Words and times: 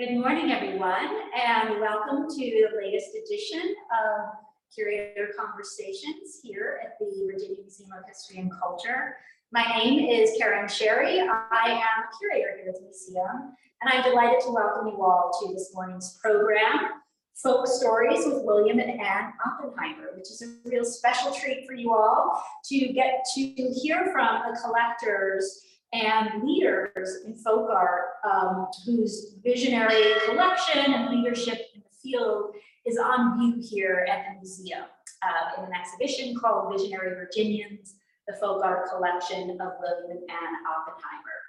Good 0.00 0.16
morning, 0.16 0.50
everyone, 0.50 1.10
and 1.36 1.78
welcome 1.78 2.26
to 2.26 2.34
the 2.34 2.68
latest 2.74 3.10
edition 3.14 3.74
of 3.92 4.30
Curator 4.74 5.28
Conversations 5.38 6.40
here 6.42 6.80
at 6.82 6.98
the 6.98 7.04
Virginia 7.30 7.60
Museum 7.60 7.90
of 7.92 8.08
History 8.08 8.38
and 8.38 8.50
Culture. 8.50 9.18
My 9.52 9.62
name 9.76 10.08
is 10.08 10.30
Karen 10.38 10.68
Sherry. 10.68 11.20
I 11.20 11.82
am 11.84 12.04
a 12.04 12.18
curator 12.18 12.56
here 12.56 12.70
at 12.70 12.76
the 12.76 12.80
museum, 12.80 13.54
and 13.82 13.92
I'm 13.92 14.02
delighted 14.02 14.40
to 14.46 14.52
welcome 14.52 14.86
you 14.86 15.04
all 15.04 15.38
to 15.42 15.52
this 15.52 15.70
morning's 15.74 16.18
program, 16.22 16.92
Folk 17.34 17.66
Stories 17.66 18.24
with 18.24 18.42
William 18.42 18.78
and 18.78 18.98
Anne 19.02 19.34
Oppenheimer, 19.46 20.12
which 20.16 20.30
is 20.30 20.40
a 20.40 20.66
real 20.66 20.86
special 20.86 21.30
treat 21.34 21.66
for 21.66 21.74
you 21.74 21.92
all 21.92 22.42
to 22.70 22.88
get 22.94 23.26
to 23.34 23.42
hear 23.42 24.08
from 24.14 24.50
the 24.50 24.58
collectors 24.64 25.60
and 25.92 26.42
leaders 26.42 27.18
in 27.26 27.34
folk 27.34 27.68
art 27.68 28.09
um, 28.24 28.68
whose 28.84 29.36
visionary 29.42 30.02
collection 30.26 30.92
and 30.92 31.14
leadership 31.14 31.58
in 31.74 31.82
the 31.82 31.96
field 32.02 32.54
is 32.86 32.98
on 32.98 33.38
view 33.38 33.62
here 33.62 34.06
at 34.10 34.26
the 34.26 34.36
museum 34.36 34.84
uh, 35.22 35.60
in 35.60 35.64
an 35.66 35.72
exhibition 35.78 36.34
called 36.34 36.72
Visionary 36.72 37.14
Virginians, 37.14 37.94
the 38.26 38.34
folk 38.34 38.64
art 38.64 38.88
collection 38.90 39.50
of 39.50 39.72
William 39.80 40.10
and 40.10 40.30
Anne 40.30 40.56
Oppenheimer. 40.66 41.40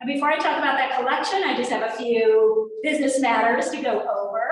And 0.00 0.08
before 0.08 0.28
I 0.28 0.36
talk 0.36 0.58
about 0.58 0.76
that 0.76 0.98
collection, 0.98 1.42
I 1.44 1.56
just 1.56 1.70
have 1.70 1.90
a 1.90 1.96
few 1.96 2.70
business 2.82 3.20
matters 3.20 3.70
to 3.70 3.82
go 3.82 4.00
over. 4.00 4.42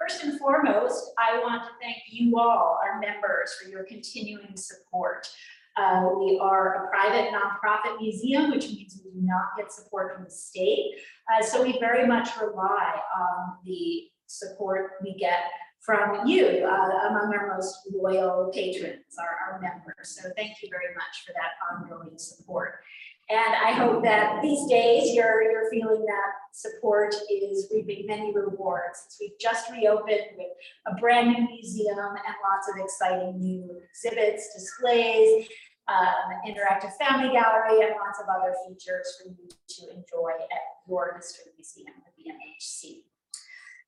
First 0.00 0.24
and 0.24 0.38
foremost, 0.38 1.12
I 1.16 1.38
want 1.38 1.62
to 1.62 1.70
thank 1.80 1.98
you 2.08 2.36
all, 2.36 2.80
our 2.82 2.98
members, 2.98 3.54
for 3.54 3.70
your 3.70 3.84
continuing 3.84 4.56
support. 4.56 5.28
Uh, 5.76 6.10
we 6.18 6.38
are 6.42 6.84
a 6.84 6.88
private 6.90 7.32
nonprofit 7.32 8.00
museum, 8.00 8.50
which 8.50 8.68
means 8.68 9.00
we 9.04 9.10
do 9.10 9.26
not 9.26 9.46
get 9.56 9.72
support 9.72 10.14
from 10.14 10.24
the 10.24 10.30
state. 10.30 10.96
Uh, 11.32 11.42
so 11.42 11.62
we 11.62 11.78
very 11.78 12.06
much 12.06 12.28
rely 12.40 13.00
on 13.18 13.56
the 13.64 14.04
support 14.26 14.92
we 15.02 15.14
get 15.14 15.44
from 15.80 16.26
you, 16.26 16.64
uh, 16.64 17.08
among 17.08 17.34
our 17.34 17.54
most 17.56 17.88
loyal 17.92 18.50
patrons, 18.54 19.02
our, 19.18 19.54
our 19.54 19.60
members. 19.60 20.20
So 20.20 20.30
thank 20.36 20.62
you 20.62 20.68
very 20.70 20.94
much 20.94 21.24
for 21.26 21.32
that 21.32 21.58
ongoing 21.70 22.16
support. 22.18 22.74
And 23.32 23.54
I 23.54 23.72
hope 23.72 24.02
that 24.02 24.42
these 24.42 24.68
days 24.68 25.14
you're, 25.14 25.42
you're 25.50 25.70
feeling 25.70 26.04
that 26.04 26.32
support 26.52 27.14
is 27.30 27.66
reaping 27.72 28.06
many 28.06 28.30
rewards. 28.34 29.06
Since 29.08 29.16
we've 29.22 29.38
just 29.40 29.70
reopened 29.70 30.36
with 30.36 30.48
a 30.86 31.00
brand 31.00 31.28
new 31.28 31.48
museum 31.48 31.96
and 31.96 32.36
lots 32.44 32.68
of 32.68 32.84
exciting 32.84 33.40
new 33.40 33.80
exhibits, 33.88 34.52
displays, 34.52 35.48
um, 35.88 36.42
interactive 36.46 36.92
family 37.00 37.32
gallery, 37.32 37.80
and 37.80 37.94
lots 38.04 38.20
of 38.20 38.26
other 38.28 38.54
features 38.68 39.16
for 39.16 39.30
you 39.30 39.48
to 39.48 39.88
enjoy 39.88 40.32
at 40.52 40.60
your 40.86 41.14
history 41.16 41.52
museum, 41.56 41.94
the 42.04 42.22
VMHC. 42.22 43.04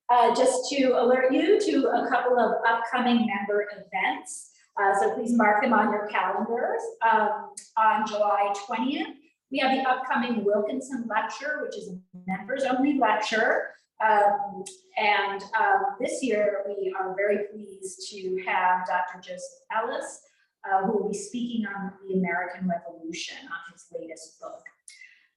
Uh, 0.09 0.35
just 0.35 0.71
to 0.71 0.99
alert 0.99 1.31
you 1.35 1.61
to 1.61 1.89
a 1.89 2.09
couple 2.09 2.39
of 2.39 2.53
upcoming 2.67 3.27
member 3.27 3.69
events. 3.73 4.53
Uh, 4.81 4.99
so 4.99 5.15
please 5.15 5.35
mark 5.35 5.63
them 5.63 5.75
on 5.75 5.93
your 5.93 6.07
calendars. 6.09 6.81
Um, 7.03 7.51
on 7.77 8.07
July 8.07 8.53
20th, 8.69 9.15
we 9.55 9.61
have 9.61 9.71
the 9.71 9.89
upcoming 9.89 10.45
Wilkinson 10.45 11.07
Lecture, 11.09 11.61
which 11.63 11.79
is 11.79 11.89
a 11.89 11.97
members 12.27 12.65
only 12.65 12.99
lecture. 12.99 13.69
Um, 14.05 14.65
and 14.97 15.41
um, 15.57 15.83
this 16.01 16.25
year, 16.25 16.65
we 16.67 16.93
are 16.99 17.15
very 17.15 17.47
pleased 17.53 18.11
to 18.11 18.43
have 18.45 18.85
Dr. 18.85 19.21
Joseph 19.21 19.61
Ellis, 19.73 20.23
uh, 20.69 20.85
who 20.85 20.99
will 20.99 21.09
be 21.09 21.17
speaking 21.17 21.67
on 21.67 21.93
the 22.05 22.15
American 22.15 22.69
Revolution 22.69 23.37
on 23.45 23.73
his 23.73 23.87
latest 23.97 24.41
book. 24.41 24.61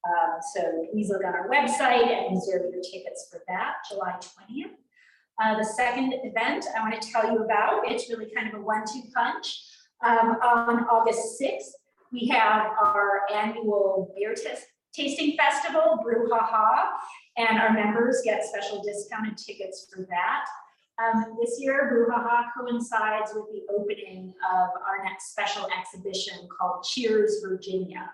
Um, 0.07 0.39
so 0.55 0.87
please 0.91 1.09
look 1.09 1.23
on 1.23 1.35
our 1.35 1.47
website 1.47 2.07
and 2.07 2.35
reserve 2.35 2.73
your 2.73 2.81
tickets 2.81 3.29
for 3.31 3.43
that, 3.47 3.73
July 3.87 4.13
20th. 4.13 4.71
Uh, 5.39 5.59
the 5.59 5.63
second 5.63 6.15
event 6.23 6.65
I 6.75 6.79
want 6.81 6.99
to 6.99 7.11
tell 7.11 7.31
you 7.31 7.43
about, 7.43 7.83
it's 7.85 8.09
really 8.09 8.31
kind 8.35 8.51
of 8.51 8.59
a 8.59 8.63
one-two 8.63 9.03
punch. 9.13 9.61
Um, 10.03 10.37
on 10.43 10.85
August 10.85 11.39
6th, 11.39 11.73
we 12.11 12.27
have 12.27 12.71
our 12.81 13.21
annual 13.33 14.13
beer 14.15 14.35
tasting 14.93 15.37
festival, 15.37 15.99
Brew 16.03 16.29
Ha 16.31 16.45
Ha, 16.45 16.97
and 17.37 17.59
our 17.59 17.73
members 17.73 18.21
get 18.23 18.43
special 18.43 18.81
discounted 18.83 19.37
tickets 19.37 19.87
for 19.93 20.07
that. 20.09 20.45
Um, 20.99 21.37
this 21.39 21.57
year, 21.59 21.87
Brew 21.89 22.07
Ha 22.09 22.19
Ha 22.19 22.51
coincides 22.59 23.31
with 23.35 23.45
the 23.51 23.61
opening 23.77 24.33
of 24.51 24.69
our 24.87 25.03
next 25.03 25.31
special 25.31 25.67
exhibition 25.77 26.47
called 26.57 26.83
Cheers 26.83 27.41
Virginia. 27.47 28.09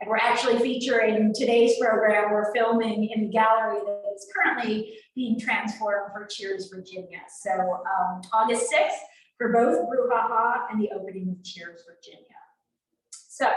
And 0.00 0.10
we're 0.10 0.16
actually 0.16 0.58
featuring 0.58 1.32
today's 1.32 1.78
program, 1.80 2.32
we're 2.32 2.52
filming 2.52 3.10
in 3.14 3.22
the 3.22 3.28
gallery 3.28 3.78
that 3.86 4.02
is 4.16 4.26
currently 4.34 4.98
being 5.14 5.38
transformed 5.38 6.10
for 6.12 6.26
Cheers 6.26 6.68
Virginia. 6.74 7.20
So 7.42 7.50
um, 7.52 8.20
August 8.32 8.72
6th 8.72 8.98
for 9.38 9.52
both 9.52 9.88
Brew 9.88 10.08
Ha 10.10 10.26
Ha 10.28 10.66
and 10.72 10.82
the 10.82 10.90
opening 10.90 11.30
of 11.30 11.44
Cheers 11.44 11.84
Virginia. 11.86 12.33
So 13.34 13.50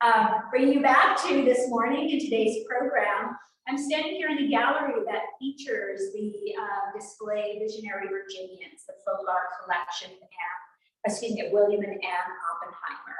um, 0.00 0.42
you 0.56 0.80
back 0.80 1.20
to 1.22 1.44
this 1.44 1.68
morning 1.68 2.08
in 2.08 2.20
today's 2.20 2.64
program, 2.68 3.36
I'm 3.66 3.76
standing 3.76 4.14
here 4.14 4.28
in 4.28 4.36
the 4.36 4.46
gallery 4.46 5.02
that 5.06 5.22
features 5.40 6.12
the 6.14 6.54
uh, 6.56 6.96
display 6.96 7.58
Visionary 7.60 8.06
Virginians, 8.06 8.84
the 8.86 8.94
folk 9.04 9.26
art 9.28 9.48
collection, 9.60 10.12
and, 10.12 11.04
excuse 11.04 11.32
me, 11.32 11.50
William 11.50 11.80
and 11.80 11.94
Anne 11.94 12.32
Oppenheimer. 12.54 13.18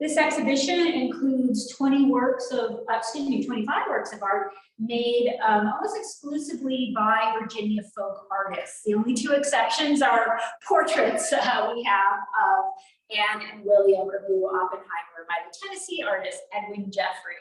This 0.00 0.16
exhibition 0.16 0.88
includes 0.88 1.72
20 1.76 2.06
works 2.06 2.50
of, 2.50 2.80
uh, 2.90 2.96
excuse 2.96 3.28
me, 3.28 3.46
25 3.46 3.82
works 3.88 4.12
of 4.12 4.20
art 4.24 4.50
made 4.80 5.38
um, 5.46 5.72
almost 5.72 5.96
exclusively 5.96 6.92
by 6.96 7.36
Virginia 7.40 7.82
folk 7.96 8.26
artists. 8.32 8.82
The 8.84 8.94
only 8.94 9.14
two 9.14 9.32
exceptions 9.32 10.02
are 10.02 10.40
portraits 10.66 11.32
uh, 11.32 11.72
we 11.74 11.84
have 11.84 12.18
of 12.18 12.64
Anne 13.10 13.42
and 13.52 13.64
William 13.64 14.08
Revue 14.08 14.46
Oppenheimer 14.46 15.26
by 15.28 15.36
the 15.46 15.56
Tennessee 15.62 16.02
artist 16.06 16.38
Edwin 16.52 16.90
Jeffrey. 16.90 17.36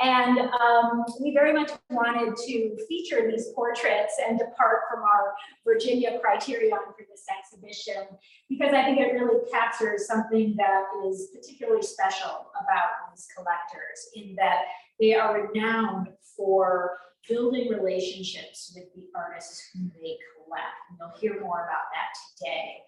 And 0.00 0.38
um, 0.38 1.04
we 1.22 1.32
very 1.32 1.52
much 1.52 1.70
wanted 1.88 2.36
to 2.36 2.76
feature 2.88 3.30
these 3.30 3.48
portraits 3.54 4.14
and 4.26 4.36
depart 4.38 4.80
from 4.90 5.02
our 5.04 5.34
Virginia 5.64 6.18
criterion 6.20 6.76
for 6.84 6.96
this 7.08 7.24
exhibition, 7.30 8.02
because 8.48 8.74
I 8.74 8.82
think 8.84 8.98
it 8.98 9.12
really 9.12 9.48
captures 9.52 10.06
something 10.06 10.56
that 10.58 10.82
is 11.06 11.28
particularly 11.32 11.82
special 11.82 12.50
about 12.60 12.90
these 13.14 13.28
collectors 13.36 14.08
in 14.16 14.34
that 14.34 14.62
they 14.98 15.14
are 15.14 15.48
renowned 15.48 16.08
for 16.36 16.98
building 17.28 17.68
relationships 17.68 18.72
with 18.74 18.92
the 18.96 19.06
artists 19.16 19.70
whom 19.72 19.92
they 20.02 20.18
collect. 20.34 20.74
And 20.90 20.98
you'll 20.98 21.18
hear 21.20 21.40
more 21.40 21.64
about 21.64 21.86
that 21.94 22.10
today 22.36 22.78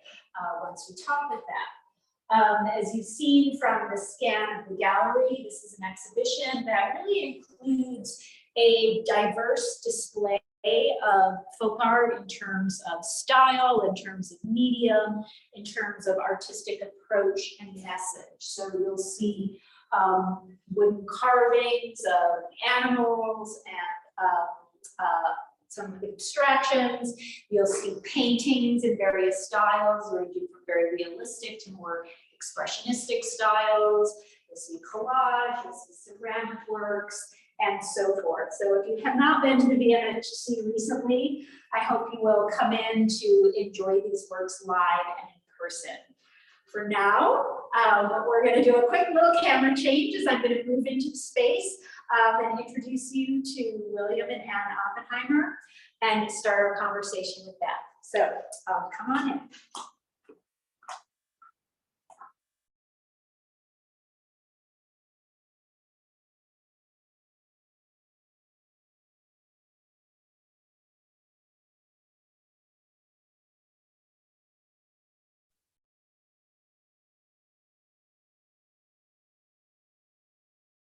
uh, 0.41 0.66
once 0.66 0.91
we 0.91 1.03
talk 1.05 1.31
with 1.31 1.41
them. 1.41 1.85
Um, 2.31 2.66
as 2.66 2.92
you've 2.94 3.06
seen 3.06 3.59
from 3.59 3.88
the 3.91 4.00
scan 4.00 4.60
of 4.60 4.69
the 4.69 4.76
gallery, 4.76 5.42
this 5.44 5.62
is 5.62 5.78
an 5.78 5.88
exhibition 5.88 6.64
that 6.64 7.03
really 7.04 7.37
includes 7.37 8.20
a 8.56 9.04
diverse 9.06 9.81
display 9.84 10.41
of 11.06 11.34
folk 11.60 11.78
art 11.84 12.16
in 12.20 12.26
terms 12.26 12.82
of 12.92 13.04
style, 13.04 13.88
in 13.88 13.94
terms 13.94 14.32
of 14.32 14.38
medium, 14.42 15.22
in 15.54 15.65
terms 15.65 16.09
of 16.09 16.16
artistic 16.16 16.81
approach 16.82 17.54
and 17.60 17.75
message. 17.76 18.41
So 18.41 18.69
you'll 18.76 18.98
see 18.98 19.60
um, 19.92 20.59
wooden 20.75 21.06
carvings 21.09 22.00
of 22.04 22.82
animals 22.84 23.60
and 23.66 24.26
um, 24.26 24.48
uh, 24.98 25.32
some 25.69 25.93
of 25.93 26.00
the 26.00 26.09
abstractions. 26.09 27.15
You'll 27.50 27.66
see 27.66 27.97
paintings 28.04 28.84
in 28.84 28.97
various 28.97 29.47
styles, 29.47 30.12
ranging 30.12 30.47
from 30.50 30.62
very 30.66 30.94
realistic 30.94 31.59
to 31.65 31.72
more 31.72 32.06
expressionistic 32.37 33.22
styles. 33.22 34.15
You'll 34.49 34.56
see 34.56 34.78
collage, 34.93 35.65
you'll 35.65 35.72
see 35.72 36.12
ceramic 36.12 36.59
works, 36.68 37.34
and 37.60 37.83
so 37.83 38.21
forth. 38.22 38.51
So 38.60 38.80
if 38.80 38.89
you 38.89 39.04
have 39.04 39.16
not 39.16 39.42
been 39.42 39.59
to 39.59 39.66
the 39.66 39.74
VMHC 39.74 40.66
recently, 40.72 41.47
I 41.74 41.83
hope 41.83 42.09
you 42.13 42.21
will 42.22 42.48
come 42.59 42.72
in 42.72 43.09
to 43.09 43.53
enjoy 43.57 44.01
these 44.01 44.27
works 44.30 44.63
live 44.65 45.07
and 45.21 45.30
in 45.30 45.41
person. 45.60 45.97
For 46.71 46.89
now, 46.89 47.45
um, 47.77 48.10
we're 48.27 48.45
going 48.45 48.57
to 48.57 48.65
do 48.65 48.77
a 48.77 48.89
quick 48.89 49.07
little 49.15 49.41
camera 49.41 49.74
change 49.77 50.15
as 50.16 50.27
I'm 50.28 50.42
going 50.42 50.54
to 50.54 50.65
move 50.66 50.86
into 50.86 51.10
the 51.10 51.16
space 51.16 51.78
um, 52.14 52.44
and 52.44 52.60
introduce 52.60 53.12
you 53.12 53.42
to 53.42 53.80
William 53.91 54.28
and 54.28 54.42
Anne 54.42 54.76
Oppenheimer 54.86 55.58
and 56.03 56.30
start 56.30 56.58
our 56.60 56.76
conversation 56.76 57.44
with 57.47 57.58
them. 57.60 57.70
So 58.03 58.22
um, 58.72 58.88
come 58.97 59.16
on 59.16 59.30
in. 59.30 59.41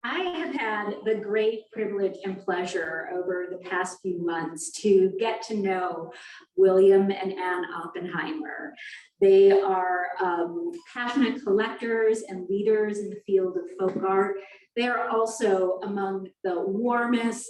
I 0.05 0.19
have 0.19 0.55
had 0.55 0.95
the 1.05 1.15
great 1.15 1.71
privilege 1.71 2.17
and 2.25 2.37
pleasure 2.39 3.09
over 3.15 3.47
the 3.49 3.59
past 3.69 3.99
few 4.03 4.25
months 4.25 4.73
to 4.81 5.13
get 5.21 5.43
to 5.43 5.57
know 5.57 6.13
William 6.57 7.13
and 7.13 7.33
Ann 7.33 7.65
Oppenheimer. 7.73 8.75
They 9.21 9.53
are 9.53 10.07
um, 10.21 10.73
passionate 10.93 11.45
collectors 11.45 12.23
and 12.29 12.49
leaders 12.49 12.99
in 12.99 13.11
the 13.11 13.21
field 13.25 13.57
of 13.57 13.65
folk 13.79 14.03
art. 14.03 14.37
They 14.75 14.89
are 14.89 15.09
also 15.09 15.79
among 15.85 16.29
the 16.43 16.61
warmest, 16.61 17.49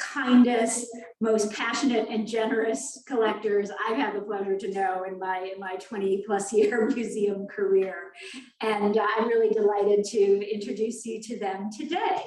kindest, 0.00 0.86
most 1.20 1.52
passionate 1.52 2.08
and 2.08 2.26
generous 2.26 3.02
collectors 3.06 3.70
I've 3.88 3.96
had 3.96 4.14
the 4.14 4.22
pleasure 4.22 4.56
to 4.58 4.72
know 4.72 5.04
in 5.04 5.18
my, 5.18 5.50
in 5.54 5.60
my 5.60 5.76
20 5.76 6.24
plus 6.26 6.52
year 6.52 6.90
museum 6.94 7.46
career. 7.46 8.12
And 8.60 8.98
I'm 8.98 9.28
really 9.28 9.50
delighted 9.50 10.04
to 10.06 10.52
introduce 10.52 11.04
you 11.06 11.20
to 11.22 11.38
them 11.38 11.70
today. 11.76 12.22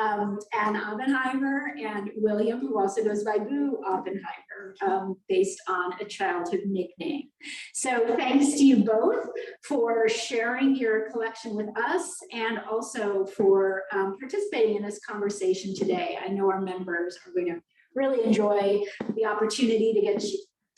Um, 0.00 0.38
Anne 0.52 0.76
Oppenheimer 0.76 1.72
and 1.76 2.10
William, 2.16 2.60
who 2.60 2.78
also 2.78 3.02
goes 3.02 3.24
by 3.24 3.38
Boo 3.38 3.78
Oppenheimer, 3.84 4.76
um, 4.86 5.16
based 5.28 5.60
on 5.68 5.92
a 6.00 6.04
childhood 6.04 6.60
nickname. 6.66 7.30
So 7.74 8.14
thanks 8.16 8.52
to 8.52 8.64
you 8.64 8.84
both 8.84 9.26
for 9.64 10.08
sharing 10.08 10.76
your 10.76 11.10
collection 11.10 11.56
with 11.56 11.68
us 11.76 12.16
and 12.32 12.60
also 12.70 13.26
for 13.26 13.84
um, 13.92 14.16
participating 14.20 14.76
in 14.76 14.82
this 14.82 15.00
conversation 15.04 15.74
today. 15.74 16.18
I 16.24 16.28
know 16.28 16.48
our 16.50 16.60
members 16.60 17.18
are 17.26 17.32
going 17.32 17.54
to 17.54 17.60
really 17.94 18.24
enjoy 18.24 18.82
the 19.16 19.24
opportunity 19.24 19.92
to 19.94 20.00
get 20.00 20.22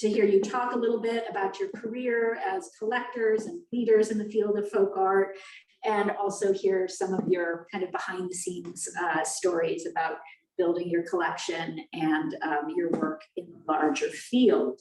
to 0.00 0.08
hear 0.08 0.24
you 0.24 0.40
talk 0.40 0.72
a 0.72 0.78
little 0.78 1.00
bit 1.00 1.24
about 1.28 1.60
your 1.60 1.68
career 1.70 2.38
as 2.46 2.70
collectors 2.78 3.44
and 3.44 3.60
leaders 3.70 4.10
in 4.10 4.16
the 4.16 4.24
field 4.24 4.58
of 4.58 4.70
folk 4.70 4.96
art 4.96 5.36
and 5.84 6.10
also 6.12 6.52
hear 6.52 6.88
some 6.88 7.14
of 7.14 7.26
your 7.28 7.66
kind 7.72 7.84
of 7.84 7.90
behind 7.92 8.30
the 8.30 8.34
scenes 8.34 8.88
uh, 9.02 9.24
stories 9.24 9.86
about 9.86 10.16
building 10.58 10.90
your 10.90 11.02
collection 11.04 11.78
and 11.94 12.36
um, 12.42 12.68
your 12.76 12.90
work 12.90 13.22
in 13.36 13.46
the 13.46 13.72
larger 13.72 14.08
field. 14.08 14.80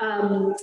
Um, 0.00 0.54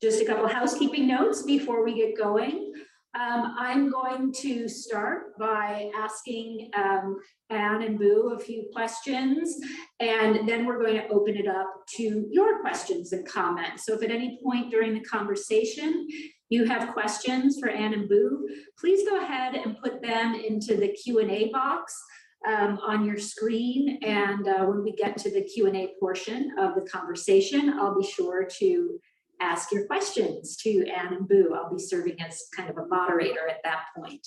just 0.00 0.22
a 0.22 0.24
couple 0.24 0.46
housekeeping 0.46 1.08
notes 1.08 1.42
before 1.42 1.84
we 1.84 1.94
get 1.94 2.16
going. 2.16 2.72
Um, 3.18 3.56
I'm 3.58 3.90
going 3.90 4.32
to 4.42 4.68
start 4.68 5.36
by 5.38 5.90
asking 5.96 6.70
um, 6.76 7.16
Anne 7.50 7.82
and 7.82 7.98
Boo 7.98 8.36
a 8.36 8.38
few 8.38 8.68
questions, 8.72 9.56
and 9.98 10.48
then 10.48 10.66
we're 10.66 10.78
going 10.78 10.94
to 10.94 11.08
open 11.08 11.36
it 11.36 11.48
up 11.48 11.68
to 11.96 12.26
your 12.30 12.60
questions 12.60 13.12
and 13.12 13.26
comments. 13.26 13.86
So 13.86 13.94
if 13.94 14.02
at 14.02 14.10
any 14.10 14.38
point 14.44 14.70
during 14.70 14.94
the 14.94 15.00
conversation 15.00 16.06
you 16.50 16.64
have 16.64 16.92
questions 16.92 17.58
for 17.58 17.68
Anne 17.68 17.94
and 17.94 18.08
Boo, 18.08 18.48
please 18.78 19.08
go 19.08 19.20
ahead 19.20 19.54
and 19.54 19.78
put 19.78 20.02
them 20.02 20.34
into 20.34 20.76
the 20.76 20.88
Q 20.88 21.20
and 21.20 21.30
A 21.30 21.50
box 21.50 22.00
um, 22.46 22.78
on 22.78 23.04
your 23.04 23.18
screen. 23.18 23.98
And 24.02 24.46
uh, 24.46 24.64
when 24.64 24.82
we 24.82 24.92
get 24.92 25.16
to 25.18 25.30
the 25.30 25.42
Q 25.42 25.66
and 25.66 25.76
A 25.76 25.94
portion 26.00 26.52
of 26.58 26.74
the 26.74 26.82
conversation, 26.82 27.78
I'll 27.78 27.98
be 27.98 28.06
sure 28.06 28.46
to 28.58 28.98
ask 29.40 29.70
your 29.70 29.86
questions 29.86 30.56
to 30.56 30.86
Anne 30.88 31.14
and 31.14 31.28
Boo. 31.28 31.54
I'll 31.54 31.72
be 31.72 31.80
serving 31.80 32.20
as 32.20 32.44
kind 32.56 32.70
of 32.70 32.78
a 32.78 32.86
moderator 32.86 33.48
at 33.48 33.62
that 33.64 33.84
point. 33.96 34.26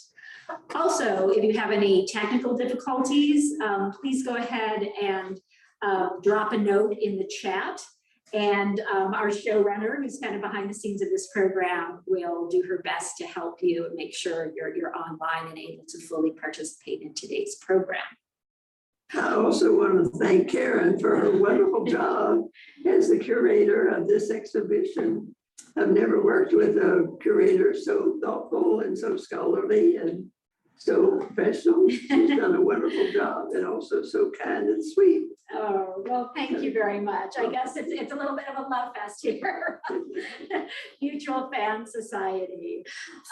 Also, 0.75 1.29
if 1.29 1.43
you 1.43 1.57
have 1.57 1.71
any 1.71 2.05
technical 2.07 2.55
difficulties, 2.55 3.59
um, 3.61 3.93
please 3.99 4.25
go 4.25 4.35
ahead 4.35 4.87
and 5.01 5.39
uh, 5.81 6.09
drop 6.21 6.53
a 6.53 6.57
note 6.57 6.95
in 7.01 7.17
the 7.17 7.27
chat. 7.41 7.81
And 8.33 8.79
um, 8.93 9.13
our 9.13 9.27
showrunner, 9.27 9.97
who's 9.97 10.19
kind 10.19 10.35
of 10.35 10.41
behind 10.41 10.69
the 10.69 10.73
scenes 10.73 11.01
of 11.01 11.09
this 11.09 11.29
program, 11.33 11.99
will 12.07 12.47
do 12.47 12.63
her 12.67 12.81
best 12.83 13.17
to 13.17 13.27
help 13.27 13.59
you 13.61 13.85
and 13.85 13.95
make 13.95 14.15
sure 14.15 14.53
you're, 14.55 14.73
you're 14.73 14.95
online 14.95 15.49
and 15.49 15.57
able 15.57 15.83
to 15.89 16.07
fully 16.07 16.31
participate 16.31 17.01
in 17.01 17.13
today's 17.13 17.55
program. 17.55 17.99
I 19.13 19.33
also 19.33 19.77
want 19.77 20.13
to 20.13 20.19
thank 20.19 20.49
Karen 20.49 20.97
for 20.97 21.17
her 21.17 21.37
wonderful 21.37 21.83
job 21.83 22.43
as 22.87 23.09
the 23.09 23.19
curator 23.19 23.89
of 23.89 24.07
this 24.07 24.31
exhibition. 24.31 25.35
I've 25.77 25.89
never 25.89 26.23
worked 26.23 26.53
with 26.53 26.77
a 26.77 27.17
curator 27.21 27.73
so 27.73 28.17
thoughtful 28.23 28.79
and 28.79 28.97
so 28.97 29.17
scholarly 29.17 29.97
and 29.97 30.27
so 30.77 31.17
professional. 31.17 31.89
She's 31.89 32.29
done 32.29 32.55
a 32.55 32.61
wonderful 32.61 33.11
job 33.11 33.49
and 33.51 33.65
also 33.65 34.01
so 34.03 34.31
kind 34.31 34.69
and 34.69 34.83
sweet. 34.83 35.23
Oh, 35.53 36.03
well, 36.07 36.31
thank 36.35 36.61
you 36.61 36.71
very 36.71 36.99
much. 36.99 37.33
I 37.37 37.49
guess 37.49 37.75
it's, 37.75 37.91
it's 37.91 38.13
a 38.13 38.15
little 38.15 38.35
bit 38.35 38.45
of 38.47 38.57
a 38.57 38.69
love 38.69 38.93
fest 38.95 39.19
here. 39.21 39.81
Mutual 41.01 41.49
Fan 41.51 41.85
Society. 41.85 42.83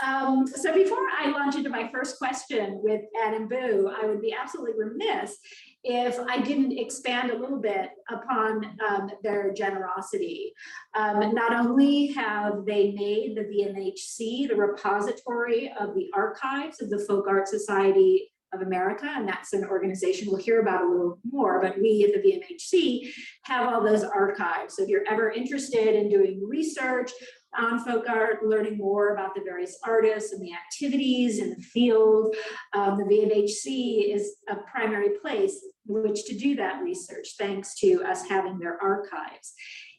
Um, 0.05 0.45
so 0.45 0.73
before 0.73 1.07
I 1.17 1.29
launch 1.31 1.55
into 1.55 1.69
my 1.69 1.89
first 1.93 2.17
question 2.17 2.79
with 2.83 3.01
Adam 3.23 3.47
Boo, 3.47 3.91
I 4.01 4.05
would 4.05 4.21
be 4.21 4.35
absolutely 4.39 4.73
remiss 4.77 5.37
if 5.83 6.19
I 6.27 6.41
didn't 6.41 6.77
expand 6.77 7.31
a 7.31 7.37
little 7.37 7.59
bit 7.59 7.89
upon 8.09 8.65
um, 8.87 9.09
their 9.23 9.53
generosity. 9.53 10.53
Um, 10.97 11.33
not 11.33 11.53
only 11.53 12.07
have 12.07 12.65
they 12.65 12.91
made 12.91 13.37
the 13.37 13.43
VMHC 13.43 14.49
the 14.49 14.55
repository 14.55 15.71
of 15.79 15.95
the 15.95 16.09
archives 16.13 16.81
of 16.81 16.89
the 16.89 16.99
Folk 17.07 17.27
Art 17.29 17.47
Society 17.47 18.29
of 18.53 18.61
America, 18.61 19.05
and 19.05 19.27
that's 19.27 19.53
an 19.53 19.65
organization 19.65 20.27
we'll 20.29 20.41
hear 20.41 20.61
about 20.61 20.83
a 20.83 20.89
little 20.89 21.19
more, 21.29 21.61
but 21.61 21.77
we 21.79 22.03
at 22.03 22.21
the 22.21 22.29
VMHC 22.29 23.11
have 23.43 23.71
all 23.71 23.83
those 23.83 24.03
archives. 24.03 24.75
So 24.75 24.83
if 24.83 24.89
you're 24.89 25.07
ever 25.09 25.31
interested 25.31 25.95
in 25.95 26.09
doing 26.09 26.41
research 26.47 27.11
on 27.57 27.83
folk 27.83 28.07
art, 28.07 28.45
learning 28.45 28.77
more 28.77 29.13
about 29.13 29.33
the 29.35 29.41
various 29.41 29.77
artists 29.85 30.33
and 30.33 30.41
the 30.41 30.53
activities 30.53 31.39
in 31.39 31.51
the 31.51 31.61
field, 31.61 32.35
um, 32.73 32.97
the 32.97 33.03
VMHC 33.03 34.13
is 34.13 34.37
a 34.49 34.57
primary 34.71 35.17
place 35.21 35.63
in 35.87 36.03
which 36.03 36.25
to 36.25 36.37
do 36.37 36.55
that 36.55 36.81
research, 36.83 37.35
thanks 37.37 37.75
to 37.79 38.03
us 38.03 38.27
having 38.27 38.59
their 38.59 38.81
archives. 38.81 39.53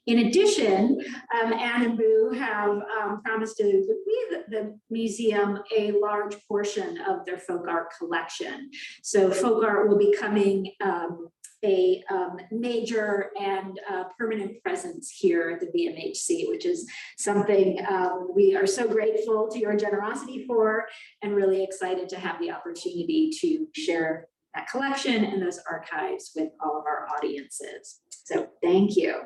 In 0.06 0.26
addition, 0.26 0.98
um, 1.40 1.52
Anne 1.52 1.82
and 1.82 1.98
Boo 1.98 2.32
have 2.36 2.70
um, 2.70 3.20
promised 3.22 3.58
to 3.58 3.64
bequeath 3.64 4.46
the 4.48 4.78
museum 4.88 5.58
a 5.76 5.92
large 5.92 6.36
portion 6.48 6.98
of 7.06 7.24
their 7.26 7.38
folk 7.38 7.68
art 7.68 7.88
collection. 7.98 8.70
So 9.02 9.30
folk 9.30 9.62
art 9.62 9.88
will 9.88 9.98
be 9.98 10.14
coming 10.18 10.72
um, 10.80 11.28
a 11.62 12.02
um, 12.10 12.38
major 12.50 13.30
and 13.38 13.78
uh, 13.90 14.04
permanent 14.18 14.62
presence 14.62 15.10
here 15.10 15.50
at 15.50 15.60
the 15.60 15.66
VMHC, 15.66 16.48
which 16.48 16.64
is 16.64 16.88
something 17.18 17.78
um, 17.88 18.28
we 18.34 18.56
are 18.56 18.66
so 18.66 18.88
grateful 18.88 19.48
to 19.48 19.58
your 19.58 19.76
generosity 19.76 20.46
for 20.46 20.86
and 21.22 21.34
really 21.34 21.62
excited 21.62 22.08
to 22.08 22.18
have 22.18 22.40
the 22.40 22.50
opportunity 22.50 23.30
to 23.40 23.66
share 23.74 24.28
that 24.54 24.68
collection 24.68 25.24
and 25.24 25.40
those 25.40 25.60
archives 25.70 26.32
with 26.34 26.50
all 26.62 26.78
of 26.78 26.84
our 26.86 27.06
audiences. 27.16 28.00
So 28.10 28.48
thank 28.62 28.96
you. 28.96 29.22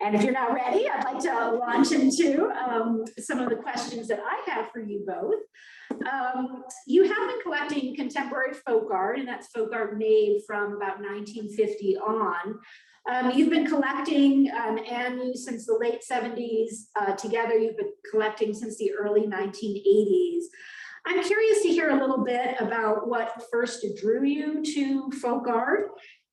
And 0.00 0.14
if 0.14 0.22
you're 0.22 0.32
not 0.32 0.54
ready, 0.54 0.88
I'd 0.88 1.04
like 1.04 1.22
to 1.24 1.52
launch 1.52 1.92
into 1.92 2.50
um, 2.50 3.04
some 3.18 3.38
of 3.38 3.48
the 3.48 3.56
questions 3.56 4.08
that 4.08 4.20
I 4.20 4.50
have 4.50 4.70
for 4.72 4.80
you 4.80 5.04
both. 5.06 5.40
Um, 6.10 6.64
you 6.86 7.02
have 7.04 7.28
been 7.28 7.40
collecting 7.42 7.94
contemporary 7.94 8.54
folk 8.66 8.88
art, 8.92 9.18
and 9.18 9.28
that's 9.28 9.48
folk 9.48 9.70
art 9.72 9.98
made 9.98 10.40
from 10.46 10.74
about 10.74 11.00
1950 11.00 11.96
on. 11.98 12.58
Um, 13.10 13.32
you've 13.34 13.50
been 13.50 13.66
collecting, 13.66 14.50
um, 14.50 14.78
you 14.78 15.34
since 15.34 15.66
the 15.66 15.76
late 15.78 16.02
70s. 16.08 16.88
Uh, 16.98 17.14
together, 17.16 17.56
you've 17.56 17.76
been 17.76 17.92
collecting 18.10 18.54
since 18.54 18.76
the 18.78 18.92
early 18.92 19.22
1980s. 19.22 20.44
I'm 21.06 21.22
curious 21.24 21.62
to 21.62 21.68
hear 21.68 21.90
a 21.90 22.00
little 22.00 22.24
bit 22.24 22.56
about 22.60 23.08
what 23.08 23.42
first 23.50 23.84
drew 24.00 24.24
you 24.24 24.62
to 24.74 25.10
folk 25.12 25.48
art 25.48 25.90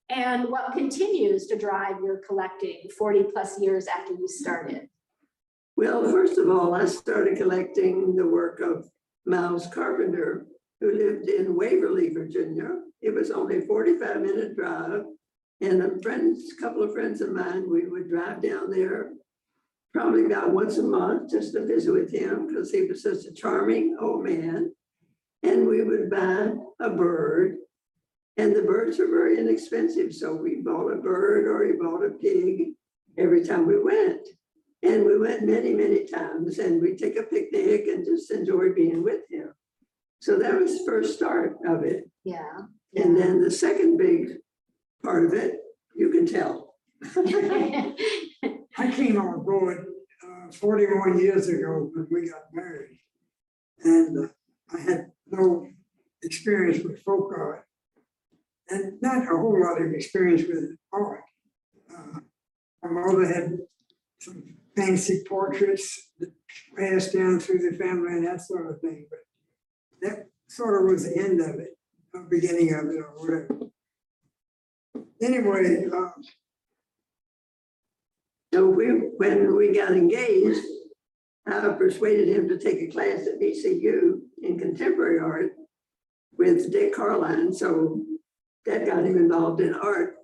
and 0.09 0.49
what 0.49 0.73
continues 0.73 1.47
to 1.47 1.57
drive 1.57 2.01
your 2.03 2.17
collecting 2.27 2.87
40 2.97 3.25
plus 3.33 3.61
years 3.61 3.87
after 3.87 4.13
you 4.13 4.27
started. 4.27 4.87
Well, 5.75 6.09
first 6.11 6.37
of 6.37 6.49
all, 6.49 6.73
I 6.73 6.85
started 6.85 7.37
collecting 7.37 8.15
the 8.15 8.27
work 8.27 8.59
of 8.59 8.89
Miles 9.25 9.67
Carpenter, 9.67 10.47
who 10.81 10.91
lived 10.91 11.29
in 11.29 11.55
Waverly, 11.55 12.09
Virginia. 12.09 12.69
It 13.01 13.13
was 13.13 13.29
only 13.29 13.59
a 13.59 13.61
forty-five 13.61 14.21
minute 14.21 14.55
drive. 14.55 15.03
And 15.61 15.81
a 15.81 16.01
friends, 16.01 16.51
a 16.57 16.61
couple 16.61 16.83
of 16.83 16.93
friends 16.93 17.21
of 17.21 17.31
mine, 17.31 17.69
we 17.69 17.87
would 17.87 18.09
drive 18.09 18.41
down 18.41 18.69
there 18.71 19.11
probably 19.93 20.25
about 20.25 20.53
once 20.53 20.77
a 20.77 20.83
month 20.83 21.31
just 21.31 21.53
to 21.53 21.65
visit 21.65 21.91
with 21.91 22.11
him 22.11 22.47
because 22.47 22.71
he 22.71 22.83
was 22.83 23.03
such 23.03 23.25
a 23.25 23.33
charming 23.33 23.97
old 23.99 24.23
man. 24.23 24.73
And 25.43 25.67
we 25.67 25.83
would 25.83 26.09
buy 26.09 26.51
a 26.79 26.89
bird. 26.89 27.57
And 28.37 28.55
the 28.55 28.61
birds 28.61 28.99
are 28.99 29.07
very 29.07 29.39
inexpensive, 29.39 30.13
so 30.13 30.35
we 30.35 30.57
bought 30.57 30.91
a 30.91 30.97
bird 30.97 31.47
or 31.47 31.65
he 31.65 31.73
bought 31.73 32.05
a 32.05 32.11
pig 32.11 32.73
every 33.17 33.43
time 33.43 33.65
we 33.65 33.79
went. 33.79 34.27
And 34.83 35.05
we 35.05 35.17
went 35.17 35.47
many, 35.47 35.73
many 35.73 36.05
times 36.05 36.59
and 36.59 36.81
we 36.81 36.95
take 36.95 37.17
a 37.17 37.23
picnic 37.23 37.87
and 37.87 38.05
just 38.05 38.29
enjoy 38.29 38.73
being 38.73 39.03
with 39.03 39.21
him. 39.29 39.51
So 40.21 40.37
that 40.37 40.59
was 40.59 40.77
the 40.77 40.85
first 40.85 41.15
start 41.15 41.57
of 41.67 41.83
it. 41.83 42.09
Yeah. 42.23 42.59
And 42.95 43.17
then 43.17 43.41
the 43.41 43.51
second 43.51 43.97
big 43.97 44.37
part 45.03 45.25
of 45.25 45.33
it, 45.33 45.55
you 45.95 46.09
can 46.09 46.27
tell. 46.27 46.75
I 48.77 48.91
came 48.91 49.17
on 49.19 49.43
board 49.43 49.85
uh, 50.23 50.51
forty-one 50.51 51.19
years 51.19 51.47
ago 51.49 51.89
when 51.93 52.07
we 52.11 52.29
got 52.29 52.45
married. 52.53 52.99
And 53.83 54.25
uh, 54.25 54.27
I 54.75 54.79
had 54.79 55.11
no 55.27 55.67
experience 56.23 56.83
with 56.83 57.01
folk 57.03 57.31
art. 57.35 57.65
And 58.69 59.01
not 59.01 59.23
a 59.23 59.37
whole 59.37 59.59
lot 59.61 59.81
of 59.81 59.93
experience 59.93 60.43
with 60.47 60.77
art. 60.91 61.23
Uh, 61.91 62.19
My 62.83 62.89
mother 62.89 63.25
had 63.25 63.59
some 64.19 64.43
fancy 64.75 65.23
portraits 65.27 66.09
that 66.19 66.31
passed 66.77 67.13
down 67.13 67.39
through 67.39 67.69
the 67.69 67.77
family 67.77 68.13
and 68.13 68.27
that 68.27 68.41
sort 68.41 68.69
of 68.69 68.79
thing, 68.81 69.07
but 69.09 69.19
that 70.01 70.29
sort 70.47 70.79
of 70.79 70.91
was 70.91 71.03
the 71.05 71.17
end 71.17 71.41
of 71.41 71.59
it, 71.59 71.77
or 72.13 72.21
beginning 72.23 72.73
of 72.73 72.85
it 72.85 72.99
or 72.99 73.11
whatever. 73.15 73.71
Anyway, 75.21 75.85
uh, 75.91 76.11
So 78.57 78.65
we, 78.65 78.85
when 79.17 79.55
we 79.55 79.71
got 79.71 79.91
engaged, 79.91 80.61
I 81.45 81.59
persuaded 81.77 82.27
him 82.27 82.49
to 82.49 82.57
take 82.57 82.81
a 82.81 82.87
class 82.87 83.27
at 83.27 83.39
VCU 83.39 84.19
in 84.41 84.57
contemporary 84.57 85.19
art 85.19 85.51
with 86.35 86.71
Dick 86.71 86.95
Carlyn, 86.95 87.53
so 87.53 88.01
that 88.65 88.87
got 88.87 89.05
him 89.05 89.15
involved 89.15 89.61
in 89.61 89.75
art. 89.75 90.15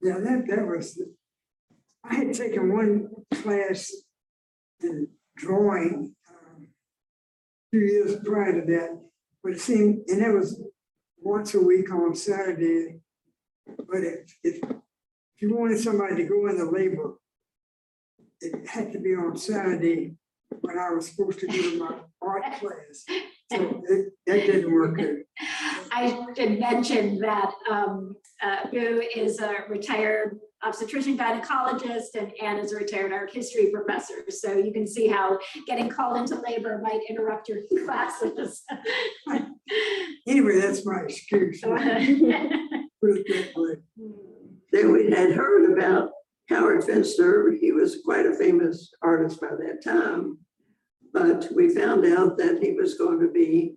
Yeah, 0.00 0.18
that, 0.20 0.46
that 0.48 0.66
was, 0.66 0.98
I 2.02 2.14
had 2.14 2.32
taken 2.32 2.74
one 2.74 3.10
class 3.42 3.92
in 4.80 5.08
drawing 5.36 6.14
um, 6.30 6.68
two 7.70 7.80
years 7.80 8.16
prior 8.24 8.58
to 8.58 8.66
that, 8.72 8.98
but 9.44 9.52
it 9.52 9.60
seemed, 9.60 10.08
and 10.08 10.22
it 10.22 10.32
was 10.32 10.58
once 11.18 11.52
a 11.52 11.60
week 11.60 11.92
on 11.92 12.14
Saturday. 12.14 13.00
But 13.66 14.04
it, 14.04 14.30
if, 14.42 14.58
if 15.38 15.48
you 15.48 15.54
wanted 15.56 15.78
somebody 15.78 16.16
to 16.16 16.24
go 16.24 16.48
into 16.48 16.64
labor, 16.64 17.14
it 18.40 18.68
had 18.68 18.92
to 18.92 18.98
be 18.98 19.14
on 19.14 19.36
Saturday 19.36 20.16
when 20.62 20.76
I 20.76 20.90
was 20.90 21.08
supposed 21.08 21.38
to 21.40 21.46
do 21.46 21.78
my 21.78 21.94
art 22.20 22.42
class. 22.58 23.04
So 23.52 23.82
it, 23.88 24.12
that 24.26 24.46
didn't 24.46 24.72
work. 24.72 25.00
I 25.92 26.26
should 26.36 26.58
mention 26.58 27.20
that 27.20 27.52
um, 27.70 28.16
uh, 28.42 28.68
Boo 28.72 29.00
is 29.14 29.38
a 29.38 29.58
retired 29.68 30.40
obstetrician 30.64 31.16
gynecologist 31.16 32.16
and 32.18 32.32
Anne 32.42 32.58
is 32.58 32.72
a 32.72 32.76
retired 32.76 33.12
art 33.12 33.32
history 33.32 33.70
professor. 33.72 34.24
So 34.30 34.54
you 34.54 34.72
can 34.72 34.88
see 34.88 35.06
how 35.06 35.38
getting 35.68 35.88
called 35.88 36.16
into 36.16 36.34
labor 36.40 36.80
might 36.82 37.02
interrupt 37.08 37.48
your 37.48 37.60
classes. 37.84 38.64
Anyway, 40.26 40.60
that's 40.60 40.84
my 40.84 41.02
excuse. 41.02 41.60
Put 41.62 41.76
it 41.76 43.26
that 43.28 43.52
way. 43.54 43.76
Then 44.72 44.92
we 44.92 45.10
had 45.10 45.32
heard 45.32 45.72
about 45.72 46.10
Howard 46.48 46.84
Finster. 46.84 47.52
He 47.60 47.72
was 47.72 47.98
quite 48.04 48.26
a 48.26 48.34
famous 48.34 48.90
artist 49.02 49.40
by 49.40 49.48
that 49.50 49.82
time. 49.82 50.38
But 51.12 51.48
we 51.54 51.74
found 51.74 52.04
out 52.06 52.36
that 52.38 52.62
he 52.62 52.72
was 52.72 52.94
going 52.94 53.20
to 53.20 53.28
be 53.30 53.74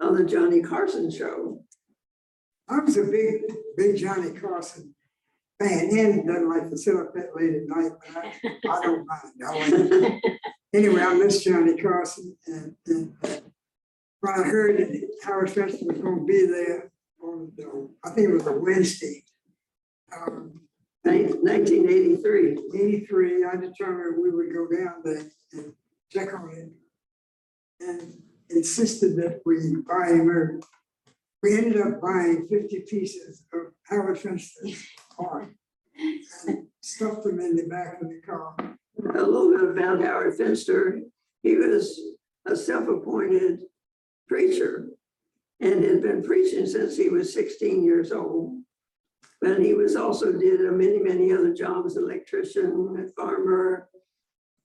on 0.00 0.14
the 0.16 0.24
Johnny 0.24 0.62
Carson 0.62 1.10
show. 1.10 1.64
I 2.68 2.78
was 2.78 2.96
a 2.96 3.02
big, 3.04 3.42
big 3.76 3.96
Johnny 3.96 4.30
Carson 4.30 4.94
fan 5.60 5.90
and 5.98 6.26
doesn't 6.26 6.48
like 6.48 6.70
to 6.70 6.78
sit 6.78 6.94
up 6.96 7.12
that 7.14 7.34
late 7.34 7.54
at 7.54 7.66
night, 7.66 7.90
but 8.06 8.16
I, 8.24 8.76
I 8.76 8.82
don't 8.82 9.06
mind. 9.06 9.32
I 9.44 9.68
like- 9.68 10.22
Anyway, 10.72 11.02
I 11.02 11.14
miss 11.14 11.42
Johnny 11.42 11.76
Carson 11.76 12.36
and, 12.46 12.76
and 12.86 13.12
uh, 13.24 13.40
when 14.20 14.34
I 14.34 14.42
heard 14.44 14.78
that 14.78 15.08
Howard 15.24 15.50
Finster 15.50 15.84
was 15.86 15.98
gonna 15.98 16.24
be 16.24 16.46
there 16.46 16.92
on, 17.20 17.50
the- 17.56 17.90
I 18.04 18.10
think 18.10 18.28
it 18.28 18.32
was 18.34 18.46
a 18.46 18.52
Wednesday. 18.52 19.24
Um, 20.16 20.60
Nineteen 21.04 21.88
eighty-three. 21.88 22.58
eighty-three, 22.74 23.44
I 23.44 23.56
determined 23.56 24.22
we 24.22 24.30
would 24.30 24.52
go 24.52 24.66
down 24.68 24.96
there 25.04 25.22
and 25.52 25.72
check 26.12 26.34
on 26.34 26.50
it. 26.50 26.70
And 27.80 28.22
insisted 28.50 29.16
that 29.16 29.40
we 29.46 29.76
buy 29.88 30.08
him, 30.10 30.28
a- 30.30 30.60
we 31.42 31.56
ended 31.56 31.80
up 31.80 32.00
buying 32.02 32.46
fifty 32.50 32.80
pieces 32.80 33.44
of 33.54 33.72
Howard 33.84 34.18
Finster's 34.18 34.86
art. 35.18 35.54
and 36.46 36.66
Stuffed 36.82 37.24
them 37.24 37.40
in 37.40 37.56
the 37.56 37.66
back 37.66 38.00
of 38.02 38.08
the 38.08 38.20
car. 38.20 38.54
A 39.14 39.22
little 39.22 39.50
bit 39.56 39.70
about 39.70 40.02
Howard 40.02 40.34
Finster. 40.36 41.00
He 41.42 41.56
was 41.56 41.98
a 42.46 42.54
self-appointed 42.56 43.62
preacher 44.28 44.90
and 45.60 45.82
had 45.84 46.02
been 46.02 46.22
preaching 46.22 46.66
since 46.66 46.96
he 46.96 47.08
was 47.08 47.32
sixteen 47.32 47.82
years 47.84 48.12
old. 48.12 48.59
But 49.40 49.60
he 49.60 49.72
was 49.74 49.96
also 49.96 50.32
did 50.32 50.60
uh, 50.66 50.72
many, 50.72 50.98
many 50.98 51.32
other 51.32 51.54
jobs, 51.54 51.96
electrician, 51.96 53.10
farmer, 53.16 53.88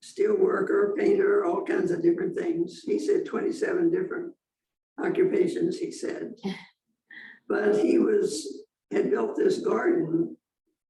steel 0.01 0.35
worker, 0.35 0.93
painter, 0.97 1.45
all 1.45 1.63
kinds 1.63 1.91
of 1.91 2.03
different 2.03 2.37
things. 2.37 2.83
He 2.85 2.99
said 2.99 3.25
twenty-seven 3.25 3.89
different 3.91 4.33
occupations, 4.99 5.77
he 5.79 5.91
said. 5.91 6.33
But 7.47 7.77
he 7.79 7.99
was, 7.99 8.63
had 8.91 9.11
built 9.11 9.35
this 9.35 9.59
garden, 9.59 10.35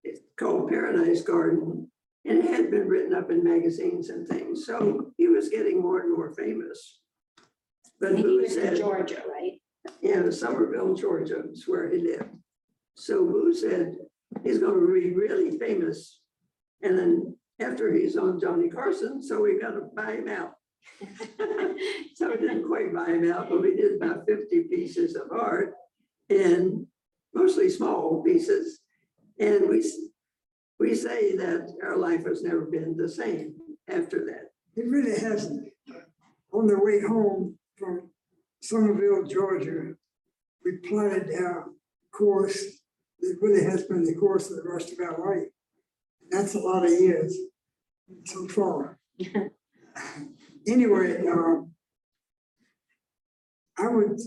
it's 0.06 0.22
called 0.39 0.70
Paradise 0.70 1.22
Garden, 1.22 1.92
and 2.24 2.38
it 2.39 2.46
had 2.46 2.72
been 2.72 2.88
written 2.88 3.13
up 3.13 3.30
in 3.30 3.44
magazines 3.44 4.10
and 4.10 4.25
things, 4.25 4.65
so 4.65 5.12
he 5.18 5.27
was 5.27 5.50
getting 5.50 5.82
more 5.82 6.00
and 6.00 6.15
more 6.15 6.34
famous. 6.34 7.00
But 8.00 8.15
He 8.15 8.22
who 8.22 8.38
was 8.38 8.56
in 8.56 8.63
said, 8.63 8.77
Georgia, 8.77 9.22
right? 9.30 9.60
yeah, 10.01 10.30
Summerville, 10.30 10.94
Georgia 10.96 11.44
is 11.51 11.68
where 11.68 11.89
he 11.89 12.00
lived. 12.00 12.30
So 12.96 13.25
Boo 13.25 13.54
said, 13.54 13.96
he's 14.44 14.60
gonna 14.60 14.75
be 14.75 15.14
really 15.14 15.58
famous. 15.58 16.20
And 16.82 16.98
then 16.98 17.38
after 17.60 17.94
he's 17.94 18.18
on 18.18 18.40
Johnny 18.40 18.70
Carson, 18.70 19.22
so 19.22 19.42
we 19.42 19.60
gotta 19.60 19.82
buy 19.96 20.14
him 20.14 20.30
out. 20.30 20.54
So 22.16 22.30
we 22.30 22.38
didn't 22.38 22.66
quite 22.66 22.94
buy 22.94 23.08
him 23.08 23.30
out, 23.30 23.50
but 23.50 23.62
we 23.62 23.75
did 23.75 24.02
about 24.02 24.25
fifty 24.25 24.62
pieces 24.62 25.16
of 25.16 25.38
art 25.38 25.74
and 26.30 26.88
mostly 27.34 27.70
small 27.70 28.24
pieces. 28.24 28.80
And 29.38 29.68
we, 29.68 29.84
we 30.80 30.96
say 30.96 31.36
that 31.36 31.75
our 31.84 31.98
life 31.98 32.25
has 32.25 32.42
never 32.42 32.62
been 32.62 32.96
the 32.96 33.10
same 33.10 33.56
after 33.90 34.24
that. 34.25 34.52
It 34.75 34.88
really 34.88 35.20
hasn't. 35.20 35.70
On 36.54 36.68
the 36.68 36.80
way 36.80 37.02
home 37.02 37.58
from 37.78 38.10
Summerville, 38.62 39.24
Georgia, 39.24 39.94
we 40.64 40.78
plotted 40.78 41.30
our 41.36 41.66
course. 42.18 42.75
It 43.19 43.38
really 43.41 43.63
has 43.63 43.84
been 43.84 44.03
the 44.03 44.15
course 44.15 44.51
of 44.51 44.57
the 44.57 44.69
rest 44.69 44.91
of 44.91 45.00
our 45.00 45.36
life. 45.36 45.48
That's 46.29 46.55
a 46.55 46.60
lot 46.60 46.86
of 46.86 46.91
years 46.91 47.38
so 48.25 48.48
far. 48.48 49.00
Anyway, 50.67 51.25
um, 51.27 51.72
I 53.77 53.88
would 53.88 54.19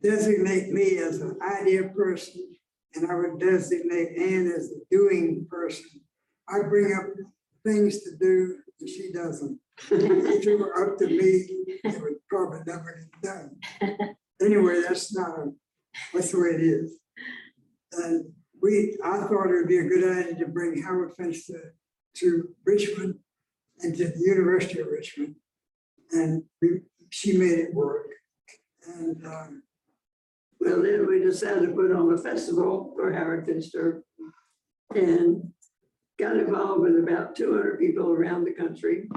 designate 0.00 0.70
me 0.70 0.98
as 0.98 1.20
an 1.20 1.36
idea 1.42 1.88
person 1.88 2.54
and 2.94 3.10
I 3.10 3.14
would 3.16 3.40
designate 3.40 4.16
Ann 4.16 4.46
as 4.46 4.68
the 4.68 4.82
doing 4.90 5.46
person. 5.50 6.00
I 6.48 6.68
bring 6.68 6.94
up 6.94 7.06
things 7.64 8.02
to 8.04 8.16
do 8.16 8.58
and 8.78 8.88
she 8.88 9.10
doesn't. 9.12 9.58
If 9.90 10.46
it 10.46 10.58
were 10.60 10.92
up 10.92 10.98
to 10.98 11.06
me, 11.08 11.46
it 11.82 12.00
would 12.00 12.14
probably 12.28 12.60
never 12.66 13.08
get 13.22 13.22
done. 13.22 14.16
Anyway, 14.42 14.82
that's 14.86 15.14
not, 15.14 15.38
a 15.38 15.52
that's 16.12 16.32
the 16.32 16.40
way 16.40 16.48
it 16.48 16.60
is. 16.60 16.98
And 18.02 18.32
we, 18.62 18.96
I 19.04 19.18
thought 19.18 19.50
it 19.50 19.54
would 19.54 19.68
be 19.68 19.78
a 19.78 19.88
good 19.88 20.04
idea 20.04 20.38
to 20.38 20.46
bring 20.46 20.82
Howard 20.82 21.12
Finster 21.16 21.74
to 22.16 22.48
Richmond 22.64 23.18
and 23.80 23.96
to 23.96 24.08
the 24.08 24.20
University 24.20 24.80
of 24.80 24.88
Richmond. 24.88 25.36
And 26.12 26.44
we, 26.62 26.80
she 27.10 27.36
made 27.36 27.58
it 27.58 27.74
work. 27.74 28.06
And, 28.86 29.26
um, 29.26 29.62
Well, 30.60 30.82
then 30.82 31.06
we 31.06 31.20
decided 31.20 31.66
to 31.66 31.74
put 31.74 31.92
on 31.92 32.12
a 32.12 32.18
festival 32.18 32.92
for 32.96 33.12
Howard 33.12 33.46
Finster. 33.46 34.02
And 34.94 35.52
got 36.18 36.36
involved 36.36 36.82
with 36.82 36.98
about 36.98 37.34
two 37.34 37.52
hundred 37.52 37.80
people 37.80 38.10
around 38.10 38.44
the 38.44 38.52
country. 38.52 39.08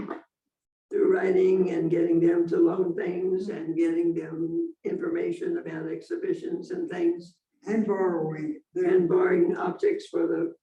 Through 0.90 1.14
writing 1.14 1.72
and 1.72 1.92
getting 1.92 2.20
them 2.20 2.48
to 2.48 2.58
loan 2.58 2.96
things 2.96 3.50
and 3.50 3.76
getting 3.76 4.14
them 4.14 4.74
information 4.86 5.58
about 5.58 5.92
exhibitions 5.92 6.72
and 6.72 6.90
things. 6.90 7.36
And 7.66 7.86
borrowing. 7.86 8.60
And 8.76 9.10
borrowing 9.10 9.58
objects 9.58 10.08
for 10.08 10.28
the, 10.28 10.54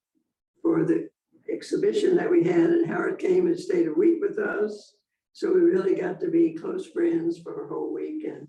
for 0.61 0.85
the 0.85 1.09
exhibition 1.51 2.15
that 2.15 2.31
we 2.31 2.43
had. 2.43 2.69
And 2.69 2.87
Howard 2.87 3.19
came 3.19 3.47
and 3.47 3.59
stayed 3.59 3.87
a 3.87 3.93
week 3.93 4.19
with 4.21 4.39
us. 4.39 4.95
So 5.33 5.53
we 5.53 5.59
really 5.59 5.95
got 5.95 6.19
to 6.21 6.29
be 6.29 6.53
close 6.53 6.87
friends 6.87 7.39
for 7.39 7.65
a 7.65 7.67
whole 7.67 7.93
week 7.93 8.23
and 8.23 8.47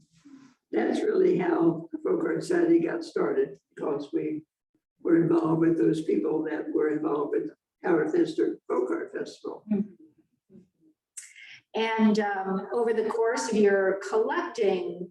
that's 0.73 1.01
really 1.01 1.39
how 1.39 1.89
the 1.93 1.99
Folk 1.99 2.25
Art 2.25 2.43
Society 2.43 2.81
got 2.81 3.05
started, 3.05 3.57
because 3.75 4.09
we 4.13 4.43
were 5.03 5.17
involved 5.23 5.61
with 5.61 5.79
those 5.79 6.03
people 6.03 6.43
that 6.45 6.65
were 6.73 6.91
involved 6.91 7.33
with 7.33 7.51
Howard 7.85 8.11
Finster 8.11 8.59
Folk 8.69 8.91
Art 8.91 9.13
Festival. 9.17 9.65
And 11.75 12.19
um, 12.21 12.67
over 12.73 12.93
the 12.93 13.05
course 13.09 13.51
of 13.51 13.57
your 13.57 14.01
collecting, 14.09 15.09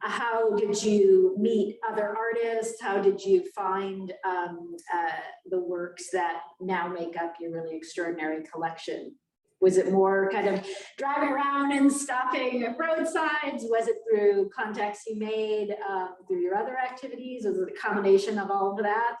how 0.00 0.54
did 0.54 0.82
you 0.82 1.34
meet 1.38 1.78
other 1.88 2.14
artists? 2.16 2.80
How 2.80 3.00
did 3.00 3.20
you 3.20 3.44
find 3.54 4.12
um, 4.24 4.76
uh, 4.94 5.10
the 5.50 5.58
works 5.58 6.10
that 6.12 6.40
now 6.60 6.88
make 6.88 7.16
up 7.16 7.34
your 7.40 7.52
really 7.52 7.76
extraordinary 7.76 8.44
collection? 8.44 9.14
Was 9.60 9.78
it 9.78 9.90
more 9.90 10.28
kind 10.30 10.48
of 10.48 10.66
driving 10.98 11.30
around 11.30 11.72
and 11.72 11.90
stopping 11.90 12.62
at 12.62 12.76
roadsides? 12.78 13.64
Was 13.64 13.88
it 13.88 13.96
through 14.08 14.50
contacts 14.54 15.04
you 15.06 15.18
made 15.18 15.74
um, 15.88 16.10
through 16.28 16.42
your 16.42 16.56
other 16.56 16.76
activities? 16.76 17.46
Was 17.46 17.58
it 17.58 17.72
a 17.74 17.80
combination 17.80 18.38
of 18.38 18.50
all 18.50 18.72
of 18.72 18.84
that? 18.84 19.16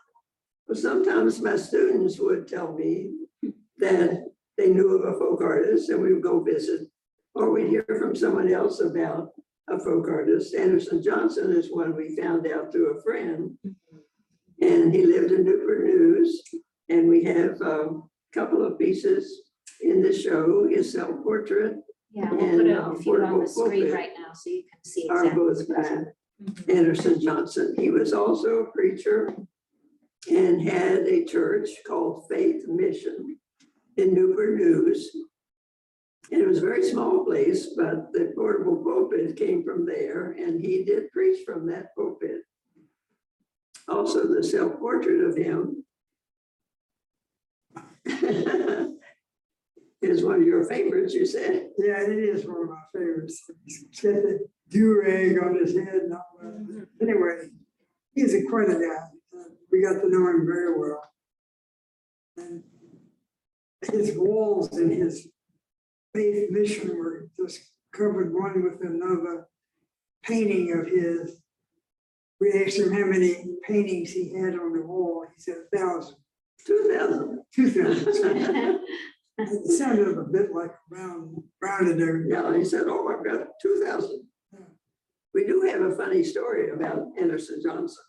Well, 0.68 0.76
sometimes 0.76 1.40
my 1.40 1.56
students 1.56 2.18
would 2.18 2.46
tell 2.46 2.74
me 2.74 3.12
that 3.78 4.26
they 4.58 4.68
knew 4.68 4.98
of 4.98 5.14
a 5.14 5.18
folk 5.18 5.40
artist 5.40 5.88
and 5.88 6.02
we 6.02 6.12
would 6.12 6.22
go 6.22 6.40
visit. 6.40 6.88
Or 7.34 7.50
we'd 7.50 7.68
hear 7.68 7.84
from 7.98 8.14
someone 8.14 8.50
else 8.50 8.80
about 8.80 9.30
a 9.68 9.78
folk 9.78 10.08
artist. 10.08 10.54
Anderson 10.54 11.02
Johnson 11.02 11.52
is 11.52 11.68
one 11.70 11.96
we 11.96 12.16
found 12.16 12.46
out 12.46 12.70
through 12.70 12.96
a 12.96 13.02
friend. 13.02 13.56
And 14.60 14.92
he 14.94 15.04
lived 15.04 15.32
in 15.32 15.44
Newport 15.44 15.84
News. 15.84 16.42
And 16.88 17.08
we 17.08 17.24
have 17.24 17.60
a 17.60 17.88
couple 18.32 18.64
of 18.64 18.78
pieces 18.78 19.42
in 19.82 20.00
the 20.02 20.12
show, 20.12 20.66
his 20.68 20.92
self-portrait 20.92 21.76
Yeah, 22.12 22.30
we'll 22.30 22.44
And, 22.44 22.58
put 22.58 22.70
uh, 22.70 22.90
a 22.92 22.96
few 23.02 23.12
on 23.14 23.18
the 23.20 23.26
portable 23.26 23.46
screen 23.46 23.70
pulpit 23.70 23.92
right 23.92 24.10
now 24.16 24.32
so 24.32 24.50
you 24.50 24.62
can 24.72 24.84
see 24.84 25.08
are 25.10 25.24
exactly. 25.24 25.44
both 25.44 25.68
by 25.68 26.72
Anderson 26.72 27.20
Johnson. 27.20 27.74
He 27.76 27.90
was 27.90 28.12
also 28.12 28.60
a 28.60 28.70
preacher 28.70 29.34
and 30.30 30.62
had 30.62 31.00
a 31.06 31.24
church 31.24 31.68
called 31.86 32.24
Faith 32.28 32.66
Mission 32.68 33.38
in 33.96 34.14
Newport 34.14 34.56
News. 34.56 35.14
And 36.30 36.40
it 36.42 36.48
was 36.48 36.58
a 36.58 36.62
very 36.62 36.82
small 36.82 37.24
place, 37.24 37.68
but 37.76 38.12
the 38.12 38.32
portable 38.34 38.76
pulpit 38.76 39.36
came 39.36 39.62
from 39.62 39.86
there 39.86 40.32
and 40.32 40.60
he 40.60 40.82
did 40.82 41.10
preach 41.12 41.44
from 41.44 41.66
that 41.68 41.94
pulpit. 41.94 42.42
Also, 43.88 44.26
the 44.26 44.42
self-portrait 44.42 45.22
of 45.22 45.36
him 45.36 45.84
is 50.02 50.24
one 50.24 50.40
of 50.40 50.46
your 50.46 50.64
favorites, 50.64 51.14
you 51.14 51.24
said. 51.24 51.68
Yeah, 51.78 52.02
it 52.02 52.18
is 52.18 52.44
one 52.44 52.62
of 52.62 52.68
my 52.70 52.82
favorites. 52.92 53.48
He's 53.64 53.84
got 54.02 54.14
the 54.14 54.48
do-rag 54.68 55.38
on 55.40 55.54
his 55.56 55.74
head 55.74 55.94
and 55.94 56.14
all 56.14 56.38
that. 56.40 56.88
Anyway, 57.00 57.48
he's 58.14 58.34
a 58.34 58.42
quite 58.46 58.68
a 58.68 58.74
guy. 58.74 59.06
We 59.70 59.82
got 59.82 60.00
to 60.00 60.08
know 60.08 60.28
him 60.28 60.44
very 60.46 60.76
well. 60.76 61.02
And 62.36 62.64
his 63.92 64.16
walls 64.16 64.76
in 64.76 64.90
his 64.90 65.28
faith 66.16 66.50
mission 66.50 66.96
were 66.98 67.28
just 67.36 67.60
covered 67.92 68.32
one 68.32 68.62
with 68.64 68.80
another 68.82 69.46
painting 70.24 70.72
of 70.72 70.86
his. 70.88 71.40
We 72.40 72.52
asked 72.52 72.78
him 72.78 72.92
how 72.92 73.04
many 73.06 73.44
paintings 73.66 74.12
he 74.12 74.32
had 74.34 74.54
on 74.54 74.72
the 74.72 74.82
wall. 74.82 75.24
He 75.34 75.40
said 75.40 75.56
a 75.72 75.76
thousand, 75.76 76.16
Two 76.66 76.90
thousand. 76.92 77.42
two 77.54 77.70
thousand. 77.70 78.80
It 79.38 79.66
sounded 79.70 80.16
a 80.16 80.22
bit 80.22 80.54
like 80.54 80.72
round, 80.90 81.42
rounded 81.60 81.98
there. 81.98 82.24
Yeah, 82.26 82.56
he 82.56 82.64
said, 82.64 82.84
oh, 82.86 83.06
I've 83.08 83.22
got 83.22 83.48
two 83.60 83.82
thousand. 83.84 84.22
We 85.34 85.44
do 85.46 85.60
have 85.70 85.82
a 85.82 85.94
funny 85.94 86.24
story 86.24 86.70
about 86.70 87.08
Anderson 87.20 87.60
Johnson. 87.62 88.02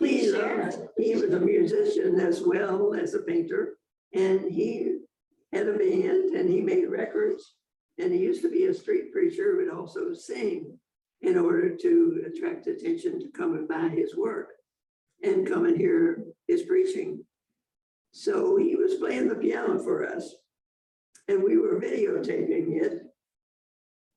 Please 0.00 0.24
He, 0.24 0.30
share 0.32 0.62
uh. 0.62 0.76
He 0.98 1.14
was 1.14 1.32
a 1.32 1.38
musician 1.38 2.18
as 2.18 2.42
well 2.42 2.92
as 2.94 3.14
a 3.14 3.20
painter, 3.20 3.76
and 4.12 4.50
he 4.50 4.96
had 5.56 5.68
a 5.68 5.72
band 5.72 6.34
and 6.34 6.48
he 6.48 6.60
made 6.60 6.88
records. 6.88 7.54
And 7.98 8.12
he 8.12 8.20
used 8.20 8.42
to 8.42 8.50
be 8.50 8.66
a 8.66 8.74
street 8.74 9.12
preacher 9.12 9.56
would 9.56 9.70
also 9.70 10.12
sing 10.12 10.78
in 11.22 11.38
order 11.38 11.74
to 11.74 12.24
attract 12.26 12.66
attention 12.66 13.18
to 13.20 13.28
come 13.28 13.54
and 13.54 13.66
buy 13.66 13.88
his 13.88 14.14
work 14.14 14.50
and 15.22 15.48
come 15.48 15.64
and 15.64 15.76
hear 15.76 16.24
his 16.46 16.62
preaching. 16.62 17.24
So 18.12 18.56
he 18.56 18.76
was 18.76 18.94
playing 18.94 19.28
the 19.28 19.34
piano 19.34 19.78
for 19.82 20.06
us 20.06 20.34
and 21.28 21.42
we 21.42 21.56
were 21.56 21.80
videotaping 21.80 22.82
it. 22.82 23.02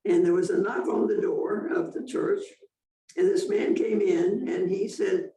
And 0.05 0.25
there 0.25 0.33
was 0.33 0.49
a 0.49 0.57
knock 0.57 0.87
on 0.87 1.07
the 1.07 1.21
door 1.21 1.67
of 1.67 1.93
the 1.93 2.05
church. 2.05 2.41
And 3.17 3.27
this 3.27 3.49
man 3.49 3.75
came 3.75 4.01
in 4.01 4.47
and 4.47 4.69
he 4.69 4.87
said, 4.87 5.29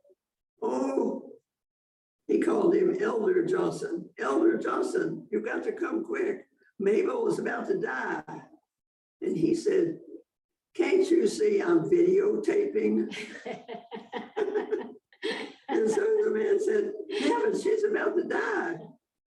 oh, 0.60 1.11
called 2.44 2.74
him 2.74 2.96
Elder 3.00 3.44
Johnson. 3.44 4.08
Elder 4.18 4.58
Johnson, 4.58 5.26
you've 5.30 5.44
got 5.44 5.62
to 5.64 5.72
come 5.72 6.04
quick. 6.04 6.46
Mabel 6.78 7.28
is 7.28 7.38
about 7.38 7.66
to 7.68 7.78
die. 7.78 8.22
And 9.20 9.36
he 9.36 9.54
said, 9.54 9.98
can't 10.74 11.08
you 11.10 11.26
see 11.26 11.60
I'm 11.60 11.88
videotaping? 11.90 13.14
And 15.68 15.90
so 15.90 16.00
the 16.24 16.30
man 16.30 16.58
said, 16.62 16.92
yeah, 17.08 17.40
but 17.44 17.58
she's 17.58 17.82
about 17.82 18.14
to 18.16 18.24
die. 18.24 18.76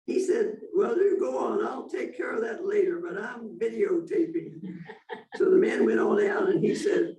He 0.05 0.19
said, 0.19 0.57
well, 0.75 0.97
you 0.97 1.17
go 1.17 1.37
on, 1.37 1.65
I'll 1.65 1.87
take 1.87 2.17
care 2.17 2.35
of 2.35 2.41
that 2.41 2.65
later, 2.65 3.01
but 3.01 3.17
I'm 3.17 3.57
videotaping. 3.57 4.59
So 5.35 5.45
the 5.45 5.57
man 5.57 5.85
went 5.85 5.99
on 5.99 6.21
out 6.27 6.49
and 6.49 6.61
he 6.61 6.75
said, 6.75 7.15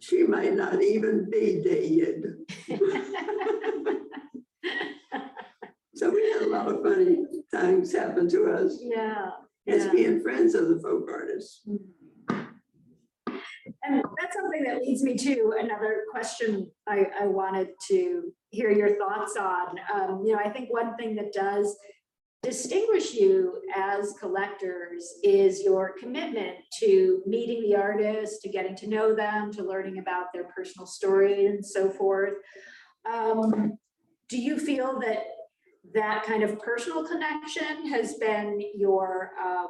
she 0.00 0.22
might 0.22 0.54
not 0.54 0.80
even 0.80 1.28
be 1.28 1.60
dead. 1.64 2.22
So 5.96 6.10
we 6.10 6.30
had 6.30 6.42
a 6.42 6.45
lot 6.56 6.68
of 6.68 6.82
funny 6.82 7.24
things 7.50 7.92
happen 7.92 8.28
to 8.30 8.50
us 8.52 8.80
Yeah. 8.82 9.30
as 9.66 9.84
Yeah. 9.84 9.92
being 9.92 10.20
friends 10.20 10.54
of 10.54 10.68
the 10.68 10.78
folk 10.80 11.08
artists. 11.10 11.66
And 13.82 14.02
that's 14.20 14.36
something 14.36 14.62
that 14.64 14.82
leads 14.82 15.02
me 15.02 15.16
to 15.16 15.54
another 15.58 16.04
question 16.10 16.70
I, 16.86 17.06
I 17.20 17.26
wanted 17.26 17.68
to 17.88 18.32
hear 18.50 18.70
your 18.70 18.96
thoughts 18.96 19.36
on. 19.36 19.78
Um, 19.92 20.22
you 20.24 20.32
know, 20.32 20.38
I 20.38 20.50
think 20.50 20.72
one 20.72 20.96
thing 20.96 21.14
that 21.16 21.32
does 21.32 21.76
distinguish 22.42 23.14
you 23.14 23.60
as 23.74 24.14
collectors 24.20 25.04
is 25.24 25.62
your 25.62 25.92
commitment 25.98 26.56
to 26.80 27.22
meeting 27.26 27.62
the 27.62 27.74
artists, 27.74 28.40
to 28.42 28.48
getting 28.48 28.76
to 28.76 28.86
know 28.88 29.14
them, 29.14 29.52
to 29.52 29.64
learning 29.64 29.98
about 29.98 30.32
their 30.32 30.44
personal 30.44 30.86
story 30.86 31.46
and 31.46 31.64
so 31.64 31.90
forth. 31.90 32.34
Um, 33.10 33.78
do 34.28 34.38
you 34.38 34.58
feel 34.58 35.00
that 35.00 35.24
that 35.94 36.24
kind 36.24 36.42
of 36.42 36.58
personal 36.60 37.06
connection 37.06 37.88
has 37.88 38.14
been 38.14 38.60
your 38.74 39.32
um, 39.42 39.68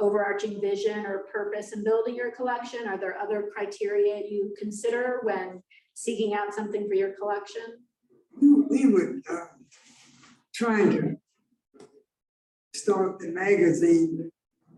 overarching 0.00 0.60
vision 0.60 1.06
or 1.06 1.24
purpose 1.32 1.72
in 1.72 1.84
building 1.84 2.14
your 2.14 2.30
collection? 2.30 2.86
Are 2.88 2.98
there 2.98 3.16
other 3.18 3.50
criteria 3.54 4.22
you 4.28 4.54
consider 4.58 5.20
when 5.22 5.62
seeking 5.94 6.34
out 6.34 6.54
something 6.54 6.88
for 6.88 6.94
your 6.94 7.12
collection? 7.12 7.62
We 8.40 8.52
we 8.68 8.86
would, 8.86 9.22
uh, 9.30 9.46
trying 10.54 10.90
to 10.90 11.16
start 12.74 13.20
the 13.20 13.28
magazine, 13.28 14.30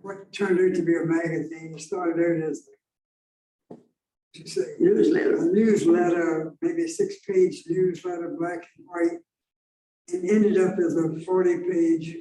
what 0.03 0.33
turned 0.33 0.61
out 0.61 0.77
to 0.77 0.83
be 0.83 0.95
a 0.97 1.05
magazine, 1.05 1.79
started 1.79 2.21
out 2.23 2.51
as 2.51 2.69
you 4.35 4.47
say, 4.47 4.61
a 4.79 4.83
Newsletter. 4.83 5.51
newsletter, 5.51 6.53
maybe 6.61 6.85
a 6.85 6.89
six-page 6.89 7.65
newsletter, 7.69 8.37
black 8.39 8.63
and 8.77 8.87
white. 8.87 9.19
And 10.13 10.31
ended 10.31 10.59
up 10.59 10.79
as 10.79 10.97
a 10.97 11.19
forty-page 11.25 12.17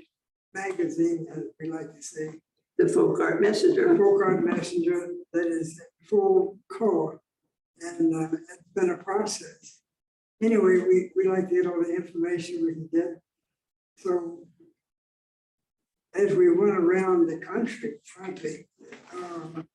magazine, 0.53 1.27
as 1.31 1.43
we 1.59 1.69
like 1.69 1.93
to 1.93 2.01
say. 2.01 2.29
The 2.77 2.89
folk 2.89 3.19
art 3.19 3.41
messenger. 3.41 3.95
folk 3.95 4.21
art 4.23 4.43
messenger 4.43 5.07
that 5.33 5.47
is 5.47 5.79
full 6.09 6.57
color. 6.71 7.21
And 7.81 8.15
uh, 8.15 8.29
it's 8.33 8.73
been 8.73 8.89
a 8.89 8.97
process. 8.97 9.81
Anyway, 10.41 10.79
we, 10.79 11.11
we 11.15 11.27
like 11.29 11.47
to 11.49 11.55
get 11.55 11.67
all 11.67 11.83
the 11.83 11.95
information 11.95 12.65
we 12.65 12.73
can 12.73 12.89
get. 12.91 13.21
So 13.97 14.39
as 16.13 16.33
we 16.33 16.51
went 16.51 16.77
around 16.77 17.27
the 17.27 17.37
country, 17.37 17.95
frankly, 18.03 18.67
um, 19.13 19.67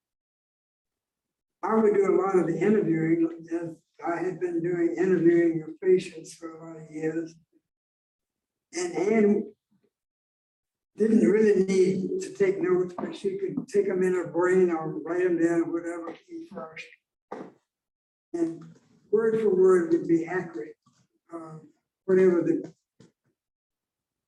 I 1.62 1.75
would 1.75 1.94
do 1.94 2.11
a 2.11 2.18
lot 2.20 2.37
of 2.37 2.46
the 2.46 2.59
interviewing, 2.59 3.29
as 3.53 3.77
I 4.07 4.16
had 4.16 4.40
been 4.40 4.62
doing 4.62 4.96
interviewing 4.96 5.62
of 5.62 5.81
patients 5.81 6.35
for 6.35 6.53
a 6.53 6.66
lot 6.66 6.77
of 6.77 6.90
years. 6.90 7.35
And 8.72 8.96
Ann 8.96 9.52
didn't 10.96 11.26
really 11.26 11.64
need 11.64 12.20
to 12.20 12.30
take 12.35 12.61
notes, 12.61 12.94
but 12.96 13.16
she 13.16 13.38
could 13.38 13.66
take 13.68 13.88
them 13.88 14.02
in 14.02 14.12
her 14.12 14.28
brain 14.28 14.70
or 14.70 14.98
write 15.00 15.24
them 15.24 15.42
down, 15.42 15.72
whatever 15.72 16.12
came 16.12 16.46
first. 16.52 16.85
And 18.33 18.62
word 19.11 19.40
for 19.40 19.54
word 19.54 19.90
would 19.92 20.06
be 20.06 20.26
accurate, 20.26 20.76
um, 21.33 21.62
whatever 22.04 22.42
the 22.42 22.72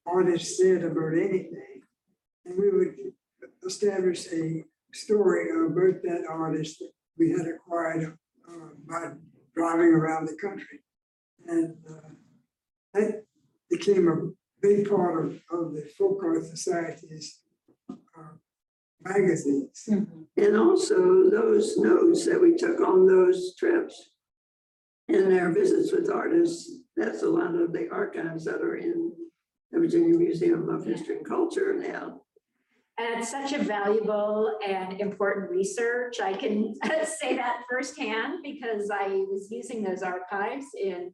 artist 0.06 0.56
said 0.56 0.82
about 0.82 1.12
anything. 1.12 1.82
And 2.44 2.58
we 2.58 2.70
would 2.70 2.96
establish 3.64 4.26
a 4.32 4.64
story 4.92 5.50
about 5.50 6.02
that 6.02 6.24
artist 6.28 6.80
that 6.80 6.90
we 7.16 7.30
had 7.30 7.46
acquired 7.46 8.18
uh, 8.48 8.68
by 8.88 9.12
driving 9.54 9.92
around 9.92 10.26
the 10.26 10.36
country. 10.40 10.80
And 11.46 11.76
uh, 11.88 13.00
became 13.72 14.08
a 14.08 14.30
big 14.60 14.88
part 14.88 15.24
of, 15.24 15.32
of 15.50 15.72
the 15.72 15.88
folk 15.98 16.20
art 16.22 16.44
society's 16.44 17.40
uh, 17.90 18.34
magazines. 19.02 19.88
And 20.36 20.56
also 20.56 21.28
those 21.30 21.76
notes 21.78 22.26
that 22.26 22.40
we 22.40 22.56
took 22.56 22.80
on 22.80 23.06
those 23.06 23.54
trips 23.56 24.10
and 25.08 25.38
our 25.38 25.50
visits 25.50 25.92
with 25.92 26.10
artists, 26.10 26.70
that's 26.96 27.22
a 27.22 27.28
lot 27.28 27.54
of 27.54 27.72
the 27.72 27.88
archives 27.90 28.44
that 28.44 28.60
are 28.60 28.76
in 28.76 29.12
the 29.70 29.80
Virginia 29.80 30.16
Museum 30.16 30.68
of 30.68 30.84
History 30.84 31.16
and 31.16 31.26
Culture 31.26 31.74
now. 31.74 32.20
And 32.98 33.20
it's 33.20 33.30
such 33.30 33.52
a 33.54 33.58
valuable 33.58 34.58
and 34.66 35.00
important 35.00 35.50
research. 35.50 36.20
I 36.20 36.34
can 36.34 36.74
say 37.20 37.36
that 37.36 37.62
firsthand 37.68 38.40
because 38.42 38.90
I 38.90 39.08
was 39.08 39.48
using 39.50 39.82
those 39.82 40.02
archives 40.02 40.66
in 40.80 41.12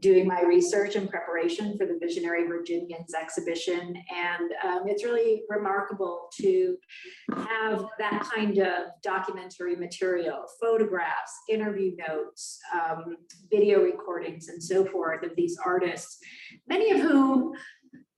doing 0.00 0.26
my 0.26 0.42
research 0.42 0.96
and 0.96 1.08
preparation 1.08 1.76
for 1.76 1.86
the 1.86 1.98
Visionary 2.00 2.46
Virginians 2.46 3.14
exhibition. 3.14 3.94
And 4.14 4.52
um, 4.64 4.82
it's 4.86 5.04
really 5.04 5.42
remarkable 5.48 6.28
to 6.40 6.76
have 7.32 7.84
that 7.98 8.28
kind 8.34 8.58
of 8.58 8.88
documentary 9.02 9.76
material, 9.76 10.44
photographs, 10.60 11.32
interview 11.48 11.92
notes, 12.08 12.58
um, 12.72 13.16
video 13.50 13.82
recordings 13.82 14.48
and 14.48 14.62
so 14.62 14.84
forth 14.84 15.22
of 15.22 15.36
these 15.36 15.56
artists, 15.64 16.18
many 16.66 16.90
of 16.90 17.00
whom 17.00 17.52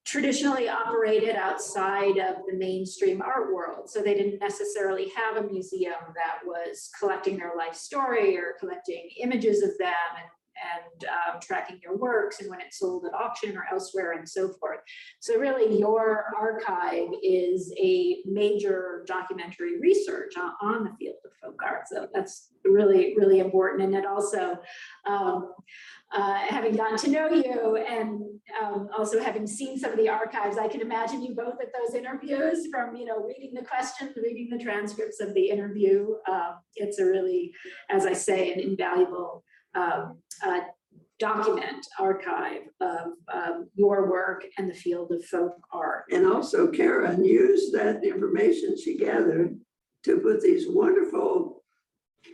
traditionally 0.05 0.69
operated 0.69 1.37
outside 1.37 2.19
of 2.19 2.37
the 2.47 2.57
mainstream 2.57 3.23
art 3.23 3.53
world. 3.53 3.89
So 3.89 4.03
they 4.03 4.15
didn't 4.15 4.41
necessarily 4.41 5.11
have 5.17 5.37
a 5.37 5.47
museum 5.47 5.95
that 6.15 6.39
was 6.45 6.91
collecting 6.99 7.39
their 7.39 7.53
life 7.57 7.75
story 7.75 8.37
or 8.37 8.57
collecting 8.59 9.09
images 9.21 9.63
of 9.63 9.71
them 9.79 9.89
and 10.17 10.29
and 10.75 11.05
um, 11.05 11.41
tracking 11.41 11.81
your 11.83 11.97
works 11.97 12.41
and 12.41 12.51
when 12.51 12.61
it's 12.61 12.79
sold 12.79 13.05
at 13.07 13.15
auction 13.15 13.57
or 13.57 13.67
elsewhere 13.71 14.13
and 14.13 14.29
so 14.29 14.53
forth. 14.61 14.81
So 15.21 15.39
really 15.39 15.79
your 15.79 16.27
archive 16.39 17.09
is 17.23 17.73
a 17.79 18.19
major 18.27 19.05
documentary 19.07 19.81
research 19.81 20.35
on, 20.37 20.53
on 20.61 20.85
the 20.85 20.91
field 20.99 21.17
of 21.25 21.33
folk 21.43 21.61
art. 21.65 21.89
So 21.89 22.09
that's 22.13 22.51
really, 22.65 23.15
really 23.17 23.41
important. 23.41 23.83
And 23.83 23.95
it 23.95 24.07
also, 24.07 24.59
um, 25.07 25.53
uh, 26.15 26.35
having 26.35 26.77
gotten 26.77 26.99
to 26.99 27.11
know 27.11 27.29
you 27.31 27.77
and 27.77 28.23
um, 28.63 28.89
also 28.97 29.19
having 29.19 29.47
seen 29.47 29.79
some 29.79 29.93
of 29.93 29.99
the 29.99 30.09
archives, 30.09 30.59
I 30.59 30.69
can 30.69 30.81
imagine 30.81 31.23
you 31.23 31.35
both 31.35 31.55
at 31.61 31.73
those 31.73 31.95
interviews 31.95 32.69
from, 32.71 32.95
you 32.95 33.07
know, 33.07 33.25
reading 33.25 33.55
the 33.55 33.63
questions, 33.63 34.13
reading 34.17 34.51
the 34.51 34.63
transcripts 34.63 35.21
of 35.21 35.33
the 35.35 35.49
interview. 35.49 36.15
Uh, 36.31 36.53
it's 36.77 36.99
a 36.99 37.07
really, 37.07 37.53
as 37.89 38.05
I 38.05 38.13
say, 38.13 38.53
an 38.53 38.61
invaluable 38.61 39.45
um, 39.75 40.19
uh, 40.45 40.61
document 41.19 41.87
archive 42.01 42.63
of 42.81 43.13
um, 43.33 43.69
your 43.75 44.11
work 44.11 44.45
and 44.59 44.69
the 44.69 44.75
field 44.75 45.13
of 45.13 45.25
folk 45.27 45.55
art. 45.73 46.05
And 46.11 46.27
also 46.27 46.67
Karen 46.67 47.25
used 47.25 47.73
that 47.75 48.05
information 48.05 48.77
she 48.77 48.99
gathered 48.99 49.57
to 50.05 50.19
put 50.19 50.41
these 50.41 50.67
wonderful 50.69 51.63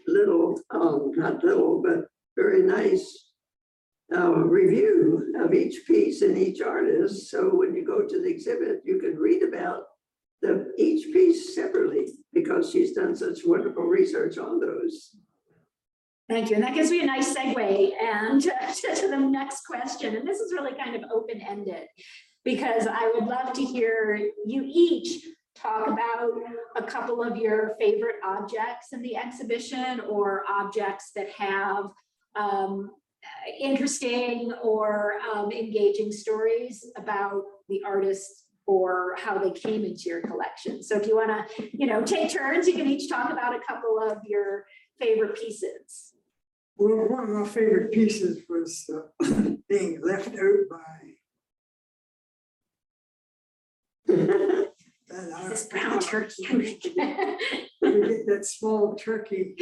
little, 0.07 0.59
um, 0.71 1.13
not 1.17 1.45
little, 1.45 1.83
but 1.83 2.07
very 2.35 2.63
nice 2.63 3.27
uh, 4.15 4.31
review 4.31 5.35
of 5.39 5.53
each 5.53 5.87
piece 5.87 6.23
and 6.23 6.39
each 6.39 6.63
artist. 6.63 7.31
So 7.31 7.51
when 7.51 7.75
you 7.75 7.85
go 7.85 8.07
to 8.07 8.23
the 8.23 8.29
exhibit, 8.29 8.81
you 8.85 8.99
can 8.99 9.17
read 9.17 9.43
about 9.43 9.83
the, 10.41 10.73
each 10.79 11.13
piece 11.13 11.55
separately 11.55 12.07
because 12.33 12.71
she's 12.71 12.93
done 12.93 13.15
such 13.15 13.41
wonderful 13.45 13.85
research 13.85 14.39
on 14.39 14.61
those. 14.61 15.15
Thank 16.29 16.51
you. 16.51 16.57
And 16.57 16.65
that 16.65 16.75
gives 16.75 16.91
me 16.91 17.01
a 17.01 17.07
nice 17.07 17.35
segue 17.35 17.93
and 18.03 18.41
to 18.43 19.09
the 19.09 19.17
next 19.17 19.63
question. 19.63 20.17
And 20.17 20.29
this 20.29 20.41
is 20.41 20.53
really 20.53 20.73
kind 20.75 20.95
of 20.95 21.11
open-ended 21.11 21.87
because 22.45 22.87
I 22.87 23.11
would 23.15 23.25
love 23.25 23.55
to 23.55 23.65
hear 23.65 24.21
you 24.47 24.63
each 24.67 25.25
talk 25.55 25.87
about 25.87 26.31
a 26.77 26.83
couple 26.83 27.23
of 27.23 27.37
your 27.37 27.75
favorite 27.81 28.17
objects 28.25 28.93
in 28.93 29.03
the 29.03 29.17
exhibition 29.17 30.01
or 30.01 30.45
objects 30.49 31.11
that 31.17 31.31
have 31.31 31.87
um, 32.37 32.91
interesting 33.59 34.53
or 34.63 35.15
um, 35.35 35.51
engaging 35.51 36.13
stories 36.13 36.87
about 36.97 37.43
the 37.69 37.83
artists 37.85 38.45
or 38.67 39.17
how 39.19 39.39
they 39.39 39.51
came 39.51 39.85
into 39.85 40.05
your 40.05 40.21
collection. 40.21 40.83
So 40.83 40.97
if 40.97 41.07
you 41.07 41.17
want 41.17 41.31
to, 41.31 41.69
you 41.73 41.87
know, 41.87 42.03
take 42.03 42.31
turns, 42.31 42.69
you 42.69 42.75
can 42.75 42.87
each 42.87 43.09
talk 43.09 43.31
about 43.33 43.57
a 43.57 43.61
couple 43.67 43.99
of 43.99 44.19
your 44.27 44.67
favorite 45.01 45.37
pieces. 45.37 46.13
Well, 46.79 47.09
one 47.09 47.25
of 47.25 47.31
my 47.31 47.47
favorite 47.47 47.91
pieces 47.93 48.43
was 48.49 48.89
uh, 48.93 49.33
being 49.69 50.01
left 50.03 50.29
out 50.29 50.69
by 50.71 50.79
that. 54.15 54.69
I- 55.35 55.49
This 55.49 55.67
brown 55.67 55.99
turkey. 56.13 56.47
We 56.55 56.79
get 56.85 58.27
that 58.27 58.45
small 58.45 58.95
turkey 58.95 59.55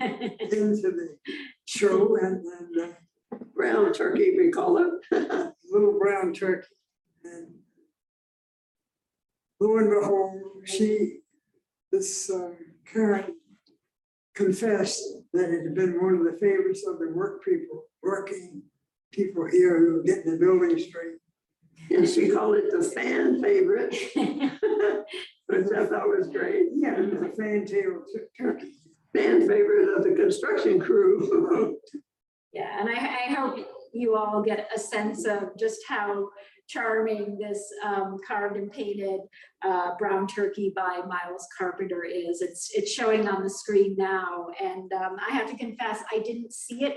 into 0.00 0.90
the 0.90 1.16
show 1.64 2.16
and 2.16 2.44
then 2.76 2.96
Brown 3.54 3.92
turkey, 3.92 4.34
we 4.36 4.50
call 4.50 4.78
it. 4.78 5.54
little 5.70 5.98
brown 5.98 6.32
turkey. 6.32 6.68
And 7.24 7.54
lo 9.60 9.76
and 9.78 9.88
behold, 9.90 10.40
she, 10.64 11.18
this 11.92 12.28
uh, 12.30 12.50
Karen 12.90 13.34
confessed 14.40 15.02
that 15.32 15.50
it 15.50 15.62
had 15.64 15.74
been 15.74 16.02
one 16.02 16.14
of 16.14 16.24
the 16.24 16.38
favorites 16.40 16.84
of 16.86 16.98
the 16.98 17.10
work 17.12 17.44
people, 17.44 17.84
working 18.02 18.62
people 19.12 19.46
here 19.50 19.78
who 19.78 19.94
were 19.94 20.02
getting 20.02 20.32
the 20.32 20.38
building 20.38 20.78
straight. 20.78 21.16
And 21.90 22.08
she 22.08 22.30
called 22.30 22.56
it 22.56 22.70
the 22.70 22.82
fan 22.82 23.42
favorite, 23.42 23.94
which 25.46 25.66
I 25.76 25.86
thought 25.86 26.08
was 26.08 26.28
great. 26.32 26.68
Yeah, 26.74 26.98
it 26.98 27.12
was 27.12 27.22
a 27.22 27.36
fantail 27.36 28.02
tur- 28.12 28.28
turkey. 28.38 28.72
Fan 29.14 29.46
favorite 29.48 29.96
of 29.96 30.04
the 30.04 30.14
construction 30.14 30.80
crew. 30.80 31.78
Yeah, 32.52 32.80
and 32.80 32.88
I, 32.88 32.94
I 32.94 33.32
hope 33.32 33.64
you 33.92 34.16
all 34.16 34.42
get 34.42 34.68
a 34.74 34.78
sense 34.78 35.24
of 35.24 35.56
just 35.56 35.78
how 35.86 36.30
charming 36.70 37.38
this 37.38 37.62
um, 37.84 38.16
carved 38.26 38.56
and 38.56 38.70
painted 38.70 39.20
uh, 39.62 39.90
brown 39.98 40.26
turkey 40.26 40.72
by 40.74 41.00
Miles 41.06 41.46
Carpenter 41.56 42.04
is. 42.04 42.42
It's, 42.42 42.70
it's 42.74 42.92
showing 42.92 43.28
on 43.28 43.42
the 43.42 43.50
screen 43.50 43.96
now. 43.98 44.46
And 44.62 44.92
um, 44.92 45.16
I 45.28 45.34
have 45.34 45.50
to 45.50 45.56
confess, 45.56 46.02
I 46.12 46.18
didn't 46.20 46.52
see 46.52 46.84
it 46.84 46.96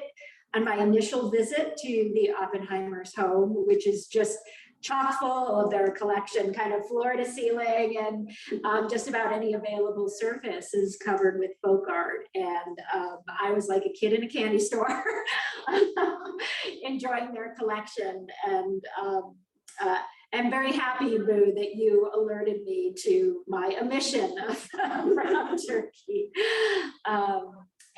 on 0.55 0.63
my 0.63 0.77
initial 0.77 1.31
visit 1.31 1.75
to 1.77 2.11
the 2.13 2.31
Oppenheimer's 2.39 3.15
home, 3.15 3.53
which 3.65 3.87
is 3.87 4.07
just 4.07 4.37
chock 4.83 5.17
full 5.19 5.59
of 5.59 5.71
their 5.71 5.91
collection, 5.91 6.53
kind 6.53 6.73
of 6.73 6.85
floor 6.87 7.13
to 7.13 7.25
ceiling 7.25 7.97
and 7.97 8.29
um, 8.65 8.87
just 8.89 9.07
about 9.07 9.31
any 9.31 9.53
available 9.53 10.09
surface 10.09 10.73
is 10.73 10.99
covered 11.03 11.39
with 11.39 11.51
folk 11.63 11.85
art. 11.89 12.27
And 12.35 12.77
um, 12.93 13.19
I 13.41 13.51
was 13.51 13.67
like 13.67 13.83
a 13.85 13.93
kid 13.93 14.13
in 14.13 14.23
a 14.23 14.29
candy 14.29 14.59
store 14.59 15.03
enjoying 16.83 17.33
their 17.33 17.55
collection. 17.57 18.27
And 18.45 18.83
um, 19.01 19.35
uh, 19.81 19.97
I'm 20.33 20.49
very 20.49 20.71
happy, 20.71 21.17
Boo, 21.17 21.53
that 21.55 21.75
you 21.75 22.09
alerted 22.13 22.63
me 22.63 22.93
to 23.03 23.43
my 23.47 23.77
omission 23.79 24.35
of 24.49 24.67
brown 25.13 25.57
turkey. 25.57 26.31
Um, 27.05 27.51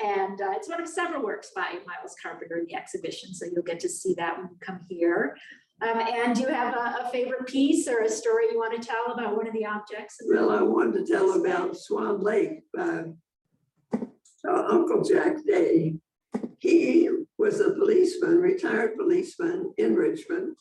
and 0.04 0.42
uh, 0.42 0.52
it's 0.52 0.68
one 0.68 0.82
of 0.82 0.88
several 0.90 1.24
works 1.24 1.52
by 1.56 1.76
Miles 1.88 2.16
Carpenter 2.22 2.58
in 2.58 2.66
the 2.68 2.76
exhibition, 2.76 3.34
so 3.34 3.46
you'll 3.46 3.64
get 3.64 3.80
to 3.80 3.90
see 3.90 4.14
that 4.16 4.38
when 4.38 4.48
you 4.48 4.58
come 4.60 4.82
here. 4.90 5.38
Um, 5.82 6.00
and 6.00 6.36
do 6.36 6.42
you 6.42 6.48
have 6.50 6.74
a, 6.74 7.06
a 7.06 7.10
favorite 7.12 7.48
piece 7.48 7.88
or 7.88 8.02
a 8.02 8.10
story 8.10 8.46
you 8.52 8.58
want 8.58 8.82
to 8.82 8.86
tell 8.86 9.14
about 9.14 9.36
one 9.38 9.48
of 9.48 9.54
the 9.54 9.66
objects? 9.66 10.18
Well, 10.26 10.52
I 10.52 10.62
wanted 10.62 11.06
to 11.06 11.14
tell 11.14 11.40
about 11.40 11.78
Swan 11.78 12.22
Lake 12.22 12.64
by 12.74 13.04
uh, 13.94 14.66
Uncle 14.70 15.04
Jack 15.04 15.38
Dey. 15.46 15.96
He 16.60 17.10
was 17.38 17.60
a 17.60 17.72
policeman, 17.72 18.40
retired 18.40 18.98
policeman 18.98 19.74
in 19.78 19.96
Richmond. 19.96 20.56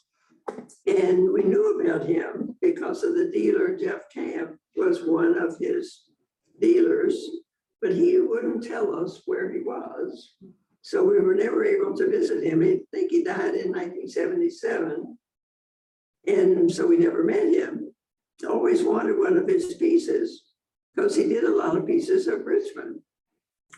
And 0.87 1.33
we 1.33 1.42
knew 1.42 1.80
about 1.80 2.07
him 2.07 2.57
because 2.61 3.02
of 3.02 3.14
the 3.14 3.30
dealer 3.33 3.76
Jeff 3.76 4.11
Camp 4.12 4.57
was 4.76 5.02
one 5.04 5.38
of 5.38 5.57
his 5.59 6.04
dealers, 6.61 7.16
but 7.80 7.92
he 7.92 8.18
wouldn't 8.20 8.64
tell 8.64 8.94
us 8.94 9.22
where 9.26 9.50
he 9.50 9.61
was. 9.61 10.35
So 10.83 11.02
we 11.02 11.18
were 11.18 11.35
never 11.35 11.64
able 11.64 11.96
to 11.96 12.11
visit 12.11 12.44
him. 12.44 12.62
I 12.62 12.80
think 12.94 13.11
he 13.11 13.24
died 13.24 13.54
in 13.54 13.72
nineteen 13.72 14.09
seventy-seven. 14.09 15.16
And 16.26 16.70
so 16.70 16.87
we 16.87 16.98
never 16.98 17.24
met 17.24 17.52
him. 17.52 17.94
Always 18.46 18.83
wanted 18.83 19.18
one 19.18 19.37
of 19.37 19.48
his 19.48 19.74
pieces 19.74 20.42
because 20.94 21.16
he 21.16 21.24
did 21.24 21.44
a 21.44 21.57
lot 21.57 21.76
of 21.76 21.87
pieces 21.87 22.26
of 22.26 22.44
Richmond. 22.44 23.00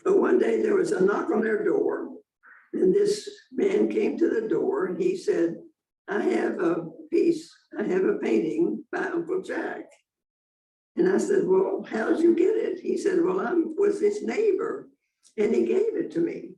But 0.04 0.18
one 0.18 0.38
day 0.38 0.62
there 0.62 0.76
was 0.76 0.92
a 0.92 1.04
knock 1.04 1.30
on 1.30 1.42
their 1.42 1.64
door 1.64 2.08
and 2.72 2.94
this 2.94 3.28
man 3.52 3.88
came 3.88 4.18
to 4.18 4.28
the 4.28 4.48
door 4.48 4.86
and 4.86 5.00
he 5.00 5.16
said, 5.16 5.56
I 6.08 6.22
have 6.22 6.60
a 6.60 6.86
piece, 7.10 7.52
I 7.78 7.82
have 7.82 8.04
a 8.04 8.18
painting 8.18 8.84
by 8.92 9.06
Uncle 9.06 9.42
Jack. 9.42 9.86
And 10.96 11.08
I 11.08 11.18
said, 11.18 11.42
well, 11.44 11.84
how'd 11.90 12.20
you 12.20 12.34
get 12.34 12.54
it? 12.56 12.78
He 12.80 12.96
said, 12.96 13.22
well, 13.22 13.40
I 13.40 13.52
was 13.54 14.00
his 14.00 14.22
neighbor 14.22 14.88
and 15.36 15.54
he 15.54 15.66
gave 15.66 15.94
it 15.94 16.10
to 16.12 16.20
me. 16.20 16.50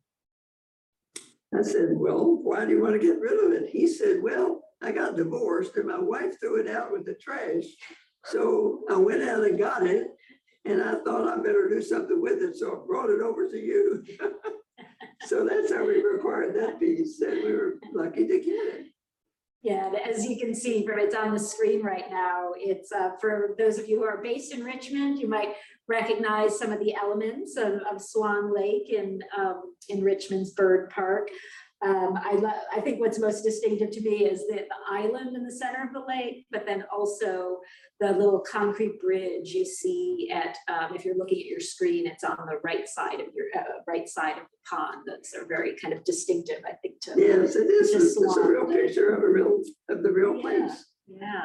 I 1.56 1.62
said, 1.62 1.88
well, 1.92 2.38
why 2.42 2.64
do 2.64 2.72
you 2.72 2.82
want 2.82 3.00
to 3.00 3.06
get 3.06 3.18
rid 3.18 3.44
of 3.44 3.52
it? 3.52 3.70
He 3.70 3.88
said, 3.88 4.18
well, 4.22 4.62
I 4.82 4.92
got 4.92 5.16
divorced 5.16 5.76
and 5.76 5.88
my 5.88 5.98
wife 5.98 6.38
threw 6.38 6.60
it 6.60 6.68
out 6.68 6.92
with 6.92 7.04
the 7.04 7.14
trash. 7.14 7.64
So 8.26 8.80
I 8.90 8.96
went 8.96 9.22
out 9.22 9.44
and 9.44 9.58
got 9.58 9.84
it 9.84 10.08
and 10.66 10.82
I 10.82 10.96
thought 11.04 11.26
I 11.26 11.36
better 11.36 11.68
do 11.68 11.80
something 11.80 12.20
with 12.20 12.42
it. 12.42 12.56
So 12.56 12.72
I 12.72 12.86
brought 12.86 13.10
it 13.10 13.22
over 13.22 13.48
to 13.48 13.58
you. 13.58 14.04
So 15.26 15.46
that's 15.46 15.72
how 15.72 15.84
we 15.84 16.00
acquired 16.00 16.54
that 16.56 16.80
piece 16.80 17.20
and 17.20 17.42
we 17.42 17.52
were 17.52 17.74
lucky 17.92 18.26
to 18.26 18.38
get 18.38 18.46
it. 18.46 18.86
Yeah, 19.62 19.90
as 20.08 20.24
you 20.24 20.38
can 20.38 20.54
see 20.54 20.84
from, 20.84 20.98
it's 20.98 21.16
on 21.16 21.32
the 21.32 21.38
screen 21.38 21.82
right 21.82 22.08
now. 22.08 22.52
It's 22.56 22.92
uh, 22.92 23.10
for 23.20 23.56
those 23.58 23.78
of 23.78 23.88
you 23.88 23.98
who 23.98 24.04
are 24.04 24.22
based 24.22 24.54
in 24.54 24.62
Richmond, 24.62 25.18
you 25.18 25.28
might 25.28 25.54
recognize 25.88 26.56
some 26.56 26.70
of 26.70 26.78
the 26.78 26.94
elements 26.94 27.56
of, 27.56 27.80
of 27.90 28.00
Swan 28.00 28.54
Lake 28.54 28.88
in, 28.88 29.20
um, 29.36 29.74
in 29.88 30.04
Richmond's 30.04 30.52
Byrd 30.52 30.90
Park. 30.90 31.28
Um, 31.80 32.18
I 32.20 32.32
love, 32.32 32.54
I 32.74 32.80
think 32.80 32.98
what's 32.98 33.20
most 33.20 33.42
distinctive 33.42 33.90
to 33.92 34.00
me 34.00 34.24
is 34.24 34.40
that 34.48 34.66
the 34.68 34.74
island 34.92 35.36
in 35.36 35.44
the 35.44 35.52
center 35.52 35.84
of 35.84 35.92
the 35.92 36.00
lake, 36.00 36.46
but 36.50 36.66
then 36.66 36.84
also 36.92 37.58
the 38.00 38.12
little 38.12 38.40
concrete 38.40 39.00
bridge 39.00 39.50
you 39.50 39.64
see 39.64 40.28
at, 40.32 40.56
um, 40.66 40.96
if 40.96 41.04
you're 41.04 41.16
looking 41.16 41.38
at 41.38 41.46
your 41.46 41.60
screen, 41.60 42.06
it's 42.06 42.24
on 42.24 42.36
the 42.50 42.58
right 42.64 42.88
side 42.88 43.20
of 43.20 43.28
your, 43.32 43.46
uh, 43.56 43.80
right 43.86 44.08
side 44.08 44.38
of 44.38 44.44
the 44.50 44.58
pond. 44.68 45.02
That's 45.06 45.34
are 45.36 45.46
very 45.46 45.76
kind 45.76 45.94
of 45.94 46.02
distinctive, 46.02 46.60
I 46.66 46.72
think, 46.82 47.00
to. 47.02 47.14
Yes, 47.16 47.54
it 47.54 47.70
is, 47.70 47.94
it's 47.94 48.16
a 48.36 48.40
real 48.42 48.66
Lake. 48.68 48.86
picture 48.86 49.14
of 49.14 49.22
a 49.22 49.28
real, 49.28 49.60
of 49.88 50.02
the 50.02 50.10
real 50.10 50.34
Yeah. 50.34 50.40
place. 50.42 50.84
Yeah. 51.06 51.44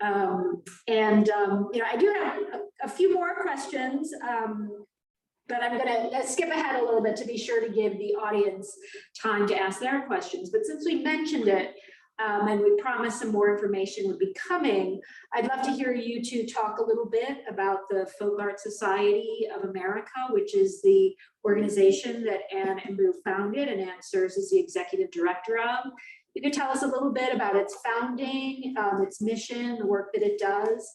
Um, 0.00 0.62
and, 0.86 1.28
um, 1.30 1.68
you 1.72 1.80
know, 1.80 1.86
I 1.90 1.96
do 1.96 2.06
have 2.16 2.36
a, 2.54 2.60
a 2.84 2.88
few 2.88 3.12
more 3.12 3.40
questions, 3.42 4.12
um, 4.28 4.84
but 5.48 5.62
I'm 5.62 5.76
gonna 5.76 6.08
uh, 6.08 6.22
skip 6.22 6.50
ahead 6.50 6.80
a 6.80 6.84
little 6.84 7.02
bit 7.02 7.16
to 7.16 7.24
be 7.24 7.36
sure 7.36 7.60
to 7.60 7.72
give 7.72 7.98
the 7.98 8.14
audience 8.14 8.74
time 9.20 9.46
to 9.48 9.56
ask 9.56 9.80
their 9.80 10.02
questions. 10.06 10.50
But 10.50 10.64
since 10.64 10.84
we 10.86 11.02
mentioned 11.02 11.48
it, 11.48 11.74
um, 12.18 12.46
and 12.46 12.60
we 12.60 12.80
promised 12.80 13.20
some 13.20 13.32
more 13.32 13.52
information 13.52 14.06
would 14.06 14.18
be 14.18 14.34
coming, 14.34 15.00
I'd 15.34 15.48
love 15.48 15.62
to 15.62 15.72
hear 15.72 15.92
you 15.92 16.22
two 16.22 16.46
talk 16.46 16.78
a 16.78 16.84
little 16.84 17.06
bit 17.06 17.38
about 17.48 17.80
the 17.90 18.06
Folk 18.18 18.38
Art 18.38 18.60
Society 18.60 19.48
of 19.54 19.68
America, 19.68 20.10
which 20.30 20.54
is 20.54 20.80
the 20.82 21.14
organization 21.44 22.24
that 22.24 22.40
Anne 22.54 22.80
and 22.86 22.96
Boo 22.96 23.14
founded 23.24 23.68
and 23.68 23.80
Anne 23.80 24.02
serves 24.02 24.36
as 24.36 24.50
the 24.50 24.60
executive 24.60 25.10
director 25.10 25.58
of. 25.58 25.90
You 26.34 26.42
could 26.42 26.52
tell 26.52 26.70
us 26.70 26.82
a 26.82 26.86
little 26.86 27.12
bit 27.12 27.34
about 27.34 27.56
its 27.56 27.76
founding, 27.84 28.74
um, 28.78 29.02
its 29.02 29.20
mission, 29.20 29.78
the 29.78 29.86
work 29.86 30.12
that 30.14 30.22
it 30.22 30.38
does. 30.38 30.88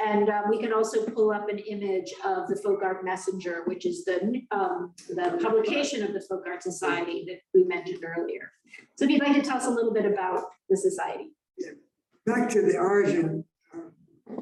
And 0.00 0.30
um, 0.30 0.44
we 0.48 0.58
can 0.58 0.72
also 0.72 1.04
pull 1.04 1.30
up 1.30 1.48
an 1.48 1.58
image 1.58 2.12
of 2.24 2.48
the 2.48 2.56
Folk 2.56 2.80
Art 2.82 3.04
Messenger, 3.04 3.62
which 3.66 3.84
is 3.84 4.04
the, 4.04 4.42
um, 4.50 4.94
the 5.08 5.38
publication 5.42 6.02
of 6.02 6.14
the 6.14 6.20
Folk 6.20 6.44
Art 6.46 6.62
Society 6.62 7.24
that 7.28 7.40
we 7.54 7.64
mentioned 7.64 8.04
earlier. 8.04 8.52
So 8.96 9.04
if 9.04 9.10
you'd 9.10 9.22
like 9.22 9.34
to 9.34 9.42
tell 9.42 9.58
us 9.58 9.66
a 9.66 9.70
little 9.70 9.92
bit 9.92 10.06
about 10.06 10.44
the 10.70 10.76
society. 10.76 11.32
back 12.24 12.48
to 12.50 12.62
the 12.62 12.78
origin. 12.78 13.44
uh, 13.74 14.40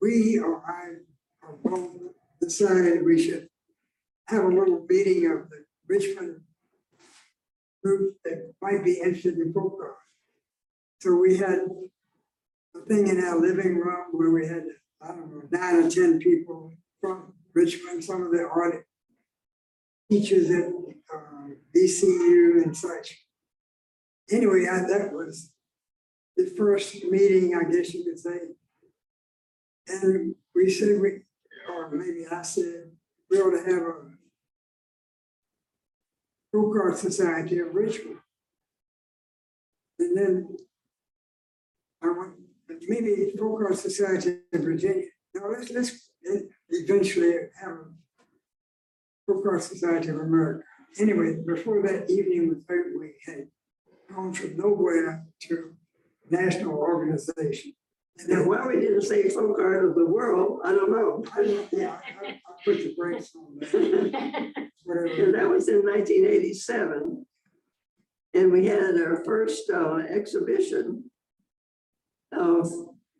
We 0.00 0.38
or 0.38 0.62
I 0.66 1.46
or 1.46 1.58
both 1.62 1.90
decided 2.40 3.04
we 3.04 3.22
should 3.22 3.48
have 4.26 4.44
a 4.44 4.48
little 4.48 4.84
meeting 4.88 5.30
of 5.30 5.48
the 5.48 5.64
Richmond 5.88 6.40
group 7.84 8.16
that 8.24 8.52
might 8.60 8.84
be 8.84 8.98
interested 8.98 9.38
in 9.38 9.52
folk 9.52 9.78
art. 9.80 9.96
So 11.00 11.14
we 11.16 11.36
had 11.36 11.60
a 12.74 12.80
thing 12.86 13.08
in 13.08 13.22
our 13.22 13.38
living 13.38 13.76
room 13.76 14.06
where 14.12 14.30
we 14.30 14.46
had, 14.46 14.64
I 15.00 15.08
don't 15.08 15.30
know, 15.30 15.42
nine 15.50 15.84
or 15.84 15.90
ten 15.90 16.18
people 16.18 16.72
from 17.00 17.34
Richmond, 17.54 18.04
some 18.04 18.22
of 18.22 18.32
the 18.32 18.48
art 18.48 18.86
teachers 20.10 20.50
at 20.50 20.66
um, 21.14 21.56
VCU 21.74 22.62
and 22.62 22.76
such. 22.76 23.18
Anyway, 24.30 24.66
I, 24.70 24.80
that 24.86 25.12
was 25.12 25.50
the 26.36 26.46
first 26.56 27.04
meeting, 27.04 27.54
I 27.54 27.70
guess 27.70 27.92
you 27.92 28.04
could 28.04 28.18
say. 28.18 28.38
And 29.88 30.34
we 30.54 30.70
said 30.70 31.00
we, 31.00 31.22
or 31.68 31.90
maybe 31.90 32.26
I 32.30 32.42
said, 32.42 32.92
we 33.30 33.38
ought 33.38 33.50
to 33.50 33.58
have 33.58 33.82
a 33.82 33.94
folk 36.52 36.76
art 36.76 36.98
society 36.98 37.58
of 37.58 37.74
Richmond. 37.74 38.18
And 39.98 40.16
then 40.16 40.56
I 42.02 42.08
went, 42.08 42.32
maybe 42.88 43.32
folk 43.38 43.60
art 43.60 43.76
society 43.76 44.38
of 44.52 44.60
Virginia. 44.60 45.04
Now, 45.34 45.50
let's, 45.50 45.70
let's 45.70 46.10
eventually 46.70 47.32
have 47.60 47.72
a 47.72 47.84
folk 49.26 49.44
art 49.46 49.62
society 49.62 50.08
of 50.08 50.16
America. 50.16 50.64
Anyway, 50.98 51.36
before 51.46 51.82
that 51.82 52.10
evening 52.10 52.48
was 52.48 52.64
over, 52.70 52.98
we 52.98 53.12
had 53.24 53.48
gone 54.14 54.32
from 54.32 54.56
nowhere 54.56 55.24
to 55.42 55.74
national 56.30 56.74
organization. 56.74 57.72
And 58.18 58.28
And 58.28 58.40
then, 58.40 58.48
why 58.48 58.66
we 58.66 58.80
didn't 58.80 59.02
say 59.02 59.28
folk 59.30 59.58
art 59.58 59.88
of 59.88 59.94
the 59.94 60.04
world, 60.04 60.60
I 60.64 60.72
don't 60.72 60.90
know. 60.90 61.24
I 61.34 61.44
don't, 61.44 61.68
yeah, 61.72 61.96
I, 62.22 62.28
I 62.28 62.40
put 62.64 62.76
the 62.76 62.94
brakes 62.94 63.32
on 63.34 63.58
that, 63.60 64.68
whatever. 64.84 65.06
And 65.06 65.34
that 65.34 65.48
was 65.48 65.68
in 65.68 65.84
nineteen 65.84 66.26
eighty-seven. 66.26 67.24
And 68.34 68.52
we 68.52 68.66
had 68.66 68.96
our 68.96 69.22
first 69.24 69.70
uh, 69.70 69.96
exhibition 70.08 71.10
of 72.32 72.70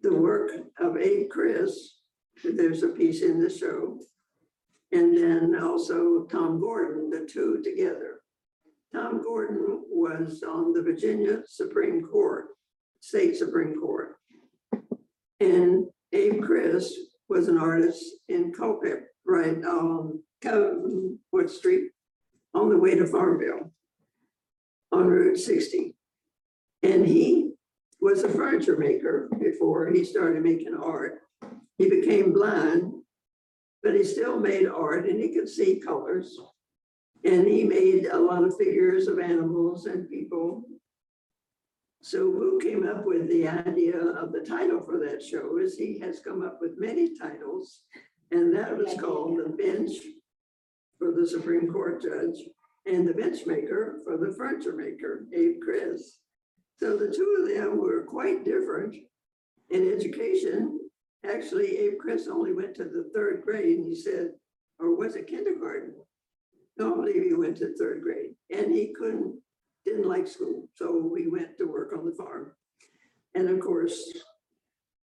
the 0.02 0.14
work 0.14 0.50
of 0.78 0.96
Abe 0.96 1.28
Criss. 1.30 1.98
There's 2.42 2.82
a 2.82 2.88
piece 2.88 3.22
in 3.22 3.40
the 3.40 3.50
show. 3.50 3.98
And 4.90 5.16
then 5.16 5.56
also 5.62 6.24
Tom 6.24 6.60
Gordon, 6.60 7.08
the 7.08 7.26
two 7.26 7.62
together. 7.62 8.20
Tom 8.92 9.22
Gordon 9.22 9.84
was 9.88 10.42
on 10.42 10.72
the 10.72 10.82
Virginia 10.82 11.42
Supreme 11.46 12.02
Court, 12.02 12.48
State 13.00 13.36
Supreme 13.36 13.74
Court. 13.80 14.16
And 15.40 15.86
Abe 16.12 16.42
Criss 16.42 16.94
was 17.28 17.48
an 17.48 17.56
artist 17.58 18.04
in 18.28 18.52
Culpeper, 18.52 19.08
right 19.26 19.64
on 19.64 20.22
Co- 20.42 21.16
Street, 21.46 21.90
on 22.52 22.68
the 22.68 22.76
way 22.76 22.94
to 22.94 23.06
Farmville, 23.06 23.72
on 24.92 25.06
Route 25.06 25.38
sixty. 25.38 25.96
And 26.82 27.06
he 27.06 27.52
was 28.02 28.24
a 28.24 28.28
furniture 28.28 28.76
maker 28.76 29.28
before 29.38 29.88
he 29.88 30.04
started 30.04 30.42
making 30.42 30.74
art. 30.74 31.20
He 31.78 31.88
became 31.88 32.32
blind, 32.32 32.92
but 33.80 33.94
he 33.94 34.02
still 34.02 34.40
made 34.40 34.66
art 34.66 35.08
and 35.08 35.20
he 35.20 35.32
could 35.32 35.48
see 35.48 35.80
colors. 35.80 36.36
And 37.24 37.46
he 37.46 37.62
made 37.62 38.06
a 38.06 38.18
lot 38.18 38.42
of 38.42 38.56
figures 38.56 39.06
of 39.06 39.20
animals 39.20 39.86
and 39.86 40.10
people. 40.10 40.64
So 42.02 42.32
who 42.32 42.58
came 42.58 42.84
up 42.84 43.06
with 43.06 43.28
the 43.28 43.46
idea 43.46 43.96
of 43.96 44.32
the 44.32 44.40
title 44.40 44.80
for 44.80 44.98
that 44.98 45.22
show 45.22 45.58
is 45.58 45.78
he 45.78 46.00
has 46.00 46.18
come 46.18 46.42
up 46.42 46.58
with 46.60 46.72
many 46.80 47.16
titles. 47.16 47.82
And 48.32 48.52
that 48.56 48.76
was 48.76 48.98
called 48.98 49.38
The 49.38 49.50
Bench 49.50 49.92
for 50.98 51.12
the 51.12 51.24
Supreme 51.26 51.72
Court 51.72 52.02
judge 52.02 52.40
and 52.84 53.06
the 53.06 53.14
bench 53.14 53.46
maker 53.46 54.00
for 54.04 54.16
the 54.16 54.34
furniture 54.36 54.72
maker, 54.72 55.24
Abe 55.32 55.60
Criss. 55.60 56.21
So 56.82 56.96
the 56.96 57.14
two 57.16 57.36
of 57.38 57.48
them 57.48 57.78
were 57.78 58.02
quite 58.02 58.44
different 58.44 58.96
in 59.70 59.92
education. 59.92 60.80
Actually, 61.24 61.78
Abe 61.78 61.96
Criss 61.96 62.26
only 62.26 62.52
went 62.52 62.74
to 62.74 62.82
the 62.82 63.08
third 63.14 63.42
grade, 63.42 63.78
and 63.78 63.86
he 63.86 63.94
said, 63.94 64.32
or 64.80 64.96
was 64.96 65.14
it 65.14 65.28
kindergarten? 65.28 65.94
No, 66.76 66.94
I 66.94 66.96
believe 66.96 67.22
he 67.22 67.34
went 67.34 67.58
to 67.58 67.72
third 67.78 68.02
grade, 68.02 68.34
and 68.50 68.74
he 68.74 68.92
couldn't, 68.98 69.40
didn't 69.86 70.08
like 70.08 70.26
school, 70.26 70.68
so 70.74 70.98
we 70.98 71.28
went 71.28 71.56
to 71.58 71.66
work 71.66 71.92
on 71.96 72.04
the 72.04 72.16
farm. 72.16 72.50
And 73.36 73.48
of 73.48 73.60
course, 73.60 74.12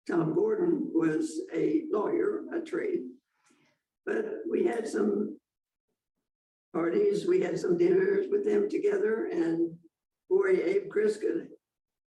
Tom 0.09 0.33
Gordon 0.33 0.89
was 0.95 1.43
a 1.55 1.83
lawyer, 1.93 2.45
a 2.55 2.61
trade. 2.61 3.01
But 4.07 4.25
we 4.51 4.65
had 4.65 4.89
some 4.89 5.37
parties, 6.73 7.27
we 7.27 7.43
had 7.43 7.59
some 7.59 7.77
dinners 7.77 8.29
with 8.31 8.47
them 8.47 8.67
together, 8.71 9.29
and 9.31 9.77
boy, 10.31 10.59
Abe 10.65 10.89
Criss 10.89 11.19
could, 11.19 11.49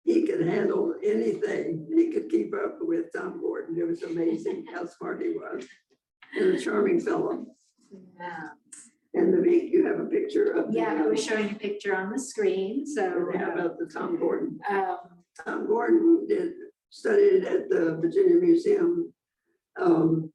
he 0.09 0.27
could 0.27 0.47
handle 0.49 0.94
anything. 1.05 1.87
He 1.94 2.11
could 2.11 2.31
keep 2.31 2.55
up 2.55 2.79
with 2.81 3.12
Tom 3.14 3.40
Gordon. 3.42 3.79
It 3.79 3.87
was 3.87 4.03
amazing 4.03 4.64
how 4.73 4.87
smart 4.87 5.21
he 5.21 5.29
was. 5.29 5.66
And 6.35 6.55
a 6.55 6.59
charming 6.59 6.99
fellow. 6.99 7.44
Yeah. 8.18 8.49
And 9.12 9.35
the, 9.35 9.40
week, 9.42 9.71
you 9.71 9.85
have 9.87 10.01
a 10.01 10.07
picture 10.07 10.53
of. 10.53 10.73
the, 10.73 10.79
Yeah, 10.79 10.94
I 10.94 11.05
uh, 11.05 11.09
was 11.09 11.23
showing 11.23 11.51
a 11.51 11.55
picture 11.55 11.94
on 11.94 12.11
the 12.11 12.18
screen, 12.18 12.87
so. 12.87 13.27
How 13.37 13.53
about 13.53 13.79
the 13.79 13.87
Tom 13.87 14.18
Gordon? 14.18 14.59
um, 14.71 14.99
Tom 15.44 15.66
Gordon 15.66 16.27
did, 16.27 16.53
studied 16.88 17.44
at 17.44 17.68
the 17.68 17.99
Virginia 18.01 18.37
Museum. 18.37 19.12
Um, 19.79 20.33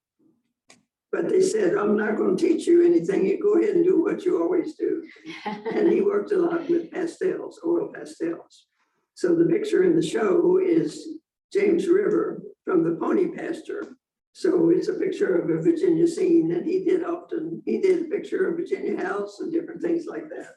But 1.12 1.30
they 1.30 1.42
said, 1.42 1.76
I'm 1.76 1.98
not 1.98 2.18
gonna 2.18 2.38
teach 2.38 2.68
you 2.68 2.86
anything. 2.86 3.26
You 3.26 3.40
go 3.42 3.58
ahead 3.60 3.76
and 3.76 3.86
do 3.86 4.02
what 4.04 4.24
you 4.24 4.42
always 4.42 4.76
do. 4.76 5.04
And 5.46 5.92
he 5.92 6.02
worked 6.02 6.32
a 6.32 6.38
lot 6.38 6.70
with 6.70 6.92
pastels, 6.92 7.60
oil 7.66 7.92
pastels. 7.94 8.68
So 9.15 9.36
the 9.36 9.45
picture 9.45 9.84
in 9.84 9.95
the 9.95 10.06
show 10.06 10.60
is 10.63 11.08
James 11.52 11.88
River 11.88 12.41
from 12.65 12.84
the 12.84 12.95
pony 12.99 13.30
pasture. 13.30 13.95
So 14.34 14.71
it's 14.71 14.88
a 14.88 14.93
picture 14.93 15.38
of 15.38 15.49
a 15.49 15.62
Virginia 15.62 16.08
scene 16.08 16.52
and 16.52 16.65
he 16.65 16.84
did 16.84 17.04
often, 17.04 17.62
he 17.65 17.80
did 17.80 18.02
a 18.02 18.10
picture 18.10 18.49
of 18.49 18.58
Virginia 18.58 18.97
House 19.04 19.39
and 19.39 19.52
different 19.52 19.82
things 19.82 20.08
like 20.08 20.23
that. 20.30 20.56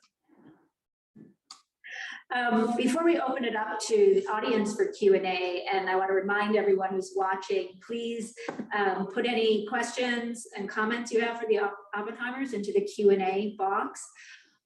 Um, 2.34 2.74
before 2.76 3.04
we 3.04 3.20
open 3.20 3.44
it 3.44 3.54
up 3.54 3.78
to 3.86 3.96
the 3.96 4.26
audience 4.26 4.74
for 4.74 4.86
Q 4.86 5.14
and 5.14 5.88
I 5.88 5.94
want 5.94 6.08
to 6.08 6.14
remind 6.14 6.56
everyone 6.56 6.90
who's 6.90 7.12
watching, 7.14 7.68
please 7.86 8.34
um, 8.76 9.06
put 9.14 9.26
any 9.26 9.64
questions 9.68 10.44
and 10.56 10.68
comments 10.68 11.12
you 11.12 11.20
have 11.20 11.38
for 11.38 11.46
the 11.46 11.60
Op- 11.60 11.76
Oppenheimers 11.94 12.52
into 12.52 12.72
the 12.72 12.80
Q 12.80 13.10
and 13.10 13.22
A 13.22 13.54
box. 13.56 14.04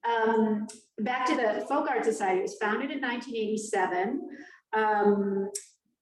Um, 0.09 0.67
back 0.99 1.27
to 1.27 1.37
the 1.37 1.67
Folk 1.69 1.91
Art 1.91 2.05
Society, 2.05 2.41
it 2.41 2.43
was 2.43 2.57
founded 2.61 2.91
in 2.91 3.01
nineteen 3.01 3.37
eighty-seven. 3.37 4.21
Um, 4.73 5.51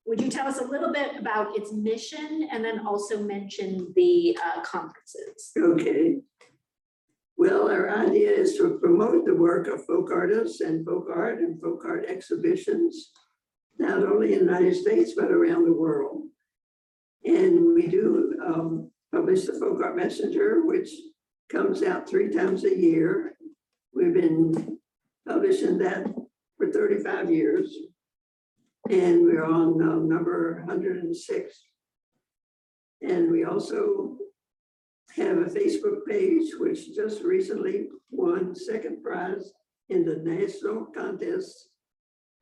Would 0.06 0.20
you 0.22 0.30
tell 0.30 0.46
us 0.46 0.58
a 0.58 0.64
little 0.64 0.92
bit 0.92 1.16
about 1.18 1.56
its 1.56 1.72
mission 1.72 2.48
and 2.50 2.64
then 2.64 2.86
also 2.86 3.22
mention 3.22 3.92
the 3.94 4.38
uh, 4.42 4.62
conferences? 4.62 5.52
Okay. 5.56 6.16
Well, 7.36 7.70
our 7.70 7.90
idea 7.90 8.30
is 8.30 8.56
to 8.56 8.78
promote 8.78 9.26
the 9.26 9.34
work 9.34 9.68
of 9.68 9.84
folk 9.84 10.10
artists 10.10 10.60
and 10.60 10.84
folk 10.84 11.08
art 11.14 11.40
and 11.40 11.60
folk 11.60 11.84
art 11.84 12.06
exhibitions, 12.06 13.10
not 13.78 14.02
only 14.02 14.32
in 14.32 14.46
the 14.46 14.52
United 14.52 14.76
States, 14.76 15.12
but 15.14 15.30
around 15.30 15.64
the 15.66 15.72
world. 15.72 16.22
And 17.24 17.74
we 17.74 17.86
do 17.86 18.34
um, 18.44 18.90
publish 19.14 19.44
the 19.44 19.52
Folk 19.60 19.82
Art 19.84 19.96
Messenger, 19.96 20.64
which 20.64 20.88
comes 21.50 21.82
out 21.82 22.08
three 22.08 22.30
times 22.30 22.64
a 22.64 22.74
year. 22.76 23.36
We've 23.98 24.14
been 24.14 24.78
publishing 25.26 25.76
that 25.78 26.06
for 26.56 26.70
thirty-five 26.70 27.30
years. 27.32 27.74
And 28.88 29.24
we're 29.24 29.44
on 29.44 29.82
uh, 29.82 29.96
number 29.96 30.64
hundred 30.66 30.98
and 30.98 31.14
six. 31.14 31.64
And 33.02 33.30
we 33.30 33.44
also 33.44 34.16
have 35.16 35.38
a 35.38 35.46
Facebook 35.46 36.06
page, 36.08 36.52
which 36.58 36.94
just 36.94 37.22
recently 37.22 37.88
won 38.10 38.54
second 38.54 39.02
prize 39.02 39.52
in 39.88 40.04
the 40.04 40.16
national 40.16 40.86
contest 40.86 41.70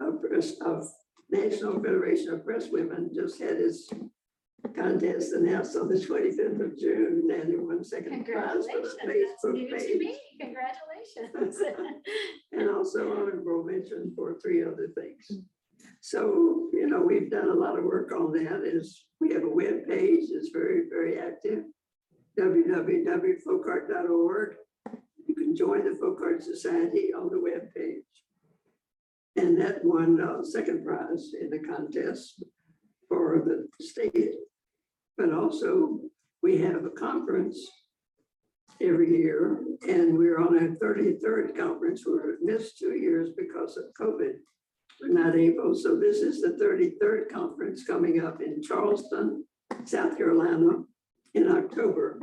of 0.01 0.21
press, 0.21 0.57
of 0.61 0.87
National 1.31 1.83
Federation 1.83 2.35
of 2.35 2.45
Press 2.45 2.69
Women, 2.71 3.11
just 3.15 3.41
had 3.41 3.57
its 3.57 3.89
contest 4.69 5.33
announced 5.33 5.77
on 5.77 5.89
the 5.89 6.01
twenty-fifth 6.05 6.61
of 6.61 6.77
June, 6.79 7.29
and 7.33 7.51
it 7.53 7.61
won 7.61 7.83
second 7.85 8.25
prize 8.25 8.67
for 8.67 8.73
Congratulations, 8.81 8.97
the 9.03 9.07
that's 9.07 9.45
Facebook 9.45 9.69
to 9.69 9.77
page. 9.77 9.99
me, 9.99 10.19
congratulations. 10.41 11.63
And 12.53 12.71
also 12.71 13.13
honorable 13.13 13.63
mention 13.65 14.13
for 14.17 14.39
three 14.43 14.63
other 14.65 14.89
things. 14.97 15.31
So, 16.01 16.69
you 16.73 16.87
know, 16.89 17.01
we've 17.01 17.31
done 17.31 17.49
a 17.51 17.55
lot 17.55 17.79
of 17.79 17.85
work 17.85 18.13
on 18.13 18.33
that 18.33 18.63
is, 18.65 19.05
we 19.21 19.33
have 19.33 19.45
a 19.45 19.49
web 19.49 19.87
page, 19.89 20.31
it's 20.31 20.49
very, 20.51 20.89
very 20.89 21.19
active. 21.19 21.65
www.folkart.org. 22.39 24.57
You 25.27 25.35
can 25.35 25.55
join 25.57 25.85
the 25.85 25.95
Folk 25.99 26.21
Art 26.23 26.43
Society 26.43 27.13
on 27.15 27.29
the 27.31 27.41
web 27.41 27.71
page. 27.77 28.03
And 29.37 29.61
that 29.61 29.85
won 29.85 30.21
uh, 30.21 30.43
second 30.45 30.85
prize 30.85 31.33
in 31.39 31.51
the 31.51 31.59
contest 31.59 32.43
for 33.09 33.43
the 33.45 33.67
state. 33.85 34.35
But 35.17 35.33
also, 35.33 36.01
we 36.43 36.59
have 36.59 36.85
a 36.85 36.91
conference 36.91 37.59
every 38.81 39.11
year, 39.17 39.63
and 39.89 40.17
we're 40.19 40.39
on 40.41 40.59
our 40.59 40.75
thirty-third 40.77 41.57
conference. 41.57 42.05
We're 42.07 42.37
missed 42.43 42.79
two 42.79 42.95
years 42.95 43.31
because 43.37 43.77
of 43.77 43.85
COVID. 43.99 44.35
We're 45.01 45.09
not 45.09 45.37
able, 45.37 45.75
so 45.75 45.99
this 45.99 46.19
is 46.19 46.43
the 46.43 46.57
thirty-third 46.59 47.31
conference 47.31 47.85
coming 47.85 48.25
up 48.25 48.43
in 48.43 48.63
Charleston, 48.63 49.45
South 49.85 50.17
Carolina 50.17 50.85
in 51.35 51.51
October. 51.51 52.21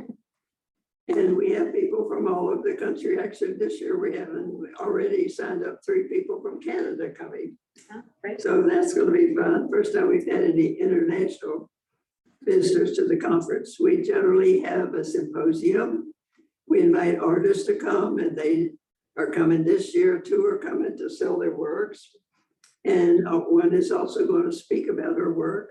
And 1.08 1.36
we 1.36 1.50
have 1.50 1.74
people 1.74 2.08
from 2.08 2.26
all 2.26 2.48
over 2.48 2.62
the 2.62 2.76
country. 2.76 3.18
Actually, 3.18 3.54
this 3.54 3.78
year 3.80 3.98
we 3.98 4.16
haven't 4.16 4.74
already 4.80 5.28
signed 5.28 5.62
up 5.62 5.80
three 5.84 6.08
people 6.08 6.40
from 6.40 6.62
Canada 6.62 7.10
coming. 7.10 7.58
Oh, 7.92 8.02
So 8.38 8.62
that's 8.62 8.94
gonna 8.94 9.10
be 9.12 9.34
fun. 9.34 9.68
First 9.70 9.92
time 9.94 10.08
we've 10.08 10.26
had 10.26 10.44
any 10.44 10.68
international 10.80 11.70
visitors 12.44 12.96
to 12.96 13.06
the 13.06 13.16
conference. 13.16 13.78
We 13.80 14.02
generally 14.02 14.60
have 14.60 14.94
a 14.94 15.04
symposium. 15.04 16.12
We 16.68 16.80
invite 16.80 17.18
artists 17.18 17.66
to 17.66 17.76
come 17.76 18.18
and 18.18 18.36
they 18.36 18.70
are 19.16 19.30
coming 19.30 19.64
this 19.64 19.94
year. 19.94 20.18
Two 20.18 20.44
are 20.46 20.58
coming 20.58 20.96
to 20.96 21.08
sell 21.08 21.38
their 21.38 21.54
works. 21.54 22.10
And 22.84 23.26
uh, 23.26 23.38
one 23.38 23.72
is 23.72 23.90
also 23.90 24.26
going 24.26 24.44
to 24.44 24.56
speak 24.56 24.88
about 24.88 25.16
her 25.16 25.32
work. 25.32 25.70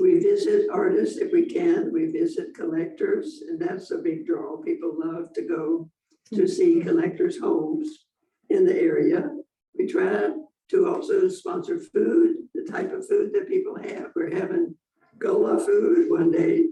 We 0.00 0.18
visit 0.18 0.66
artists 0.72 1.18
if 1.18 1.32
we 1.32 1.46
can. 1.46 1.92
We 1.92 2.06
visit 2.06 2.54
collectors 2.54 3.42
and 3.48 3.60
that's 3.60 3.90
a 3.90 3.98
big 3.98 4.26
draw. 4.26 4.56
People 4.58 4.92
love 4.96 5.32
to 5.34 5.42
go 5.42 5.90
to 6.34 6.48
see 6.48 6.80
collectors' 6.80 7.38
homes 7.38 8.06
in 8.50 8.66
the 8.66 8.76
area. 8.76 9.30
We 9.78 9.86
try 9.86 10.30
to 10.70 10.88
also 10.88 11.28
sponsor 11.28 11.78
food, 11.78 12.36
the 12.54 12.64
type 12.70 12.92
of 12.92 13.06
food 13.06 13.32
that 13.34 13.48
people 13.48 13.76
have. 13.76 14.10
We're 14.14 14.34
having 14.34 14.74
Gullah 15.18 15.58
food 15.64 16.10
one 16.10 16.30
day 16.30 16.66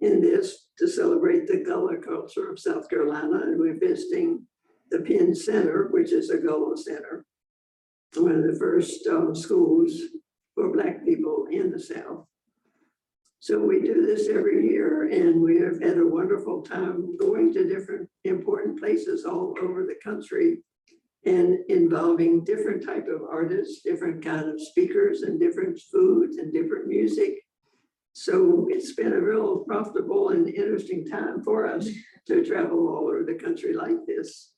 in 0.00 0.20
this 0.20 0.68
to 0.78 0.88
celebrate 0.88 1.46
the 1.46 1.62
Gullah 1.64 1.98
culture 1.98 2.50
of 2.50 2.58
South 2.58 2.88
Carolina. 2.88 3.40
And 3.42 3.58
we're 3.58 3.78
visiting 3.78 4.46
the 4.90 5.00
Penn 5.00 5.34
Center, 5.34 5.88
which 5.90 6.12
is 6.12 6.30
a 6.30 6.38
Gullah 6.38 6.76
center. 6.76 7.24
One 8.16 8.32
of 8.32 8.42
the 8.44 8.58
first 8.58 9.06
um, 9.08 9.34
schools 9.34 9.92
for 10.54 10.72
Black 10.72 11.04
people 11.04 11.46
in 11.50 11.70
the 11.70 11.80
South. 11.80 12.26
So 13.40 13.60
we 13.60 13.80
do 13.80 14.04
this 14.06 14.28
every 14.28 14.68
year 14.68 15.08
and 15.08 15.40
we 15.40 15.60
have 15.60 15.80
had 15.80 15.98
a 15.98 16.06
wonderful 16.06 16.62
time 16.62 17.16
going 17.18 17.52
to 17.52 17.68
different 17.68 18.08
important 18.24 18.78
places 18.78 19.24
all 19.24 19.54
over 19.60 19.84
the 19.84 19.96
country 20.02 20.58
and 21.26 21.58
involving 21.68 22.44
different 22.44 22.84
type 22.84 23.06
of 23.08 23.22
artists, 23.30 23.82
different 23.82 24.24
kind 24.24 24.48
of 24.48 24.60
speakers 24.60 25.22
and 25.22 25.38
different 25.38 25.78
foods 25.92 26.38
and 26.38 26.52
different 26.52 26.86
music. 26.86 27.34
So 28.18 28.66
it's 28.70 28.94
been 28.94 29.12
a 29.12 29.20
real 29.20 29.58
profitable 29.58 30.30
and 30.30 30.48
interesting 30.48 31.04
time 31.04 31.42
for 31.42 31.66
us 31.66 31.86
to 32.26 32.42
travel 32.42 32.88
all 32.88 33.08
over 33.08 33.22
the 33.22 33.34
country 33.34 33.74
like 33.74 34.06
this. 34.06 34.54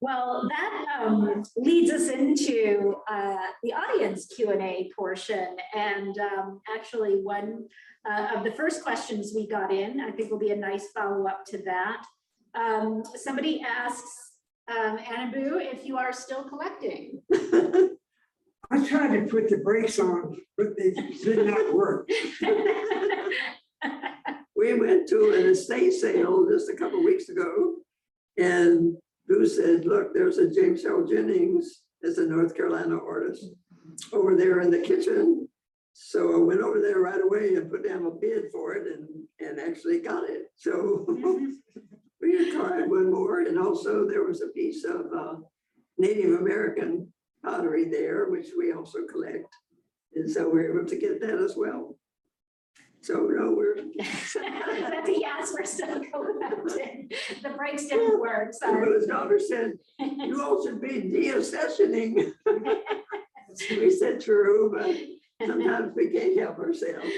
Well, 0.00 0.48
that 0.48 0.84
um, 1.00 1.42
leads 1.56 1.90
us 1.90 2.10
into 2.10 2.94
uh, 3.10 3.48
the 3.64 3.72
audience 3.72 4.26
Q 4.26 4.52
and 4.52 4.62
A 4.62 4.88
portion. 4.96 5.56
And 5.74 6.16
um, 6.20 6.60
actually, 6.72 7.16
one 7.22 7.64
uh, 8.08 8.28
of 8.36 8.44
the 8.44 8.52
first 8.52 8.84
questions 8.84 9.32
we 9.34 9.48
got 9.48 9.72
in, 9.72 9.98
I 9.98 10.12
think 10.12 10.30
will 10.30 10.38
be 10.38 10.52
a 10.52 10.56
nice 10.56 10.86
follow-up 10.94 11.44
to 11.46 11.58
that. 11.64 12.06
Um, 12.54 13.02
Somebody 13.16 13.62
asks, 13.62 14.30
um, 14.68 14.96
if 15.00 15.84
you 15.84 15.96
are 15.96 16.12
still 16.12 16.44
collecting. 16.44 17.20
I 18.70 18.86
tried 18.86 19.14
to 19.14 19.26
put 19.26 19.48
the 19.48 19.58
brakes 19.58 19.98
on, 19.98 20.36
but 20.56 20.76
they 20.76 20.90
did 20.90 21.46
not 21.46 21.74
work. 21.74 22.08
We 24.58 24.74
went 24.74 25.08
to 25.10 25.34
an 25.34 25.46
estate 25.46 25.92
sale 25.92 26.44
just 26.50 26.68
a 26.68 26.74
couple 26.74 27.04
weeks 27.04 27.28
ago. 27.28 27.76
And 28.38 28.96
Boo 29.28 29.46
said, 29.46 29.84
look, 29.84 30.12
there's 30.12 30.38
a 30.38 30.50
James 30.50 30.84
L. 30.84 31.06
Jennings, 31.06 31.82
as 32.02 32.18
a 32.18 32.26
North 32.26 32.56
Carolina 32.56 32.98
artist, 32.98 33.46
over 34.12 34.34
there 34.34 34.60
in 34.60 34.72
the 34.72 34.80
kitchen. 34.80 35.48
So 35.92 36.34
I 36.34 36.44
went 36.44 36.60
over 36.60 36.80
there 36.80 36.98
right 36.98 37.20
away 37.22 37.54
and 37.54 37.70
put 37.70 37.86
down 37.86 38.04
a 38.04 38.10
bid 38.10 38.50
for 38.50 38.74
it 38.74 38.88
and, 38.92 39.08
and 39.38 39.60
actually 39.60 40.00
got 40.00 40.28
it. 40.28 40.50
So 40.56 41.06
we 42.20 42.50
acquired 42.50 42.90
one 42.90 43.12
more 43.12 43.40
and 43.42 43.60
also 43.60 44.08
there 44.08 44.24
was 44.24 44.42
a 44.42 44.48
piece 44.48 44.84
of 44.84 45.06
uh, 45.16 45.34
Native 45.98 46.40
American 46.40 47.12
pottery 47.48 47.84
there, 47.88 48.26
which 48.28 48.48
we 48.56 48.72
also 48.72 49.00
collect. 49.10 49.54
And 50.14 50.30
so 50.30 50.48
we're 50.48 50.76
able 50.76 50.88
to 50.88 50.96
get 50.96 51.20
that 51.20 51.38
as 51.38 51.56
well. 51.56 51.96
So 53.00 53.14
no, 53.14 53.52
we're 53.52 53.76
That's 53.98 54.36
a 54.36 55.20
yes, 55.20 55.54
we're 55.56 55.64
still 55.64 56.00
collecting. 56.12 57.10
The 57.42 57.50
brakes 57.50 57.86
didn't 57.86 58.20
work, 58.20 58.52
sorry. 58.52 58.92
His 58.92 59.06
daughter 59.06 59.38
said, 59.38 59.72
you 59.98 60.42
all 60.44 60.64
should 60.64 60.80
be 60.80 61.02
deaccessioning. 61.02 62.32
We 63.70 63.90
said 63.90 64.20
true, 64.20 64.74
but 64.76 65.46
sometimes 65.46 65.92
we 65.94 66.10
can't 66.10 66.38
help 66.38 66.58
ourselves. 66.58 67.08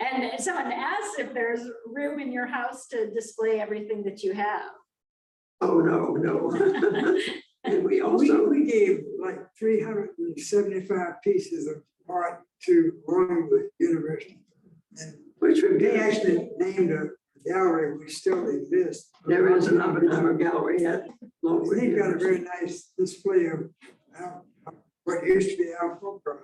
And 0.00 0.40
someone 0.40 0.72
asked 0.72 1.18
if 1.18 1.34
there's 1.34 1.68
room 1.86 2.20
in 2.20 2.32
your 2.32 2.46
house 2.46 2.86
to 2.88 3.10
display 3.10 3.60
everything 3.60 4.04
that 4.04 4.22
you 4.22 4.32
have. 4.32 4.70
Oh, 5.60 5.80
no, 5.80 6.12
no. 6.12 7.18
And 7.72 7.84
we 7.84 7.96
We, 7.96 8.00
also, 8.00 8.48
we 8.48 8.64
gave 8.64 9.04
like 9.20 9.38
three 9.58 9.82
hundred 9.82 10.10
and 10.18 10.38
seventy-five 10.38 11.22
pieces 11.22 11.66
of 11.66 11.82
art 12.08 12.40
to 12.66 12.92
Longwood 13.06 13.68
University. 13.78 14.40
And 14.96 15.14
which 15.38 15.62
would 15.62 15.78
they 15.80 15.92
be, 15.92 15.96
actually 15.96 16.50
named 16.58 16.90
a 16.90 17.08
gallery, 17.46 17.96
we 17.98 18.08
still 18.10 18.48
exists. 18.48 19.10
there 19.26 19.56
is 19.56 19.66
an 19.68 19.80
Oppenheimer 19.80 20.34
gallery 20.34 20.84
at 20.86 21.06
Longwood. 21.42 21.78
They've 21.78 21.96
got 21.96 22.14
a 22.14 22.18
very 22.18 22.40
nice 22.40 22.90
display 22.98 23.46
of 23.46 23.70
Al- 24.18 24.44
what 25.04 25.24
used 25.24 25.50
to 25.50 25.56
be 25.56 25.72
Al 25.80 25.98
Folkart. 26.02 26.40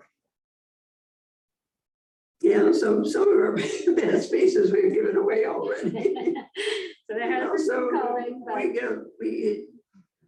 Yeah, 2.40 2.72
some, 2.72 3.04
some 3.06 3.22
of 3.22 3.28
our 3.28 3.52
best 3.96 4.30
pieces 4.30 4.70
we've 4.70 4.92
given 4.92 5.16
away 5.16 5.46
already. 5.46 6.34
So 7.06 7.14
there 7.18 7.30
has 7.30 7.42
been 7.42 7.50
Also, 7.50 7.64
some 7.66 7.96
uh, 7.96 8.00
culling, 8.00 8.42
but 8.46 8.56
we 8.56 8.72
give, 8.72 8.98
we, 9.20 9.66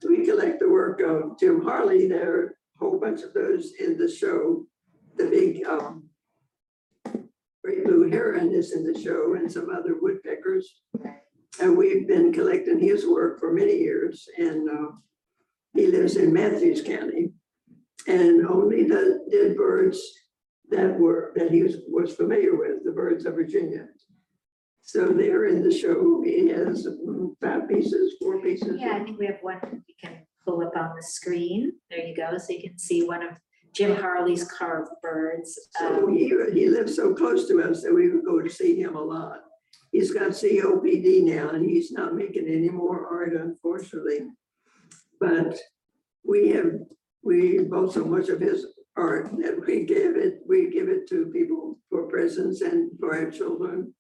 we 0.05 0.27
collect 0.27 0.61
the 0.61 0.69
work 0.69 1.01
of 1.01 1.39
Jim 1.39 1.63
Harley. 1.63 2.09
There 2.09 2.33
are 2.33 2.45
a 2.47 2.79
whole 2.79 2.99
bunch 2.99 3.23
of 3.23 3.33
those 3.33 3.73
in 3.81 3.97
the 3.97 4.09
show. 4.09 4.67
The 5.17 5.27
big, 5.27 5.65
um, 5.67 6.09
Great 7.65 7.85
Blue 7.85 8.09
Heron 8.11 8.53
is 8.53 8.73
in 8.73 8.85
the 8.85 8.99
show 9.01 9.35
and 9.35 9.51
some 9.51 9.71
other 9.71 9.97
woodpeckers. 10.01 10.83
And 11.61 11.77
we've 11.77 12.07
been 12.07 12.33
collecting 12.33 12.79
his 12.79 13.07
work 13.07 13.41
for 13.41 13.53
many 13.53 13.77
years 13.79 14.29
and, 14.37 14.69
uh, 14.69 14.93
he 15.75 15.87
lives 15.87 16.17
in 16.17 16.33
Mathews 16.33 16.83
County. 16.83 17.33
And 18.07 18.47
only 18.47 18.85
the 18.85 19.27
did 19.31 19.57
birds 19.57 20.01
that 20.71 20.99
were, 20.99 21.33
that 21.37 21.51
he 21.51 21.63
was, 21.63 21.77
was 21.89 22.15
familiar 22.15 22.57
with, 22.57 22.85
the 22.85 22.93
birds 22.93 23.27
of 23.27 23.35
Virginia. 23.35 23.89
So 24.87 25.09
they're 25.09 25.47
in 25.47 25.63
the 25.65 25.77
show. 25.77 26.23
He 26.25 26.47
has 26.49 26.87
five 27.43 27.69
pieces, 27.69 28.15
four 28.23 28.41
pieces. 28.41 28.79
Yeah, 28.81 28.93
I 28.95 29.03
think 29.05 29.19
we 29.19 29.27
have 29.27 29.39
one 29.43 29.59
we 29.89 29.95
can 30.01 30.25
pull 30.45 30.65
up 30.65 30.77
on 30.77 30.95
the 30.95 31.03
screen. 31.03 31.73
There 31.91 32.07
you 32.07 32.15
go. 32.15 32.39
So 32.39 32.53
you 32.53 32.63
can 32.63 32.79
see 32.79 33.03
one 33.05 33.25
of 33.25 33.37
Jim 33.75 33.97
Harley's 33.97 34.45
carved 34.45 34.91
birds. 35.03 35.59
So 35.77 36.05
Um, 36.07 36.17
he, 36.17 36.29
he 36.55 36.69
lives 36.69 36.95
so 36.95 37.13
close 37.15 37.49
to 37.49 37.61
us 37.69 37.83
that 37.83 37.93
we 37.93 38.09
would 38.11 38.25
go 38.25 38.41
to 38.41 38.49
see 38.49 38.81
him 38.81 38.95
a 38.95 39.03
lot. 39.03 39.41
He's 39.91 40.13
got 40.13 40.31
COPD 40.31 41.25
now 41.25 41.51
and 41.51 41.69
he's 41.69 41.91
not 41.91 42.15
making 42.15 42.47
any 42.47 42.69
more 42.71 43.09
art 43.09 43.35
unfortunately. 43.35 44.21
But 45.19 45.59
we 46.25 46.51
have, 46.51 46.75
we 47.25 47.59
bought 47.65 47.93
so 47.93 48.05
much 48.05 48.29
of 48.29 48.39
his 48.41 48.67
art 48.97 49.31
that 49.39 49.67
we 49.67 49.85
give 49.85 50.15
it, 50.17 50.43
we 50.47 50.71
give 50.71 50.89
it 50.89 51.09
to 51.09 51.27
people 51.27 51.81
for 51.91 52.07
presents 52.07 52.61
and 52.61 52.97
for 53.01 53.17
our 53.17 53.33
children. 53.33 53.93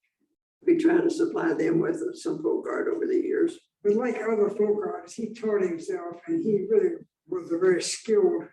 We 0.67 0.77
try 0.77 1.01
to 1.01 1.11
supply 1.11 1.55
them 1.55 1.81
with 1.81 2.03
some 2.17 2.43
folk 2.43 2.67
art 2.69 2.89
over 2.95 3.07
the 3.07 3.15
years. 3.15 3.59
But 3.85 3.95
like 3.95 4.17
other 4.17 4.51
folk 4.51 4.79
artists, 4.85 5.17
he 5.17 5.33
taught 5.33 5.63
himself 5.63 6.17
and 6.27 6.45
he 6.45 6.67
really 6.69 6.97
was 7.29 7.53
a 7.53 7.59
very 7.59 7.83
skilled 7.83 8.45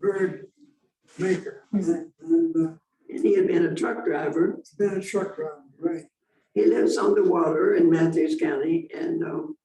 bird 0.00 0.46
maker. 1.18 1.64
And 1.72 2.12
and, 2.20 2.56
uh, 2.56 2.72
And 3.10 3.24
he 3.24 3.34
had 3.34 3.48
been 3.48 3.66
a 3.66 3.74
truck 3.74 4.04
driver. 4.04 4.56
he's 4.58 4.70
been 4.70 4.98
a 4.98 5.02
truck 5.02 5.36
driver, 5.36 5.62
right? 5.78 6.04
He 6.54 6.64
lives 6.64 6.96
on 6.96 7.14
the 7.14 7.24
water 7.24 7.74
in 7.74 7.90
Mathews 7.90 8.36
County 8.40 8.88
and 8.94 9.22
um, 9.22 9.56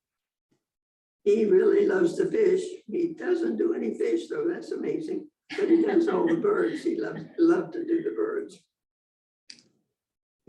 he 1.24 1.46
really 1.46 1.88
loves 1.88 2.16
to 2.18 2.30
fish. 2.30 2.64
He 2.88 3.14
doesn't 3.18 3.58
do 3.58 3.74
any 3.74 3.94
fish 3.94 4.28
though, 4.30 4.48
that's 4.52 4.72
amazing. 4.72 5.28
But 5.58 5.70
he 5.70 5.82
does 5.84 6.08
all 6.08 6.28
the 6.28 6.36
birds. 6.36 6.84
He 6.84 7.00
loves, 7.00 7.22
loved 7.38 7.74
to 7.74 7.86
do 7.86 8.04
the 8.04 8.12
birds. 8.12 8.62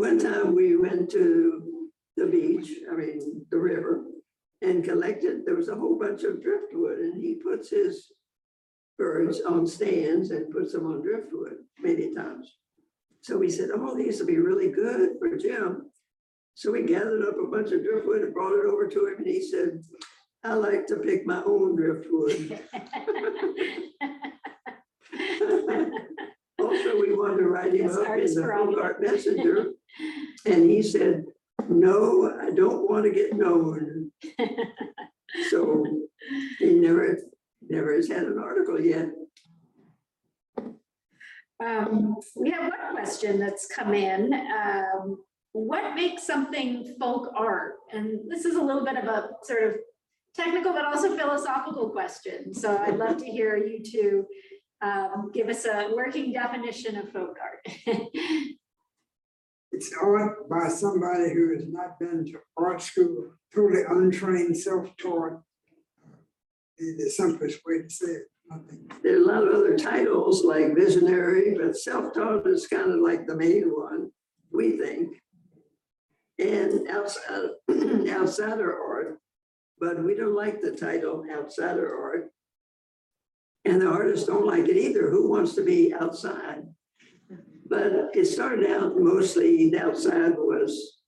One 0.03 0.19
time 0.19 0.57
we 0.57 0.77
went 0.77 1.13
to 1.13 1.63
the 2.17 2.27
beach, 2.27 2.71
I 2.91 2.97
mean, 2.97 3.47
the 3.53 3.57
river, 3.57 4.03
and 4.61 4.83
collected, 4.83 5.47
there 5.47 5.55
was 5.55 5.69
a 5.69 5.77
whole 5.77 5.97
bunch 5.97 6.25
of 6.25 6.43
driftwood 6.43 6.99
and 6.99 7.23
he 7.23 7.37
puts 7.37 7.71
his 7.71 8.11
birds 8.99 9.43
on 9.43 9.65
stands 9.65 10.33
and 10.33 10.51
puts 10.51 10.73
them 10.73 10.87
on 10.87 11.03
driftwood 11.03 11.59
many 11.79 12.13
times. 12.13 12.53
So 13.21 13.39
we 13.39 13.49
said, 13.49 13.69
oh, 13.73 13.97
these 13.97 14.19
will 14.19 14.27
be 14.27 14.39
really 14.39 14.73
good 14.73 15.11
for 15.21 15.37
Jim. 15.37 15.93
So 16.55 16.73
we 16.73 16.83
gathered 16.83 17.23
up 17.23 17.37
a 17.39 17.47
bunch 17.47 17.71
of 17.71 17.85
driftwood 17.85 18.23
and 18.23 18.35
brought 18.35 18.59
it 18.59 18.67
over 18.67 18.89
to 18.89 19.07
him 19.07 19.19
and 19.19 19.27
he 19.29 19.41
said, 19.41 19.85
I 20.43 20.55
like 20.55 20.89
to 20.89 20.97
pick 20.97 21.25
my 21.25 21.45
own 21.47 21.77
driftwood. 21.77 22.61
Also, 26.93 27.03
we 27.03 27.15
wanted 27.15 27.39
to 27.39 27.49
write 27.49 27.75
him 27.75 27.91
up 27.91 27.99
in 27.99 28.07
artist 28.07 28.35
the 28.35 28.43
prerogative. 28.43 28.75
Folk 28.75 28.85
Art 28.85 29.03
Messenger. 29.03 29.67
And 30.47 30.69
he 30.69 30.83
said, 30.83 31.27
no, 31.69 32.35
I 32.41 32.51
don't 32.51 32.91
want 32.91 33.05
to 33.05 33.11
get 33.11 33.35
known. 33.35 34.11
So 35.49 35.83
he 36.59 36.75
never, 36.75 37.19
never 37.71 37.95
has 37.95 38.07
had 38.07 38.25
an 38.25 38.39
article 38.39 38.79
yet. 38.79 39.07
Um, 41.65 42.17
we 42.37 42.51
have 42.51 42.71
one 42.71 42.93
question 42.93 43.39
that's 43.39 43.67
come 43.67 43.95
in. 43.95 44.35
Um, 44.35 45.25
what 45.53 45.95
makes 45.95 46.27
something 46.27 46.95
folk 47.01 47.33
art? 47.35 47.77
And 47.93 48.31
this 48.31 48.45
is 48.45 48.57
a 48.57 48.63
little 48.63 48.85
bit 48.85 48.99
of 48.99 49.05
a 49.05 49.31
sort 49.43 49.63
of 49.63 49.75
technical, 50.35 50.75
but 50.75 50.85
also 50.85 51.17
philosophical 51.17 51.89
question. 51.89 52.53
So 52.53 52.77
I'd 52.77 52.99
love 52.99 53.17
to 53.19 53.25
hear 53.25 53.57
you 53.57 53.83
two 53.83 54.27
um, 54.83 55.31
give 55.33 55.49
us 55.49 55.65
a 55.65 55.91
working 55.95 56.33
definition 56.33 56.97
of 56.97 57.11
folk 57.11 57.39
art. 57.41 57.77
It's 59.73 59.91
art 60.01 60.51
by 60.51 60.69
somebody 60.69 61.33
who 61.33 61.55
has 61.55 61.67
not 61.67 61.99
been 61.99 62.27
to 62.27 62.39
art 62.59 62.83
school, 62.83 63.33
totally 63.55 63.83
untrained, 63.89 64.57
self-taught. 64.57 65.41
Is 66.79 66.99
the 66.99 67.11
simplest 67.11 67.61
way 67.65 67.83
to 67.83 67.89
say 67.91 68.07
it, 68.07 68.23
I 68.51 68.57
think. 68.69 69.03
There 69.03 69.15
are 69.15 69.23
a 69.23 69.27
lot 69.27 69.49
of 69.49 69.55
other 69.55 69.77
titles 69.77 70.45
like 70.45 70.75
visionary, 70.75 71.57
but 71.59 71.77
self-taught 71.77 72.47
is 72.47 72.67
kind 72.67 72.91
of 72.91 73.01
like 73.01 73.27
the 73.27 73.37
main 73.37 73.71
one, 73.71 74.11
we 74.53 74.77
think. 74.77 75.23
And 76.39 76.89
outside, 76.89 77.51
outsider 78.11 78.79
art, 78.79 79.21
but 79.81 80.05
we 80.05 80.15
don't 80.15 80.37
like 80.37 80.61
the 80.61 80.73
title 80.73 81.25
outsider 81.35 81.97
art. 81.97 82.31
And 83.65 83.81
the 83.81 83.89
artists 83.89 84.27
don't 84.27 84.47
like 84.47 84.69
it 84.69 84.77
either. 84.77 85.11
Who 85.11 85.29
wants 85.29 85.55
to 85.55 85.65
be 85.65 85.95
outside? 85.95 86.65
But 87.67 88.11
it 88.15 88.27
started 88.27 88.71
out 88.71 88.99
mostly, 88.99 89.71
the 89.71 89.83
outside 89.83 90.35
was 90.37 90.99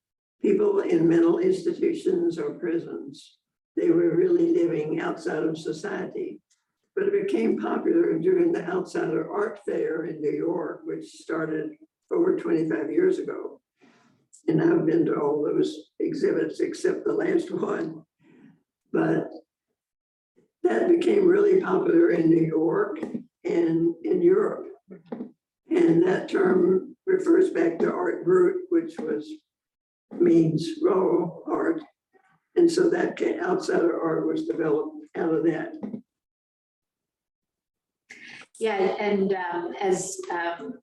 people 0.40 0.80
in 0.80 1.08
mental 1.08 1.38
institutions 1.38 2.38
or 2.38 2.54
prisons. 2.54 3.38
They 3.76 3.90
were 3.90 4.16
really 4.16 4.52
living 4.54 5.00
outside 5.00 5.42
of 5.42 5.58
society. 5.58 6.40
But 6.94 7.06
it 7.08 7.26
became 7.26 7.58
popular 7.58 8.18
during 8.18 8.52
the 8.52 8.64
Outsider 8.64 9.30
Art 9.30 9.58
Fair 9.66 10.04
in 10.04 10.20
New 10.20 10.30
York, 10.30 10.82
which 10.84 11.06
started 11.06 11.72
over 12.12 12.36
25 12.36 12.90
years 12.90 13.18
ago. 13.18 13.60
And 14.46 14.62
I've 14.62 14.86
been 14.86 15.04
to 15.06 15.16
all 15.16 15.42
those 15.42 15.90
exhibits 15.98 16.60
except 16.60 17.04
the 17.04 17.12
last 17.12 17.50
one. 17.50 18.04
But 18.92 19.28
that 20.64 20.88
became 20.88 21.26
really 21.26 21.60
popular 21.60 22.10
in 22.10 22.28
New 22.28 22.44
York 22.44 22.98
and 23.44 23.94
in 24.02 24.22
Europe. 24.22 24.66
And 25.70 26.06
that 26.06 26.28
term 26.28 26.96
refers 27.06 27.50
back 27.50 27.78
to 27.78 27.92
art 27.92 28.24
brut, 28.24 28.54
which 28.70 28.94
was, 28.98 29.28
means 30.12 30.66
raw 30.82 31.28
art. 31.46 31.82
And 32.56 32.70
so 32.70 32.88
that 32.90 33.20
outsider 33.42 34.00
art 34.00 34.26
was 34.26 34.46
developed 34.46 34.96
out 35.16 35.34
of 35.34 35.44
that. 35.44 35.72
Yeah, 38.58 38.78
and 39.00 39.34
um, 39.34 39.74
as 39.80 40.16
um, 40.30 40.74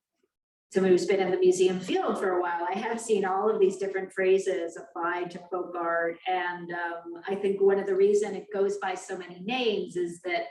somebody 0.72 0.94
who's 0.94 1.06
been 1.06 1.20
in 1.20 1.32
the 1.32 1.38
museum 1.38 1.80
field 1.80 2.18
for 2.18 2.38
a 2.38 2.42
while, 2.42 2.66
I 2.74 2.78
have 2.80 3.00
seen 3.00 3.26
all 3.26 3.50
of 3.50 3.60
these 3.60 3.78
different 3.78 4.12
phrases 4.14 4.78
applied 4.78 5.30
to 5.32 5.40
folk 5.52 5.74
art. 5.76 6.18
And 6.28 6.72
um, 6.72 7.22
I 7.28 7.36
think 7.36 7.62
one 7.62 7.80
of 7.80 7.86
the 7.86 7.96
reason 7.96 8.36
it 8.36 8.48
goes 8.54 8.78
by 8.78 8.94
so 8.96 9.18
many 9.18 9.40
names 9.42 9.96
is 9.96 10.22
that 10.22 10.44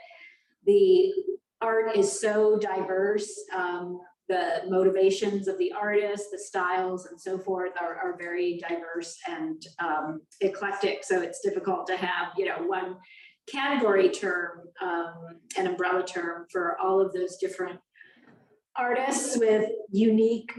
the 0.65 1.11
art 1.61 1.95
is 1.95 2.19
so 2.25 2.57
diverse. 2.59 3.31
um, 3.55 3.99
The 4.29 4.61
motivations 4.69 5.47
of 5.47 5.57
the 5.57 5.73
artists, 5.87 6.29
the 6.31 6.39
styles 6.39 7.01
and 7.07 7.19
so 7.19 7.33
forth 7.47 7.73
are, 7.83 7.95
are 8.03 8.15
very 8.27 8.49
diverse 8.69 9.17
and 9.27 9.57
um, 9.79 10.21
eclectic. 10.39 11.03
So 11.03 11.15
it's 11.25 11.41
difficult 11.47 11.87
to 11.87 11.97
have, 11.97 12.27
you 12.37 12.45
know, 12.45 12.59
one 12.79 12.95
category 13.57 14.09
term, 14.09 14.51
um, 14.81 15.15
an 15.59 15.65
umbrella 15.67 16.03
term 16.05 16.45
for 16.53 16.77
all 16.79 17.01
of 17.01 17.11
those 17.11 17.35
different 17.43 17.79
artists 18.77 19.37
with 19.37 19.69
unique 19.91 20.51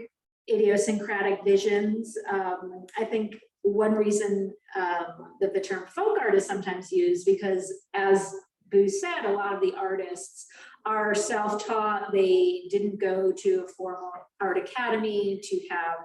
idiosyncratic 0.51 1.45
visions. 1.45 2.17
Um, 2.31 2.87
I 2.99 3.05
think 3.05 3.37
one 3.63 3.95
reason 3.95 4.53
um, 4.77 5.37
that 5.41 5.55
the 5.55 5.61
term 5.61 5.87
folk 5.87 6.19
art 6.21 6.35
is 6.35 6.47
sometimes 6.47 6.91
used 6.91 7.25
because 7.27 7.73
as 7.95 8.35
Boo 8.71 8.89
said, 8.89 9.27
a 9.27 9.33
lot 9.33 9.55
of 9.55 9.61
the 9.61 9.75
artists 9.79 10.47
are 10.85 11.15
self-taught. 11.15 12.11
They 12.13 12.63
didn't 12.71 13.01
go 13.01 13.33
to 13.33 13.65
a 13.65 13.69
formal 13.69 14.11
art 14.41 14.59
academy 14.59 15.41
to 15.43 15.61
have 15.71 15.97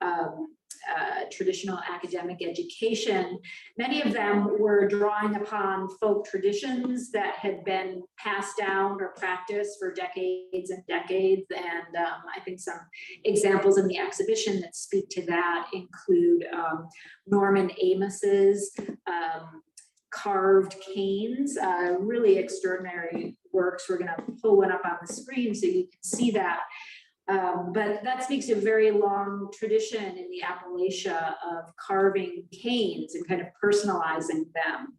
um, 0.00 0.48
uh, 0.96 1.24
traditional 1.30 1.78
academic 1.78 2.38
education. 2.42 3.38
Many 3.76 4.02
of 4.02 4.12
them 4.12 4.58
were 4.58 4.88
drawing 4.88 5.36
upon 5.36 5.88
folk 6.00 6.26
traditions 6.26 7.10
that 7.12 7.34
had 7.34 7.64
been 7.64 8.02
passed 8.18 8.56
down 8.56 9.00
or 9.00 9.14
practiced 9.16 9.78
for 9.78 9.92
decades 9.92 10.70
and 10.70 10.84
decades. 10.86 11.46
And 11.50 11.96
um, 11.96 12.22
I 12.34 12.40
think 12.40 12.60
some 12.60 12.80
examples 13.24 13.78
in 13.78 13.88
the 13.88 13.98
exhibition 13.98 14.60
that 14.60 14.76
speak 14.76 15.08
to 15.10 15.26
that 15.26 15.68
include 15.72 16.46
um, 16.52 16.88
Norman 17.26 17.70
Amos's 17.82 18.74
um, 19.06 19.62
carved 20.10 20.76
canes, 20.94 21.56
uh, 21.56 21.96
really 21.98 22.38
extraordinary 22.38 23.36
works. 23.52 23.88
We're 23.88 23.98
gonna 23.98 24.16
pull 24.40 24.56
one 24.56 24.72
up 24.72 24.82
on 24.84 24.98
the 25.00 25.12
screen 25.12 25.54
so 25.54 25.66
you 25.66 25.84
can 25.84 26.02
see 26.02 26.30
that. 26.32 26.60
Um, 27.28 27.72
but 27.74 28.02
that 28.04 28.22
speaks 28.24 28.46
to 28.46 28.54
a 28.54 28.60
very 28.60 28.90
long 28.90 29.50
tradition 29.52 30.16
in 30.16 30.28
the 30.30 30.42
Appalachia 30.44 31.34
of 31.46 31.76
carving 31.76 32.44
canes 32.52 33.14
and 33.14 33.26
kind 33.28 33.40
of 33.42 33.48
personalizing 33.62 34.46
them. 34.54 34.94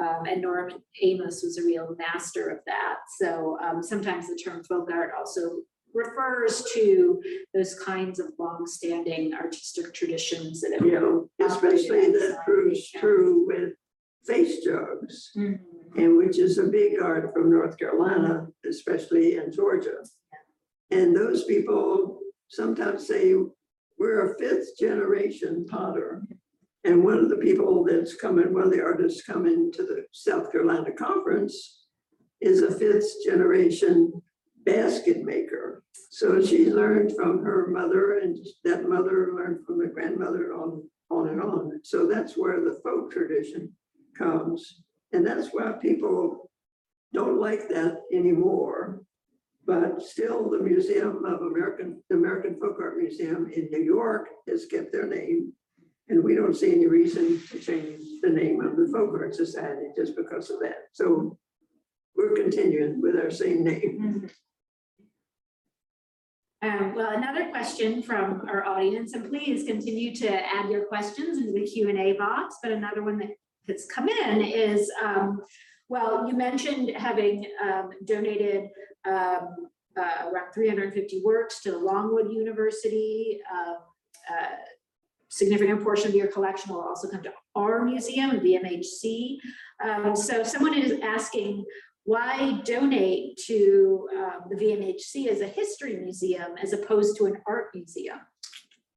Um, 0.00 0.26
and 0.26 0.42
Norman 0.42 0.78
Amos 1.02 1.42
was 1.42 1.58
a 1.58 1.64
real 1.64 1.94
master 1.98 2.48
of 2.48 2.58
that. 2.66 2.96
So 3.20 3.58
um, 3.62 3.82
sometimes 3.82 4.28
the 4.28 4.36
term 4.36 4.62
folk 4.64 4.90
art 4.92 5.12
also 5.16 5.58
refers 5.94 6.62
to 6.74 7.20
those 7.54 7.74
kinds 7.80 8.18
of 8.20 8.28
longstanding 8.38 9.34
artistic 9.34 9.94
traditions 9.94 10.60
that 10.60 10.72
have. 10.74 10.86
You 10.86 10.92
know, 11.38 11.46
especially 11.46 12.10
that 12.12 12.40
proves 12.44 12.90
true 12.92 13.46
with 13.46 13.72
face 14.26 14.64
jugs. 14.64 15.30
Mhm. 15.36 15.60
and 15.96 16.18
which 16.18 16.38
is 16.38 16.58
a 16.58 16.64
big 16.64 17.00
art 17.00 17.32
from 17.32 17.50
North 17.50 17.78
Carolina, 17.78 18.46
especially 18.68 19.36
in 19.36 19.50
Georgia. 19.50 19.96
And 20.90 21.14
those 21.14 21.44
people 21.44 22.20
sometimes 22.48 23.06
say, 23.06 23.34
we're 23.98 24.32
a 24.32 24.38
fifth 24.38 24.78
generation 24.78 25.66
potter. 25.68 26.22
And 26.84 27.04
one 27.04 27.18
of 27.18 27.28
the 27.28 27.36
people 27.36 27.84
that's 27.84 28.14
coming, 28.14 28.54
one 28.54 28.62
of 28.64 28.70
the 28.70 28.82
artists 28.82 29.22
coming 29.22 29.72
to 29.72 29.82
the 29.82 30.04
South 30.12 30.50
Carolina 30.52 30.92
conference 30.92 31.86
is 32.40 32.62
a 32.62 32.70
fifth 32.70 33.24
generation 33.24 34.12
basket 34.64 35.24
maker. 35.24 35.82
So 36.10 36.40
she 36.44 36.70
learned 36.70 37.14
from 37.16 37.44
her 37.44 37.66
mother 37.68 38.18
and 38.18 38.38
that 38.64 38.88
mother 38.88 39.32
learned 39.34 39.66
from 39.66 39.78
the 39.78 39.88
grandmother 39.88 40.54
on, 40.54 40.88
on 41.10 41.28
and 41.28 41.42
on. 41.42 41.80
So 41.82 42.06
that's 42.06 42.36
where 42.36 42.60
the 42.60 42.80
folk 42.82 43.10
tradition 43.10 43.72
comes. 44.16 44.82
And 45.12 45.26
that's 45.26 45.48
why 45.48 45.72
people 45.72 46.50
don't 47.12 47.40
like 47.40 47.68
that 47.68 48.02
anymore. 48.12 49.02
But 49.68 50.02
still, 50.02 50.48
the 50.48 50.60
Museum 50.60 51.26
of 51.26 51.42
American, 51.42 52.02
American 52.10 52.58
Folk 52.58 52.78
Art 52.80 52.96
Museum 52.96 53.50
in 53.54 53.68
New 53.70 53.82
York 53.82 54.30
has 54.48 54.64
kept 54.64 54.92
their 54.92 55.06
name. 55.06 55.52
And 56.08 56.24
we 56.24 56.34
don't 56.34 56.56
see 56.56 56.72
any 56.72 56.86
reason 56.86 57.38
to 57.50 57.58
change 57.58 58.02
the 58.22 58.30
name 58.30 58.62
of 58.62 58.78
the 58.78 58.88
Folk 58.90 59.10
Art 59.12 59.34
Society 59.34 59.88
just 59.94 60.16
because 60.16 60.48
of 60.48 60.60
that. 60.60 60.86
So 60.94 61.36
we're 62.16 62.34
continuing 62.34 63.02
with 63.02 63.16
our 63.16 63.30
same 63.30 63.62
name. 63.62 64.30
Um, 66.62 66.94
well, 66.94 67.10
another 67.10 67.50
question 67.50 68.02
from 68.02 68.48
our 68.48 68.64
audience, 68.64 69.12
and 69.12 69.28
please 69.28 69.64
continue 69.64 70.14
to 70.16 70.30
add 70.30 70.70
your 70.70 70.86
questions 70.86 71.36
into 71.36 71.52
the 71.52 71.66
Q 71.66 71.90
and 71.90 71.98
A 71.98 72.14
box, 72.14 72.56
but 72.62 72.72
another 72.72 73.02
one 73.02 73.18
that 73.18 73.32
has 73.68 73.86
come 73.94 74.08
in 74.08 74.40
is, 74.40 74.90
um, 75.04 75.42
well, 75.88 76.28
you 76.28 76.36
mentioned 76.36 76.90
having, 76.96 77.46
um, 77.62 77.90
donated, 78.04 78.68
um, 79.06 79.68
uh, 79.96 80.30
around 80.30 80.52
three 80.52 80.68
hundred 80.68 80.84
and 80.84 80.94
fifty 80.94 81.22
works 81.24 81.60
to 81.62 81.72
the 81.72 81.78
Longwood 81.78 82.32
University. 82.32 83.40
Uh, 83.52 83.74
uh, 84.30 84.56
Significant 85.30 85.84
portion 85.84 86.08
of 86.08 86.14
your 86.14 86.28
collection 86.28 86.72
will 86.72 86.80
also 86.80 87.06
come 87.06 87.22
to 87.22 87.30
our 87.54 87.84
museum, 87.84 88.40
VMHC. 88.40 89.36
Um, 89.84 90.16
so 90.16 90.42
someone 90.42 90.72
is 90.72 90.98
asking, 91.02 91.66
why 92.04 92.62
donate 92.64 93.36
to 93.46 94.08
um, 94.16 94.44
the 94.48 94.56
VMHC 94.56 95.26
as 95.26 95.42
a 95.42 95.46
history 95.46 95.96
museum 95.96 96.52
as 96.62 96.72
opposed 96.72 97.18
to 97.18 97.26
an 97.26 97.42
art 97.46 97.66
museum? 97.74 98.20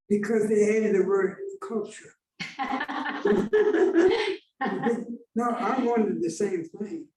Because 0.07 0.47
they 0.47 0.77
added 0.77 0.95
the 0.95 1.05
word 1.05 1.35
culture. 1.61 2.15
No, 5.35 5.49
I 5.49 5.79
wanted 5.83 6.21
the 6.21 6.29
same 6.29 6.65
thing. 6.65 7.07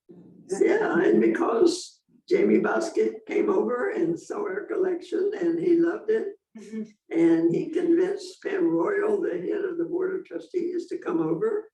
Yeah, 0.61 0.99
and 1.01 1.21
because 1.21 2.01
Jamie 2.29 2.61
Bosket 2.61 3.27
came 3.27 3.51
over 3.51 3.91
and 3.91 4.19
saw 4.19 4.43
our 4.43 4.67
collection 4.67 5.33
and 5.39 5.59
he 5.59 5.77
loved 5.77 6.11
it. 6.11 6.29
And 7.11 7.53
he 7.53 7.71
convinced 7.71 8.41
Pam 8.43 8.69
Royal, 8.69 9.21
the 9.21 9.31
head 9.31 9.65
of 9.65 9.77
the 9.77 9.85
Board 9.85 10.15
of 10.15 10.25
Trustees, 10.25 10.87
to 10.87 10.99
come 10.99 11.19
over 11.19 11.65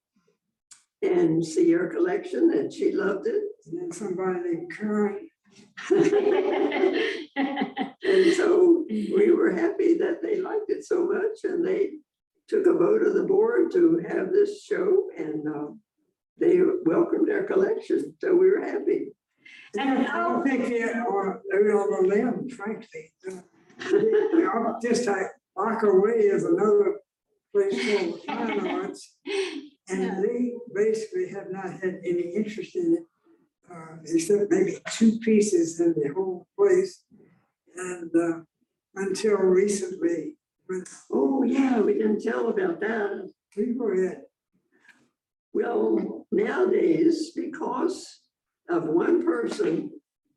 and 1.03 1.45
see 1.45 1.75
our 1.75 1.89
collection 1.89 2.53
and 2.55 2.73
she 2.73 2.93
loved 2.93 3.27
it. 3.27 3.43
And 3.67 3.79
then 3.79 3.93
somebody 3.93 4.41
named 4.41 4.73
Karen, 4.75 5.29
And 8.03 8.33
so 8.35 8.85
we 8.89 9.31
were 9.31 9.53
happy 9.53 9.95
that 9.99 10.21
they 10.23 10.41
liked 10.41 10.69
it 10.71 10.85
so 10.85 11.07
much 11.07 11.45
and 11.45 11.65
they 11.65 11.91
took 12.49 12.67
a 12.67 12.73
vote 12.73 13.03
of 13.03 13.15
the 13.15 13.23
board 13.23 13.71
to 13.73 14.03
have 14.09 14.33
this 14.33 14.65
show 14.65 15.09
and 15.17 15.47
uh, 15.47 15.69
they 16.41 16.61
welcomed 16.85 17.31
our 17.31 17.45
collection. 17.45 18.15
So 18.21 18.35
we 18.35 18.51
were 18.51 18.61
happy. 18.63 19.13
and 19.79 20.07
I 20.09 20.17
don't 20.25 20.43
think 20.43 20.69
they 20.69 20.83
are, 20.83 21.43
they're 21.49 21.79
on 21.81 22.05
a 22.05 22.09
limb, 22.09 22.49
frankly. 22.51 23.13
They- 23.25 23.41
I'm 24.53 24.75
Just 24.83 25.07
like 25.07 25.27
Rockaway 25.57 26.19
is 26.35 26.45
another 26.45 27.01
place 27.53 27.77
full 27.85 28.15
of 28.15 28.25
fine 28.25 28.67
arts. 28.67 29.17
And 29.89 30.23
they 30.25 30.53
basically 30.75 31.29
have 31.31 31.51
not 31.51 31.71
had 31.83 32.01
any 32.05 32.27
interest 32.35 32.77
in 32.77 32.95
it, 32.99 33.05
uh, 33.73 33.97
except 34.05 34.51
maybe 34.51 34.79
two 34.93 35.19
pieces 35.21 35.81
in 35.81 35.95
the 36.01 36.09
whole 36.15 36.47
place. 36.59 37.05
And, 37.77 38.11
uh, 38.15 38.41
until 38.97 39.37
recently, 39.39 40.37
when 40.67 40.85
Oh, 41.11 41.43
yeah, 41.43 41.81
we 41.81 41.95
didn't 41.95 42.21
tell 42.23 42.49
about 42.49 42.81
that. 42.81 43.33
people 43.53 43.89
had, 43.97 44.23
Well, 45.53 46.27
nowadays, 46.31 47.33
because 47.35 48.21
of 48.69 48.85
one 48.85 49.25
person 49.25 49.91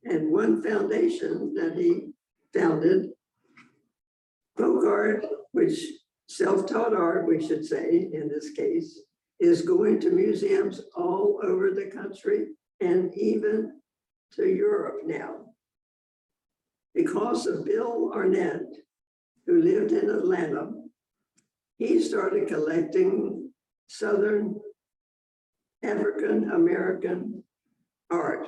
and 0.03 0.31
one 0.31 0.63
foundation 0.63 1.53
that 1.53 1.75
he 1.75 2.07
founded, 2.57 3.09
folk 4.57 4.85
art, 4.85 5.25
which 5.51 5.79
self-taught 6.27 6.93
art, 6.93 7.27
we 7.27 7.45
should 7.45 7.65
say, 7.65 8.09
in 8.11 8.27
this 8.27 8.51
case, 8.51 9.01
is 9.39 9.61
going 9.61 9.99
to 9.99 10.09
museums 10.09 10.81
all 10.95 11.39
over 11.43 11.71
the 11.71 11.85
country 11.85 12.47
and 12.79 13.13
even 13.15 13.79
to 14.33 14.47
Europe 14.47 15.01
now. 15.05 15.35
Because 16.95 17.45
of 17.47 17.65
Bill 17.65 18.11
Arnett, 18.13 18.63
who 19.45 19.61
lived 19.61 19.91
in 19.91 20.09
Atlanta, 20.09 20.71
he 21.77 21.99
started 21.99 22.47
collecting 22.47 23.51
Southern 23.87 24.55
African 25.83 26.51
American 26.51 27.43
art. 28.09 28.47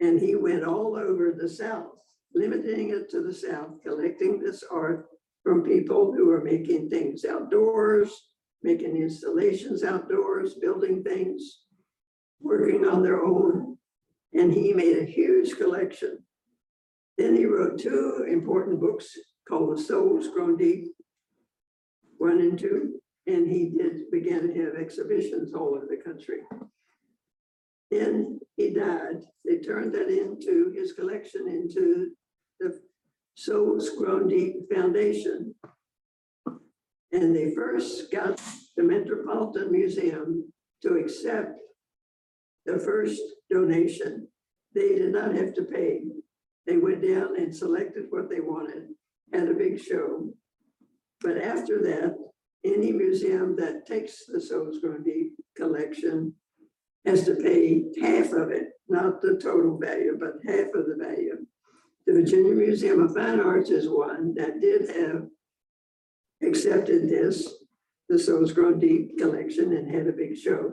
And 0.00 0.20
he 0.20 0.36
went 0.36 0.64
all 0.64 0.96
over 0.96 1.32
the 1.32 1.48
South, 1.48 1.86
limiting 2.34 2.90
it 2.90 3.10
to 3.10 3.20
the 3.22 3.34
South, 3.34 3.82
collecting 3.82 4.38
this 4.38 4.62
art 4.70 5.08
from 5.42 5.62
people 5.62 6.12
who 6.12 6.30
are 6.30 6.42
making 6.42 6.88
things 6.88 7.24
outdoors, 7.24 8.12
making 8.62 8.96
installations 8.96 9.82
outdoors, 9.82 10.54
building 10.54 11.02
things, 11.02 11.62
working 12.40 12.86
on 12.86 13.02
their 13.02 13.24
own. 13.24 13.76
And 14.34 14.52
he 14.52 14.72
made 14.72 14.98
a 14.98 15.04
huge 15.04 15.56
collection. 15.56 16.18
Then 17.16 17.34
he 17.34 17.46
wrote 17.46 17.80
two 17.80 18.26
important 18.28 18.80
books 18.80 19.16
called 19.48 19.76
The 19.76 19.82
Souls 19.82 20.28
Grown 20.28 20.56
Deep, 20.56 20.94
one 22.18 22.40
and 22.40 22.58
two, 22.58 22.97
and 23.28 23.46
he 23.46 23.68
did, 23.68 24.10
began 24.10 24.48
to 24.48 24.64
have 24.64 24.74
exhibitions 24.74 25.52
all 25.52 25.74
over 25.74 25.86
the 25.88 26.02
country. 26.02 26.38
Then 27.90 28.40
he 28.56 28.70
died. 28.70 29.22
They 29.44 29.58
turned 29.58 29.94
that 29.94 30.08
into, 30.08 30.72
his 30.74 30.94
collection 30.94 31.46
into 31.46 32.12
the 32.58 32.80
Souls 33.34 33.90
Grown 33.90 34.28
Deep 34.28 34.72
Foundation. 34.72 35.54
And 37.12 37.36
they 37.36 37.54
first 37.54 38.10
got 38.10 38.40
the 38.76 38.82
Metropolitan 38.82 39.72
Museum 39.72 40.50
to 40.82 40.94
accept 40.94 41.60
the 42.64 42.78
first 42.78 43.20
donation. 43.50 44.28
They 44.74 44.94
did 44.94 45.12
not 45.12 45.34
have 45.34 45.54
to 45.54 45.62
pay. 45.62 46.00
They 46.66 46.76
went 46.78 47.02
down 47.02 47.38
and 47.38 47.54
selected 47.54 48.06
what 48.10 48.28
they 48.30 48.40
wanted, 48.40 48.88
had 49.32 49.48
a 49.48 49.54
big 49.54 49.80
show. 49.80 50.30
But 51.20 51.38
after 51.38 51.82
that, 51.82 52.14
any 52.64 52.92
museum 52.92 53.56
that 53.56 53.86
takes 53.86 54.26
the 54.26 54.40
Souls 54.40 54.78
Grown 54.80 55.02
Deep 55.02 55.32
collection 55.56 56.34
has 57.06 57.24
to 57.24 57.36
pay 57.36 57.84
half 58.00 58.32
of 58.32 58.50
it, 58.50 58.70
not 58.88 59.20
the 59.20 59.38
total 59.42 59.78
value, 59.78 60.16
but 60.18 60.34
half 60.46 60.74
of 60.74 60.86
the 60.86 60.96
value. 60.98 61.46
The 62.06 62.14
Virginia 62.14 62.54
Museum 62.54 63.02
of 63.02 63.14
Fine 63.14 63.40
Arts 63.40 63.70
is 63.70 63.88
one 63.88 64.34
that 64.34 64.60
did 64.60 64.90
have 64.90 65.26
accepted 66.42 67.08
this, 67.08 67.54
the 68.08 68.18
Souls 68.18 68.52
Grown 68.52 68.78
Deep 68.78 69.18
collection 69.18 69.74
and 69.74 69.90
had 69.92 70.06
a 70.06 70.12
big 70.12 70.36
show. 70.36 70.72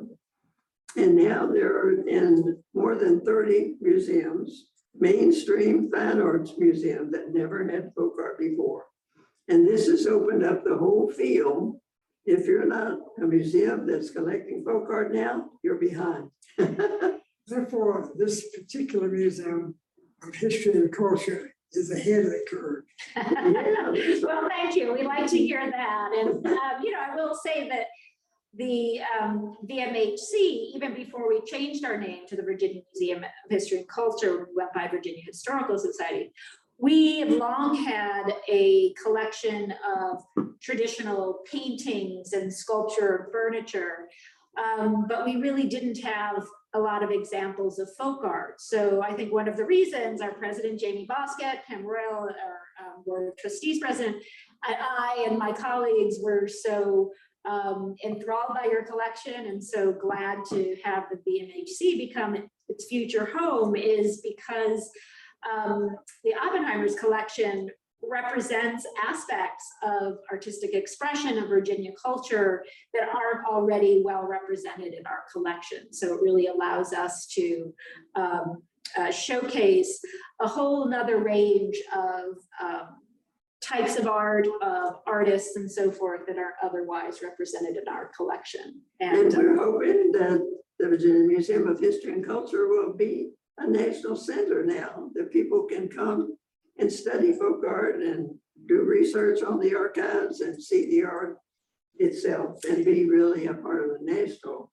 And 0.98 1.16
now 1.16 1.46
there 1.46 1.76
are 1.76 2.08
in 2.08 2.64
more 2.74 2.96
than 2.96 3.20
30 3.22 3.76
museums, 3.82 4.68
mainstream 4.98 5.92
fine 5.92 6.22
arts 6.22 6.54
museum 6.58 7.12
that 7.12 7.34
never 7.34 7.68
had 7.70 7.92
folk 7.96 8.14
art 8.18 8.40
before. 8.40 8.86
And 9.48 9.68
this 9.68 9.88
has 9.88 10.08
opened 10.08 10.44
up 10.44 10.64
the 10.64 10.78
whole 10.78 11.12
field. 11.12 11.80
If 12.26 12.48
you're 12.48 12.66
not 12.66 12.98
a 13.22 13.26
museum 13.26 13.86
that's 13.86 14.10
collecting 14.10 14.64
folk 14.66 14.88
art 14.90 15.14
now, 15.14 15.50
you're 15.64 15.76
behind. 15.76 16.32
therefore, 17.48 18.12
this 18.18 18.50
particular 18.50 19.08
museum 19.08 19.76
of 20.24 20.34
history 20.34 20.74
and 20.74 20.92
culture 20.92 21.52
is 21.74 21.92
ahead 21.92 22.26
of 22.26 22.32
the 22.32 22.46
curve. 22.50 22.84
Well, 24.24 24.50
thank 24.50 24.76
you. 24.76 24.94
We 24.94 25.04
like 25.04 25.28
to 25.28 25.38
hear 25.38 25.70
that. 25.70 26.10
And, 26.14 26.46
um, 26.48 26.84
you 26.84 26.92
know, 26.92 27.00
I 27.00 27.16
will 27.16 27.36
say 27.36 27.70
that 27.70 27.86
the 28.58 29.02
um, 29.20 29.58
VMHC, 29.70 30.74
even 30.74 30.94
before 30.96 31.28
we 31.28 31.42
changed 31.46 31.86
our 31.86 31.98
name 31.98 32.26
to 32.28 32.36
the 32.36 32.44
Virginia 32.44 32.82
Museum 32.94 33.24
of 33.24 33.30
History 33.50 33.80
and 33.80 33.88
Culture, 33.88 34.38
we 34.38 34.56
went 34.56 34.74
by 34.74 34.88
Virginia 34.88 35.22
Historical 35.26 35.78
Society. 35.78 36.32
We 36.78 37.20
have 37.20 37.32
long 37.32 37.76
had 37.76 38.34
a 38.50 38.94
collection 39.02 39.74
of 39.88 40.24
traditional 40.62 41.40
paintings 41.50 42.34
and 42.34 42.54
sculpture, 42.54 43.24
and 43.24 43.32
furniture. 43.32 44.10
Um, 44.58 45.06
but 45.08 45.26
we 45.26 45.38
really 45.38 45.68
didn't 45.68 46.00
have 46.00 46.46
a 46.74 46.80
lot 46.80 47.04
of 47.04 47.12
examples 47.12 47.80
of 47.80 47.90
folk 47.98 48.24
art. 48.24 48.60
So 48.60 49.02
I 49.02 49.14
think 49.14 49.34
one 49.34 49.48
of 49.48 49.58
the 49.58 49.66
reasons 49.66 50.22
our 50.22 50.34
president, 50.34 50.80
Jamie 50.80 51.08
Bosket, 51.10 51.60
Pam 51.68 51.86
Royal, 51.86 52.24
our 52.24 52.60
um, 52.82 53.04
board 53.06 53.30
of 53.30 53.38
trustees 53.38 53.80
president, 53.80 54.18
I, 54.64 54.76
I 54.80 55.26
and 55.30 55.38
my 55.38 55.52
colleagues 55.52 56.18
were 56.22 56.48
so 56.48 57.12
um, 57.50 57.96
enthralled 58.04 58.56
by 58.56 58.66
your 58.70 58.84
collection 58.84 59.48
and 59.48 59.64
so 59.64 59.92
glad 59.94 60.40
to 60.50 60.76
have 60.84 61.06
the 61.12 61.18
VMHC 61.18 61.98
become 61.98 62.50
its 62.68 62.88
future 62.88 63.30
home 63.38 63.76
is 63.76 64.22
because 64.22 64.90
um, 65.52 65.96
the 66.24 66.34
Oppenheimer's 66.36 66.96
collection 66.96 67.70
represents 68.08 68.86
aspects 69.08 69.66
of 69.84 70.18
artistic 70.32 70.74
expression 70.74 71.38
of 71.38 71.50
Virginia 71.50 71.92
culture 72.02 72.64
that 72.94 73.10
aren't 73.10 73.46
already 73.48 74.02
well 74.04 74.24
represented 74.24 74.94
in 74.94 75.06
our 75.08 75.24
collection. 75.32 75.92
So 75.92 76.14
it 76.14 76.22
really 76.22 76.48
allows 76.48 76.94
us 76.94 77.26
to 77.36 77.74
um, 78.16 78.62
uh, 78.98 79.12
showcase 79.12 80.00
a 80.40 80.48
whole 80.48 80.88
nother 80.88 81.18
range 81.20 81.78
of 81.96 82.26
um, 82.62 82.98
types 83.62 83.98
of 83.98 84.08
art, 84.08 84.48
of 84.62 84.96
artists 85.08 85.56
and 85.56 85.72
so 85.72 85.92
forth 85.92 86.22
that 86.28 86.38
are 86.38 86.54
otherwise 86.64 87.22
represented 87.24 87.78
in 87.78 87.88
our 87.92 88.12
collection. 88.16 88.82
And 89.00 89.18
And 89.18 89.34
we're 89.34 89.58
hoping 89.58 90.12
that 90.12 90.42
the 90.80 90.88
Virginia 90.88 91.28
Museum 91.28 91.68
of 91.68 91.80
History 91.80 92.14
and 92.14 92.26
Culture 92.26 92.68
will 92.68 92.94
be 92.94 93.32
a 93.58 93.70
national 93.70 94.16
center 94.16 94.66
now, 94.66 95.10
that 95.14 95.32
people 95.32 95.64
can 95.64 95.88
come 95.88 96.38
and 96.78 96.92
study 96.92 97.34
folk 97.34 97.64
art 97.68 98.02
and 98.02 98.30
do 98.68 98.82
research 98.82 99.44
on 99.44 99.60
the 99.60 99.76
archives 99.76 100.42
and 100.42 100.62
see 100.62 100.90
the 100.90 101.04
art 101.04 101.38
itself 101.98 102.64
and 102.68 102.84
be 102.84 103.10
really 103.10 103.46
a 103.48 103.54
part 103.54 103.84
of 103.84 103.92
the 103.92 104.00
national. 104.02 104.72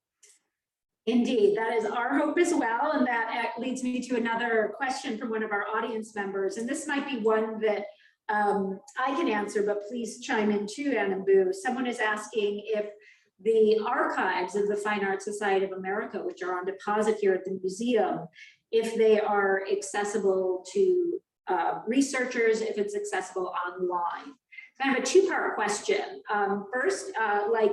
Indeed, 1.07 1.57
that 1.57 1.73
is 1.73 1.85
our 1.85 2.17
hope 2.17 2.39
as 2.39 2.55
well, 2.55 2.93
and 2.93 3.07
that 3.07 3.53
uh, 3.57 3.61
leads 3.61 3.83
me 3.83 4.01
to 4.09 4.17
another 4.17 4.73
question 4.77 5.19
from 5.19 5.31
one 5.31 5.43
of 5.43 5.51
our 5.51 5.67
audience 5.75 6.15
members, 6.15 6.57
and 6.57 6.69
this 6.69 6.87
might 6.87 7.09
be 7.09 7.19
one 7.19 7.61
that 7.61 7.87
um, 8.29 8.79
I 8.99 9.15
can 9.17 9.29
answer, 9.29 9.65
but 9.65 9.83
please 9.89 10.21
chime 10.21 10.51
in 10.51 10.67
too, 10.73 10.95
Anna 10.97 11.19
Boo. 11.19 11.53
Someone 11.53 11.87
is 11.87 11.99
asking 11.99 12.63
if 12.67 12.87
the 13.43 13.81
archives 13.85 14.55
of 14.55 14.69
the 14.69 14.77
Fine 14.77 15.05
Art 15.05 15.23
Society 15.23 15.65
of 15.65 15.73
America, 15.73 16.19
which 16.19 16.41
are 16.43 16.57
on 16.57 16.65
deposit 16.65 17.19
here 17.21 17.35
at 17.35 17.45
the 17.45 17.59
museum, 17.61 18.21
if 18.73 18.97
they 18.97 19.21
are 19.21 19.63
accessible 19.71 20.65
to 20.73 21.21
uh, 21.49 21.81
researchers, 21.87 22.61
if 22.61 22.79
it's 22.79 22.97
accessible 22.97 23.53
online. 23.67 24.35
Kind 24.81 24.97
of 24.97 25.03
a 25.03 25.07
two-part 25.07 25.55
question. 25.55 26.23
Um, 26.33 26.67
First, 26.73 27.13
uh, 27.21 27.49
like 27.53 27.73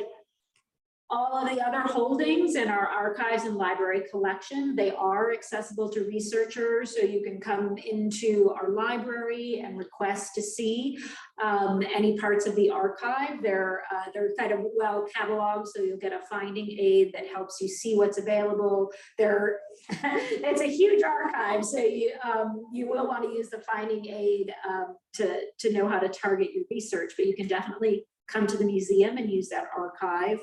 all 1.12 1.38
of 1.38 1.50
the 1.50 1.62
other 1.66 1.82
holdings 1.82 2.56
in 2.56 2.68
our 2.68 2.86
archives 2.86 3.44
and 3.44 3.56
library 3.56 4.04
collection, 4.12 4.76
they 4.76 4.92
are 4.92 5.34
accessible 5.34 5.90
to 5.90 6.02
researchers. 6.06 6.96
So 6.96 7.04
you 7.04 7.24
can 7.24 7.40
come 7.40 7.78
into 7.78 8.52
our 8.52 8.70
library 8.70 9.62
and 9.66 9.78
request 9.78 10.36
to 10.36 10.42
see 10.42 11.00
um, 11.44 11.82
any 11.82 12.18
parts 12.18 12.46
of 12.46 12.56
the 12.56 12.70
archive. 12.70 13.42
They're, 13.42 13.84
uh, 13.92 14.12
they're 14.14 14.34
kind 14.38 14.52
of 14.52 14.60
well 14.78 15.08
cataloged, 15.16 15.68
so 15.76 15.82
you'll 15.82 15.98
get 15.98 16.14
a 16.14 16.22
finding 16.30 16.70
aid 16.80 17.12
that 17.14 17.28
helps 17.28 17.58
you 17.60 17.68
see 17.68 17.96
what's 17.96 18.20
available. 18.20 18.92
There, 19.18 19.60
it's 19.90 20.62
a 20.62 20.70
huge 20.70 21.02
archive, 21.02 21.66
so 21.66 21.80
you, 21.80 22.12
um, 22.24 22.66
you 22.72 22.88
will 22.88 23.08
want 23.08 23.24
to 23.24 23.30
use 23.30 23.50
the 23.50 23.62
finding 23.62 24.06
aid 24.08 24.54
um, 24.70 24.96
to, 25.14 25.42
to 25.60 25.74
know 25.74 25.88
how 25.88 25.98
to 25.98 26.10
target 26.10 26.50
your 26.54 26.66
research, 26.70 27.14
but 27.18 27.26
you 27.26 27.36
can 27.36 27.48
definitely 27.48 28.06
come 28.28 28.46
to 28.46 28.58
the 28.58 28.66
museum 28.66 29.18
and 29.18 29.32
use 29.32 29.50
that 29.50 29.66
archive. 29.76 30.40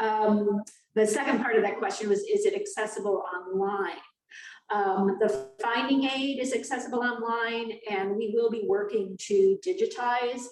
Um, 0.00 0.62
the 0.94 1.06
second 1.06 1.42
part 1.42 1.56
of 1.56 1.62
that 1.62 1.78
question 1.78 2.08
was, 2.08 2.20
is 2.20 2.46
it 2.46 2.54
accessible 2.54 3.24
online? 3.34 3.98
Um, 4.70 5.18
the 5.20 5.50
finding 5.60 6.04
aid 6.04 6.40
is 6.40 6.54
accessible 6.54 7.00
online 7.00 7.72
and 7.90 8.16
we 8.16 8.32
will 8.34 8.50
be 8.50 8.64
working 8.66 9.16
to 9.20 9.58
digitize 9.66 10.42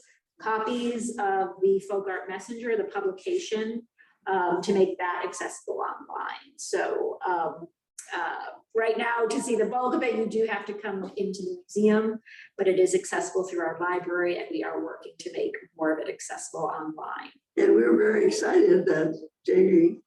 copies 0.40 1.16
of 1.18 1.50
the 1.62 1.80
folk 1.88 2.06
art 2.08 2.28
messenger, 2.28 2.76
the 2.76 2.84
publication, 2.84 3.82
um, 4.26 4.60
to 4.62 4.72
make 4.72 4.98
that 4.98 5.22
accessible 5.24 5.80
online. 5.80 6.52
So, 6.56 7.18
um, 7.26 7.66
uh, 8.14 8.34
right 8.74 8.96
now, 8.96 9.26
to 9.28 9.40
see 9.40 9.56
the 9.56 9.66
bulk 9.66 9.94
of 9.94 10.02
it, 10.02 10.16
you 10.16 10.26
do 10.26 10.46
have 10.50 10.64
to 10.66 10.74
come 10.74 11.12
into 11.16 11.42
the 11.42 11.56
museum, 11.60 12.18
but 12.56 12.68
it 12.68 12.78
is 12.78 12.94
accessible 12.94 13.44
through 13.44 13.60
our 13.60 13.78
library 13.80 14.38
and 14.38 14.46
we 14.50 14.64
are 14.64 14.82
working 14.82 15.12
to 15.18 15.32
make 15.32 15.52
more 15.76 15.92
of 15.92 15.98
it 15.98 16.08
accessible 16.08 16.64
online. 16.64 17.30
And 17.56 17.74
we're 17.74 17.96
very 17.96 18.26
excited 18.26 18.86
that 18.86 19.18
Jamie 19.44 20.00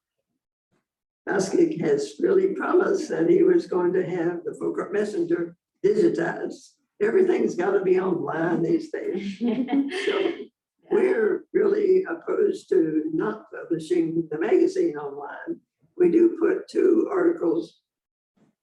Bosket 1.28 1.80
has 1.80 2.14
really 2.20 2.54
promised 2.54 3.08
that 3.08 3.28
he 3.28 3.42
was 3.42 3.66
going 3.66 3.92
to 3.92 4.04
have 4.04 4.44
the 4.44 4.54
folk 4.58 4.78
art 4.78 4.92
messenger 4.92 5.56
digitized. 5.84 6.72
Everything's 7.00 7.54
got 7.54 7.72
to 7.72 7.80
be 7.80 8.00
online 8.00 8.62
these 8.62 8.90
days. 8.90 9.38
So 9.38 10.32
we're 10.90 11.44
really 11.52 12.04
opposed 12.04 12.68
to 12.70 13.04
not 13.12 13.44
publishing 13.52 14.26
the 14.30 14.38
magazine 14.38 14.96
online. 14.96 15.60
We 15.96 16.10
do 16.10 16.36
put 16.40 16.68
two 16.68 17.08
articles 17.10 17.80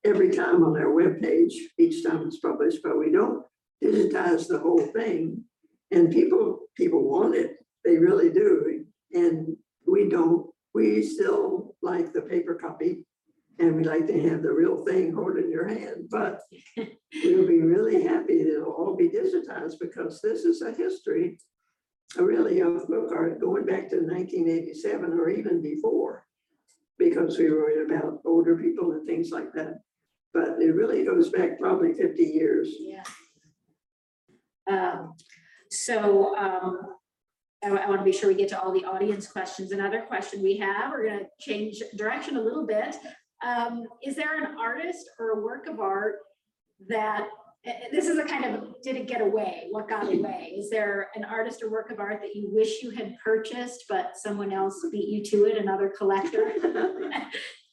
every 0.04 0.32
time 0.32 0.64
on 0.64 0.78
our 0.78 0.94
webpage, 0.94 1.54
each 1.80 2.04
time 2.06 2.24
it's 2.28 2.40
published, 2.40 2.80
but 2.84 3.00
we 3.00 3.12
don't 3.12 3.44
digitize 3.84 4.48
the 4.48 4.60
whole 4.60 4.86
thing. 4.88 5.44
And 5.92 6.12
people, 6.12 6.60
people 6.76 7.04
want 7.10 7.36
it, 7.36 7.58
they 7.86 7.98
really 7.98 8.30
do. 8.30 8.86
And 9.14 9.56
we 9.88 10.10
don't, 10.10 10.48
we 10.74 11.04
still 11.04 11.76
like 11.82 12.14
the 12.14 12.22
paper 12.22 12.56
copy. 12.56 13.06
And 13.60 13.76
we 13.76 13.84
like 13.84 14.08
to 14.08 14.30
have 14.30 14.42
the 14.42 14.52
real 14.52 14.84
thing 14.84 15.14
hold 15.14 15.38
in 15.38 15.52
your 15.52 15.68
hand, 15.68 16.08
but 16.10 16.42
we'll 16.76 17.48
be 17.48 17.62
really 17.62 18.04
happy 18.04 18.44
that 18.44 18.56
it'll 18.56 18.72
all 18.72 18.96
be 18.96 19.10
digitized 19.10 19.76
because 19.80 20.20
this 20.22 20.44
is 20.44 20.64
a 20.64 20.72
history 20.72 21.38
uh, 22.18 22.24
really 22.24 22.62
of 22.62 22.88
book 22.88 23.12
art 23.16 23.40
going 23.40 23.66
back 23.66 23.90
to 23.90 24.02
nineteen 24.02 24.50
eighty-seven 24.50 25.14
or 25.14 25.30
even 25.30 25.62
before. 25.62 26.26
Because 26.98 27.38
we 27.38 27.48
wrote 27.48 27.86
about 27.86 28.22
older 28.26 28.58
people 28.58 28.94
and 28.94 29.06
things 29.06 29.30
like 29.30 29.54
that. 29.54 29.82
But 30.34 30.60
it 30.60 30.74
really 30.74 31.06
goes 31.06 31.30
back 31.30 31.60
probably 31.60 31.94
fifty 31.94 32.24
years. 32.24 32.70
Yeah. 32.80 33.04
Um, 34.70 35.14
so, 35.70 36.36
um, 36.38 36.80
I, 37.64 37.88
want 37.88 38.00
to 38.00 38.06
be 38.06 38.12
sure 38.12 38.30
we 38.30 38.36
get 38.36 38.50
to 38.50 38.62
all 38.62 38.72
the 38.72 38.86
audience 38.86 39.28
questions. 39.28 39.72
Another 39.72 40.02
question 40.02 40.42
we 40.42 40.58
have, 40.58 40.92
we're 40.92 41.08
gonna 41.08 41.26
change 41.40 41.82
direction 41.96 42.38
a 42.38 42.42
little 42.42 42.66
bit. 42.66 42.96
Um, 43.44 43.86
is 44.04 44.16
there 44.16 44.38
an 44.38 44.58
artist 44.60 45.10
or 45.20 45.32
a 45.32 45.42
work 45.42 45.68
of 45.68 45.80
art 45.80 46.16
that, 46.88 47.28
this 47.92 48.08
is 48.08 48.18
a 48.18 48.26
kind 48.26 48.46
of, 48.46 48.76
did 48.84 48.96
it 48.96 49.08
get 49.08 49.22
away? 49.22 49.68
What 49.72 49.88
got 49.88 50.12
away? 50.12 50.54
Is 50.58 50.70
there 50.70 51.10
an 51.16 51.24
artist 51.24 51.64
or 51.64 51.70
work 51.70 51.90
of 51.90 52.00
art 52.00 52.22
that 52.22 52.36
you 52.36 52.50
wish 52.52 52.82
you 52.84 52.92
had 52.92 53.16
purchased, 53.24 53.86
but 53.90 54.18
someone 54.18 54.52
else 54.52 54.86
beat 54.92 55.08
you 55.08 55.24
to 55.26 55.46
it, 55.46 55.58
another 55.58 55.92
collector? 55.98 56.52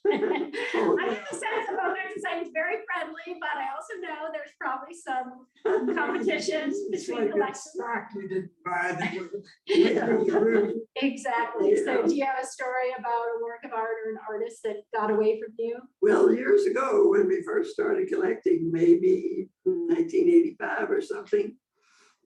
I 0.07 0.13
have 0.13 1.27
a 1.31 1.35
sense 1.35 1.69
of 1.71 1.79
other 1.79 1.97
design 2.15 2.43
is 2.43 2.51
very 2.55 2.77
friendly, 2.93 3.39
but 3.41 3.51
I 3.57 3.69
also 3.75 4.01
know 4.01 4.31
there's 4.33 4.51
probably 4.61 4.95
some 4.95 5.47
competition 5.95 6.71
It's 6.91 7.07
between 7.07 7.39
like 7.39 7.53
a 7.53 7.57
stock 7.57 8.09
you 8.15 8.29
didn't 8.29 8.51
buy. 8.65 8.97
that 8.99 9.15
was- 9.15 9.45
Yeah. 9.67 10.71
Exactly. 10.97 11.77
So 11.85 12.07
do 12.07 12.15
you 12.15 12.25
have 12.25 12.43
a 12.43 12.47
story 12.47 12.91
about 12.99 13.25
a 13.39 13.43
work 13.43 13.61
of 13.65 13.73
art 13.73 13.97
or 14.07 14.11
an 14.13 14.19
artist 14.29 14.61
that 14.65 14.77
got 14.95 15.11
away 15.11 15.41
from 15.41 15.55
you? 15.59 15.79
Well, 16.01 16.33
years 16.33 16.65
ago, 16.67 17.09
when 17.11 17.29
we 17.29 17.43
first 17.43 17.71
started 17.73 18.09
collecting, 18.09 18.71
maybe 18.73 19.49
nineteen 19.67 20.29
eighty-five 20.29 20.91
or 20.91 21.01
something, 21.01 21.57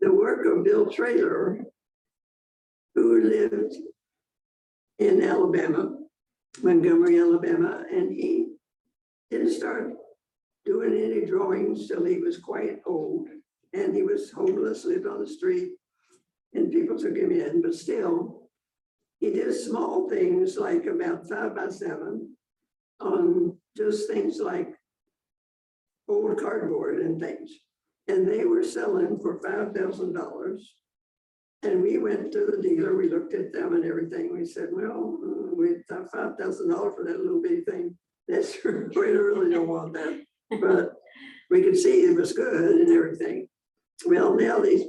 the 0.00 0.12
work 0.12 0.46
of 0.46 0.64
Bill 0.64 0.86
Traylor, 0.90 1.64
who 2.94 3.20
lived 3.22 3.74
in 4.98 5.22
Alabama, 5.22 5.96
Montgomery, 6.64 7.20
Alabama, 7.20 7.84
and 7.92 8.10
he 8.10 8.54
didn't 9.30 9.52
start 9.52 9.92
doing 10.64 10.94
any 10.94 11.26
drawings 11.26 11.86
till 11.86 12.04
he 12.04 12.18
was 12.18 12.38
quite 12.38 12.78
old, 12.86 13.28
and 13.74 13.94
he 13.94 14.02
was 14.02 14.32
homeless, 14.32 14.86
lived 14.86 15.06
on 15.06 15.20
the 15.20 15.26
street, 15.26 15.72
and 16.54 16.72
people 16.72 16.98
took 16.98 17.14
him 17.14 17.30
in, 17.32 17.60
but 17.60 17.74
still, 17.74 18.48
he 19.20 19.30
did 19.30 19.54
small 19.54 20.08
things 20.08 20.56
like 20.56 20.86
about 20.86 21.28
five 21.28 21.54
by 21.54 21.68
seven, 21.68 22.34
on 22.98 23.58
just 23.76 24.08
things 24.08 24.40
like 24.40 24.74
old 26.08 26.40
cardboard 26.40 27.00
and 27.00 27.20
things. 27.20 27.50
And 28.08 28.26
they 28.26 28.46
were 28.46 28.64
selling 28.64 29.18
for 29.20 29.38
five 29.40 29.74
thousand 29.74 30.14
dollars. 30.14 30.76
And 31.64 31.82
we 31.82 31.98
went 31.98 32.30
to 32.32 32.46
the 32.46 32.60
dealer, 32.62 32.94
we 32.96 33.08
looked 33.08 33.34
at 33.34 33.52
them 33.52 33.74
and 33.74 33.84
everything. 33.84 34.32
We 34.32 34.44
said, 34.44 34.68
well, 34.70 35.18
uh, 35.24 35.54
we 35.56 35.76
thought 35.88 36.10
five 36.12 36.36
thousand 36.38 36.70
dollars 36.70 36.94
for 36.96 37.04
that 37.04 37.20
little 37.20 37.40
bitty 37.40 37.62
thing. 37.62 37.96
That's, 38.28 38.56
we 38.64 38.70
really 38.72 39.50
don't 39.50 39.68
want 39.68 39.94
that. 39.94 40.22
But 40.60 40.92
we 41.50 41.62
could 41.62 41.76
see 41.76 42.02
it 42.02 42.16
was 42.16 42.32
good 42.32 42.70
and 42.70 42.90
everything. 42.90 43.48
Well, 44.06 44.34
now 44.34 44.58
these, 44.60 44.82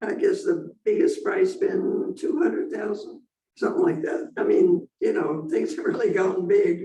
I 0.00 0.14
guess 0.14 0.44
the 0.44 0.72
biggest 0.84 1.22
price 1.24 1.54
been 1.56 2.14
two 2.18 2.38
hundred 2.38 2.70
thousand. 2.72 3.22
something 3.56 3.82
like 3.82 4.02
that. 4.02 4.32
I 4.36 4.44
mean, 4.44 4.88
you 5.00 5.12
know, 5.12 5.46
things 5.50 5.76
have 5.76 5.84
really 5.84 6.12
gone 6.12 6.46
big. 6.46 6.84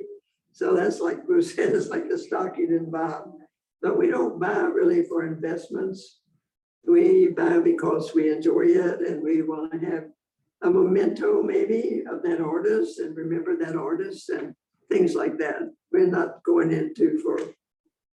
So 0.52 0.76
that's 0.76 1.00
like 1.00 1.26
Bruce 1.26 1.56
said, 1.56 1.74
it's 1.74 1.90
like 1.90 2.10
the 2.10 2.18
stock 2.18 2.58
you 2.58 2.68
didn't 2.68 2.92
buy. 2.92 3.22
But 3.82 3.98
we 3.98 4.08
don't 4.08 4.40
buy 4.40 4.62
really 4.62 5.04
for 5.04 5.26
investments. 5.26 6.22
We 6.86 7.30
buy 7.30 7.60
because 7.60 8.14
we 8.14 8.32
enjoy 8.32 8.68
it 8.68 9.02
and 9.02 9.22
we 9.22 9.42
want 9.42 9.72
to 9.74 9.80
have 9.80 10.06
a 10.64 10.70
memento 10.70 11.44
maybe 11.44 12.04
of 12.10 12.24
that 12.24 12.42
artist 12.42 13.00
and 13.00 13.16
remember 13.16 13.58
that 13.58 13.76
artist 13.76 14.30
and 14.30 14.56
things 14.90 15.16
like 15.16 15.38
that. 15.38 15.60
We're 15.92 16.08
not 16.08 16.44
going 16.44 16.72
into 16.72 17.20
for 17.20 17.40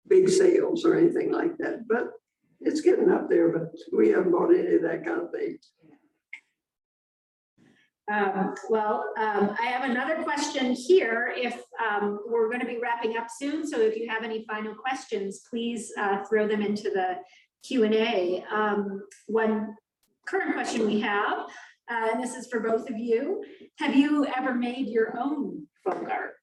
big 0.08 0.28
sales 0.28 0.84
or 0.84 0.96
anything 0.96 1.32
like 1.32 1.56
that, 1.58 1.88
but 1.88 2.10
it's 2.60 2.80
getting 2.80 3.10
up 3.10 3.28
there, 3.28 3.50
but 3.50 3.72
we 3.92 4.10
haven't 4.10 4.32
bought 4.32 4.54
any 4.54 4.74
of 4.74 4.82
that 4.82 5.04
kind 5.04 5.22
of 5.22 5.30
thing. 5.30 5.58
Um, 8.12 8.54
well, 8.68 9.12
um, 9.18 9.56
I 9.58 9.66
have 9.66 9.88
another 9.88 10.22
question 10.22 10.72
here. 10.72 11.32
If, 11.34 11.62
um, 11.82 12.20
we're 12.26 12.50
gonna 12.50 12.66
be 12.66 12.78
wrapping 12.78 13.16
up 13.16 13.28
soon, 13.34 13.66
so 13.66 13.80
if 13.80 13.96
you 13.96 14.08
have 14.08 14.22
any 14.22 14.44
final 14.44 14.74
questions, 14.74 15.46
please, 15.48 15.90
uh, 15.96 16.22
throw 16.24 16.46
them 16.46 16.60
into 16.60 16.90
the 16.90 17.16
Q 17.66 17.84
and 17.84 17.94
A. 17.94 18.44
Um, 18.52 19.02
one 19.26 19.74
current 20.26 20.54
question 20.54 20.86
we 20.86 21.00
have, 21.00 21.38
uh, 21.90 22.08
and 22.12 22.22
this 22.22 22.34
is 22.34 22.46
for 22.48 22.60
both 22.60 22.90
of 22.90 22.98
you. 22.98 23.42
Have 23.78 23.96
you 23.96 24.26
ever 24.36 24.54
made 24.54 24.88
your 24.88 25.18
own 25.18 25.66
folk 25.82 26.08
art? 26.10 26.34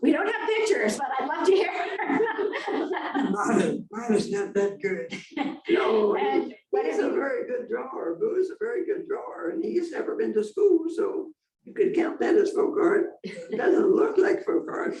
We 0.00 0.10
don't 0.10 0.26
have 0.26 0.48
pictures, 0.48 0.98
but 0.98 1.06
I'd 1.20 1.28
love 1.28 1.46
to 1.46 1.52
hear. 1.52 1.70
Mine 3.30 3.86
mine 3.90 4.14
is 4.14 4.30
not 4.32 4.52
that 4.54 4.80
good. 4.82 5.12
No, 5.70 6.16
And 6.16 6.52
what 6.70 6.84
he's 6.84 6.98
a 6.98 7.02
you, 7.02 7.14
very 7.14 7.46
good 7.46 7.68
drawer. 7.68 8.16
Boo 8.18 8.36
is 8.36 8.50
a 8.50 8.56
very 8.58 8.84
good 8.84 9.06
drawer 9.06 9.50
and 9.50 9.64
he's 9.64 9.92
never 9.92 10.16
been 10.16 10.34
to 10.34 10.42
school, 10.44 10.86
so 10.94 11.30
you 11.62 11.72
could 11.72 11.94
count 11.94 12.18
that 12.20 12.34
as 12.34 12.50
folk 12.50 12.76
art. 12.78 13.12
It 13.22 13.56
doesn't 13.56 13.94
look 13.94 14.18
like 14.18 14.44
folk 14.44 14.66
art. 14.68 14.96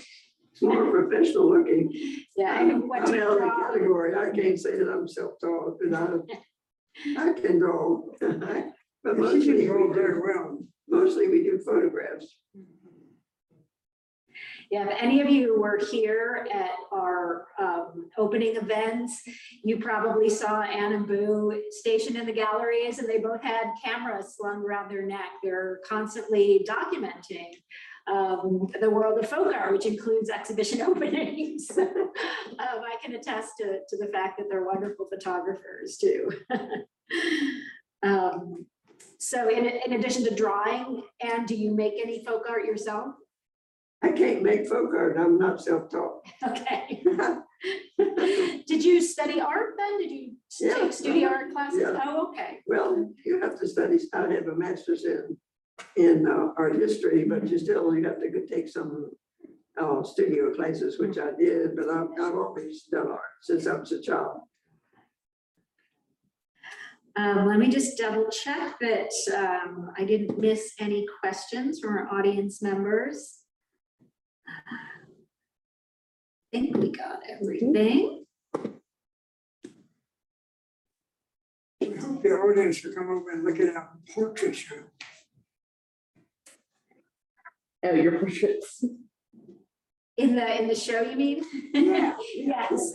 It's 0.52 0.62
more 0.62 0.90
professional 0.90 1.50
looking. 1.50 1.90
yeah, 2.36 2.52
I'm 2.52 2.70
and 2.70 2.88
what 2.88 3.06
do 3.06 3.20
out 3.22 3.28
of 3.28 3.34
the 3.34 3.46
draw? 3.46 3.66
category. 3.68 4.14
I 4.14 4.30
can't 4.36 4.58
say 4.60 4.76
that 4.78 4.88
I'm 4.88 5.08
self-taught, 5.08 5.78
but 5.80 5.94
I, 5.94 7.28
I 7.30 7.32
can 7.32 7.58
draw. 7.58 8.02
But 9.04 9.18
mostly 9.18 9.52
we 9.52 9.66
draw 9.66 9.92
very 9.92 10.14
do, 10.14 10.22
well. 10.24 10.58
mostly 10.88 11.26
we 11.26 11.42
do 11.42 11.58
photographs. 11.66 12.36
Yeah, 14.70 14.88
if 14.88 14.96
any 15.02 15.20
of 15.20 15.28
you 15.28 15.60
were 15.60 15.80
here 15.90 16.46
at 16.54 16.70
our 16.92 17.46
um, 17.60 18.08
opening 18.16 18.54
events, 18.54 19.20
you 19.64 19.78
probably 19.80 20.30
saw 20.30 20.62
Ann 20.62 20.92
and 20.92 21.04
Boo 21.06 21.60
stationed 21.70 22.14
in 22.16 22.26
the 22.26 22.32
galleries 22.32 23.00
and 23.00 23.08
they 23.08 23.18
both 23.18 23.42
had 23.42 23.72
cameras 23.84 24.36
slung 24.36 24.62
around 24.64 24.88
their 24.88 25.04
neck. 25.04 25.30
They're 25.42 25.80
constantly 25.84 26.64
documenting 26.68 27.50
um, 28.10 28.66
the 28.80 28.90
world 28.90 29.18
of 29.18 29.28
folk 29.28 29.54
art, 29.54 29.72
which 29.72 29.86
includes 29.86 30.30
exhibition 30.30 30.80
openings. 30.90 31.70
Um, 31.76 31.88
I 32.58 32.96
can 33.02 33.14
attest 33.14 33.52
to, 33.60 33.80
to 33.88 33.96
the 33.96 34.06
fact 34.12 34.38
that 34.38 34.46
they're 34.48 34.64
wonderful 34.64 35.06
photographers 35.08 35.96
too. 35.98 36.30
Um, 38.04 38.66
So 39.18 39.48
in, 39.48 39.64
in 39.64 39.92
addition 39.92 40.24
to 40.24 40.34
drawing, 40.34 41.02
Ann, 41.20 41.46
do 41.46 41.54
you 41.54 41.72
make 41.72 41.92
any 42.02 42.24
folk 42.24 42.42
art 42.50 42.64
yourself? 42.64 43.14
I 44.02 44.10
can't 44.10 44.42
make 44.42 44.66
folk 44.68 44.90
art. 44.92 45.16
I'm 45.16 45.38
not 45.38 45.62
self-taught. 45.62 46.26
Okay. 46.48 47.04
Did 48.66 48.84
you 48.84 49.00
study 49.00 49.40
art 49.40 49.74
then? 49.78 49.98
Did 49.98 50.10
you 50.10 50.32
Yeah. 50.60 50.74
take 50.78 50.92
studio 50.92 51.28
art 51.28 51.52
classes? 51.52 51.80
Yeah. 51.82 52.00
Oh, 52.04 52.30
okay. 52.30 52.58
Well, 52.66 53.08
you 53.24 53.40
have 53.40 53.56
to 53.60 53.68
study, 53.68 53.98
I 54.12 54.22
have 54.22 54.48
a 54.48 54.56
master's 54.56 55.04
in, 55.04 55.36
in 55.96 56.26
uh, 56.26 56.52
art 56.56 56.76
history, 56.76 57.24
but 57.24 57.48
you 57.48 57.58
still, 57.58 57.94
you 57.94 58.04
have 58.04 58.20
to 58.20 58.30
go 58.30 58.40
take 58.48 58.68
some 58.68 59.10
uh, 59.80 60.02
studio 60.02 60.52
classes, 60.54 60.98
which 60.98 61.18
I 61.18 61.30
did, 61.38 61.76
but 61.76 61.88
I've, 61.88 62.08
I've 62.20 62.34
always 62.34 62.84
done 62.90 63.08
art 63.08 63.20
since 63.42 63.66
I 63.66 63.74
was 63.74 63.92
a 63.92 64.00
child. 64.00 64.40
Um, 67.14 67.46
let 67.46 67.58
me 67.58 67.68
just 67.68 67.98
double 67.98 68.30
check 68.30 68.78
that, 68.80 69.10
um, 69.36 69.90
I 69.98 70.04
didn't 70.04 70.38
miss 70.38 70.72
any 70.78 71.06
questions 71.20 71.78
from 71.78 71.98
our 71.98 72.18
audience 72.18 72.62
members. 72.62 73.40
I 74.48 74.52
think 76.52 76.76
we 76.76 76.90
got 76.90 77.20
everything. 77.28 78.24
I 81.82 82.00
hope 82.00 82.22
the 82.22 82.30
audience 82.30 82.82
will 82.82 82.94
come 82.94 83.10
over 83.10 83.30
and 83.32 83.44
look 83.44 83.60
at 83.60 83.76
our 83.76 83.90
portrait 84.14 84.56
show. 84.56 84.76
Oh, 87.84 87.94
your 87.94 88.18
portraits. 88.18 88.84
In 90.18 90.36
the, 90.36 90.60
in 90.60 90.68
the 90.68 90.74
show, 90.74 91.00
you 91.02 91.16
mean? 91.16 91.44
Yeah. 91.74 92.14
Yes. 92.34 92.92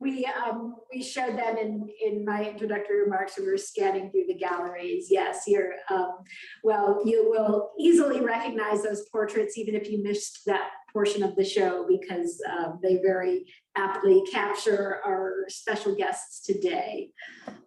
We, 0.00 0.26
um, 0.26 0.74
we 0.92 1.02
showed 1.02 1.38
them 1.38 1.56
in, 1.56 1.88
in 2.04 2.24
my 2.26 2.44
introductory 2.50 3.02
remarks, 3.04 3.36
when 3.36 3.46
we 3.46 3.52
were 3.52 3.58
scanning 3.58 4.10
through 4.10 4.26
the 4.28 4.34
galleries. 4.34 5.06
Yes, 5.10 5.44
you're, 5.46 5.72
um, 5.88 6.18
well, 6.62 7.00
you 7.06 7.30
will 7.30 7.70
easily 7.78 8.20
recognize 8.20 8.82
those 8.82 9.08
portraits 9.10 9.56
even 9.56 9.74
if 9.74 9.88
you 9.88 10.02
missed 10.02 10.40
that 10.46 10.70
portion 10.92 11.22
of 11.22 11.36
the 11.36 11.44
show 11.44 11.86
because, 11.88 12.42
um, 12.50 12.80
they 12.82 12.96
very 12.96 13.46
aptly 13.76 14.22
capture 14.30 15.00
our 15.06 15.44
special 15.48 15.94
guests 15.94 16.44
today. 16.44 17.10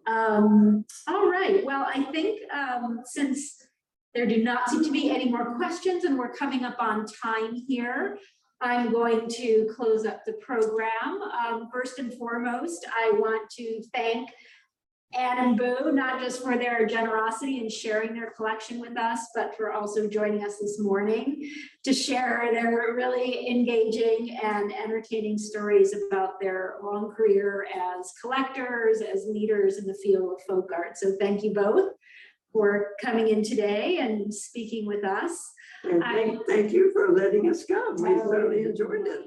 Um, 0.06 0.84
all 1.08 1.28
right, 1.28 1.64
well, 1.64 1.86
I 1.92 2.04
think, 2.04 2.40
um, 2.52 3.00
since 3.04 3.67
there 4.18 4.26
do 4.26 4.42
not 4.42 4.68
seem 4.68 4.82
to 4.82 4.90
be 4.90 5.12
any 5.12 5.30
more 5.30 5.54
questions 5.54 6.02
and 6.02 6.18
we're 6.18 6.32
coming 6.32 6.64
up 6.64 6.74
on 6.80 7.06
time 7.06 7.54
here, 7.54 8.18
I'm 8.60 8.90
going 8.90 9.28
to 9.28 9.68
close 9.76 10.04
up 10.04 10.24
the 10.26 10.32
program. 10.32 11.22
Um, 11.46 11.68
first 11.72 12.00
and 12.00 12.12
foremost, 12.14 12.84
I 12.92 13.12
want 13.12 13.48
to 13.50 13.80
thank 13.94 14.28
Ann 15.14 15.38
and 15.38 15.56
Boo, 15.56 15.92
not 15.92 16.20
just 16.20 16.42
for 16.42 16.58
their 16.58 16.84
generosity 16.84 17.60
in 17.60 17.70
sharing 17.70 18.12
their 18.12 18.32
collection 18.32 18.80
with 18.80 18.98
us, 18.98 19.20
but 19.36 19.56
for 19.56 19.72
also 19.72 20.08
joining 20.08 20.44
us 20.44 20.58
this 20.60 20.80
morning 20.80 21.48
to 21.84 21.92
share 21.92 22.48
their 22.52 22.94
really 22.96 23.48
engaging 23.48 24.36
and 24.42 24.72
entertaining 24.72 25.38
stories 25.38 25.94
about 26.10 26.40
their 26.40 26.74
long 26.82 27.12
career 27.12 27.68
as 27.72 28.12
collectors, 28.20 29.00
as 29.00 29.26
leaders 29.28 29.78
in 29.78 29.86
the 29.86 29.96
field 30.02 30.32
of 30.32 30.42
folk 30.44 30.70
art. 30.74 30.98
So 30.98 31.14
thank 31.20 31.44
you 31.44 31.54
both 31.54 31.92
for 32.52 32.88
coming 33.02 33.28
in 33.28 33.42
today 33.42 33.98
and 33.98 34.32
speaking 34.32 34.86
with 34.86 35.04
us. 35.04 35.52
And 35.84 36.02
thank, 36.02 36.46
thank 36.46 36.72
you 36.72 36.92
for 36.92 37.14
letting 37.14 37.48
us 37.48 37.64
come. 37.64 37.96
We 37.96 38.18
thoroughly 38.18 38.62
enjoyed 38.62 39.06
it. 39.06 39.20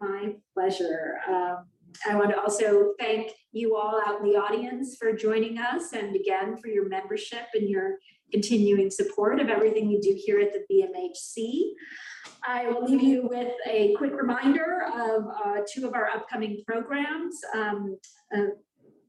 My 0.00 0.34
pleasure. 0.54 1.16
Um, 1.28 1.66
I 2.08 2.16
want 2.16 2.30
to 2.30 2.40
also 2.40 2.94
thank 2.98 3.32
you 3.52 3.76
all 3.76 4.00
out 4.06 4.20
in 4.20 4.30
the 4.30 4.36
audience 4.36 4.96
for 4.98 5.12
joining 5.12 5.58
us 5.58 5.92
and 5.92 6.14
again 6.16 6.56
for 6.56 6.68
your 6.68 6.88
membership 6.88 7.46
and 7.54 7.68
your 7.68 7.96
continuing 8.32 8.90
support 8.90 9.40
of 9.40 9.48
everything 9.48 9.88
we 9.88 9.98
do 10.00 10.16
here 10.16 10.40
at 10.40 10.52
the 10.52 10.64
VMHC. 10.72 11.72
I 12.46 12.68
will 12.68 12.84
leave 12.84 13.02
you 13.02 13.28
with 13.28 13.52
a 13.68 13.94
quick 13.96 14.12
reminder 14.12 14.86
of 14.94 15.24
uh, 15.44 15.60
two 15.70 15.86
of 15.86 15.94
our 15.94 16.08
upcoming 16.08 16.62
programs 16.66 17.36
um, 17.54 17.98
uh, 18.34 18.46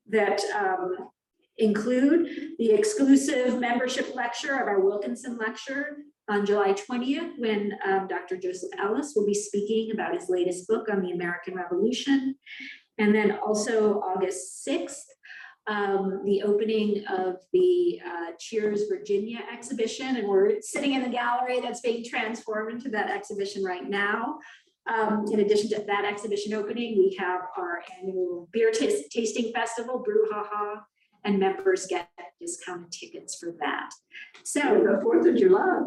that 0.09 0.41
um, 0.55 1.09
include 1.57 2.55
the 2.57 2.71
exclusive 2.71 3.59
membership 3.59 4.15
lecture 4.15 4.55
of 4.55 4.67
our 4.67 4.79
Wilkinson 4.79 5.37
Lecture 5.37 5.97
on 6.29 6.45
July 6.45 6.73
twentieth, 6.73 7.33
when 7.37 7.73
um, 7.85 8.07
Dr. 8.07 8.37
Joseph 8.37 8.69
Ellis 8.79 9.13
will 9.15 9.25
be 9.25 9.33
speaking 9.33 9.91
about 9.91 10.13
his 10.13 10.29
latest 10.29 10.67
book 10.67 10.87
on 10.89 11.01
the 11.01 11.11
American 11.11 11.55
Revolution. 11.55 12.35
And 12.97 13.13
then 13.13 13.37
also 13.45 13.99
August 14.01 14.63
sixth, 14.63 15.05
um, 15.67 16.21
the 16.25 16.43
opening 16.43 17.05
of 17.07 17.37
the 17.51 17.99
uh, 18.05 18.31
Cheers 18.39 18.83
Virginia 18.89 19.39
exhibition, 19.51 20.15
and 20.17 20.27
we're 20.27 20.61
sitting 20.61 20.93
in 20.93 21.03
the 21.03 21.09
gallery 21.09 21.59
that's 21.61 21.81
being 21.81 22.05
transformed 22.05 22.71
into 22.73 22.89
that 22.89 23.09
exhibition 23.09 23.63
right 23.63 23.87
now. 23.87 24.37
Um, 24.91 25.25
in 25.31 25.41
addition 25.41 25.69
to 25.69 25.83
that 25.85 26.05
exhibition 26.05 26.53
opening, 26.53 26.97
we 26.97 27.15
have 27.19 27.41
our 27.57 27.83
annual 27.99 28.49
beer 28.51 28.71
tasting 28.71 29.51
festival, 29.53 30.03
Brouhaha, 30.03 30.81
and 31.23 31.39
members 31.39 31.87
get 31.87 32.09
discounted 32.39 32.91
tickets 32.91 33.37
for 33.39 33.53
that. 33.59 33.89
So. 34.43 34.59
The 34.61 34.99
Fourth 35.01 35.27
of 35.27 35.35
July, 35.35 35.81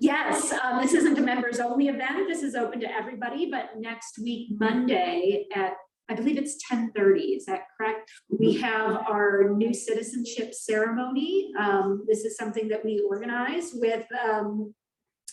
Yes, 0.00 0.52
um, 0.52 0.82
this 0.82 0.92
isn't 0.92 1.18
a 1.18 1.22
members 1.22 1.60
only 1.60 1.88
event. 1.88 2.28
This 2.28 2.42
is 2.42 2.54
open 2.54 2.80
to 2.80 2.90
everybody, 2.90 3.50
but 3.50 3.78
next 3.78 4.18
week, 4.18 4.48
Monday 4.58 5.46
at, 5.54 5.74
I 6.08 6.14
believe 6.14 6.36
it's 6.36 6.56
ten 6.68 6.92
thirty, 6.92 7.34
is 7.34 7.46
that 7.46 7.62
correct? 7.76 8.10
We 8.28 8.54
have 8.58 8.96
our 9.08 9.50
new 9.56 9.72
citizenship 9.72 10.52
ceremony. 10.54 11.52
Um, 11.58 12.04
this 12.06 12.24
is 12.24 12.36
something 12.36 12.68
that 12.68 12.84
we 12.84 13.02
organize 13.08 13.70
with, 13.74 14.06
um, 14.22 14.74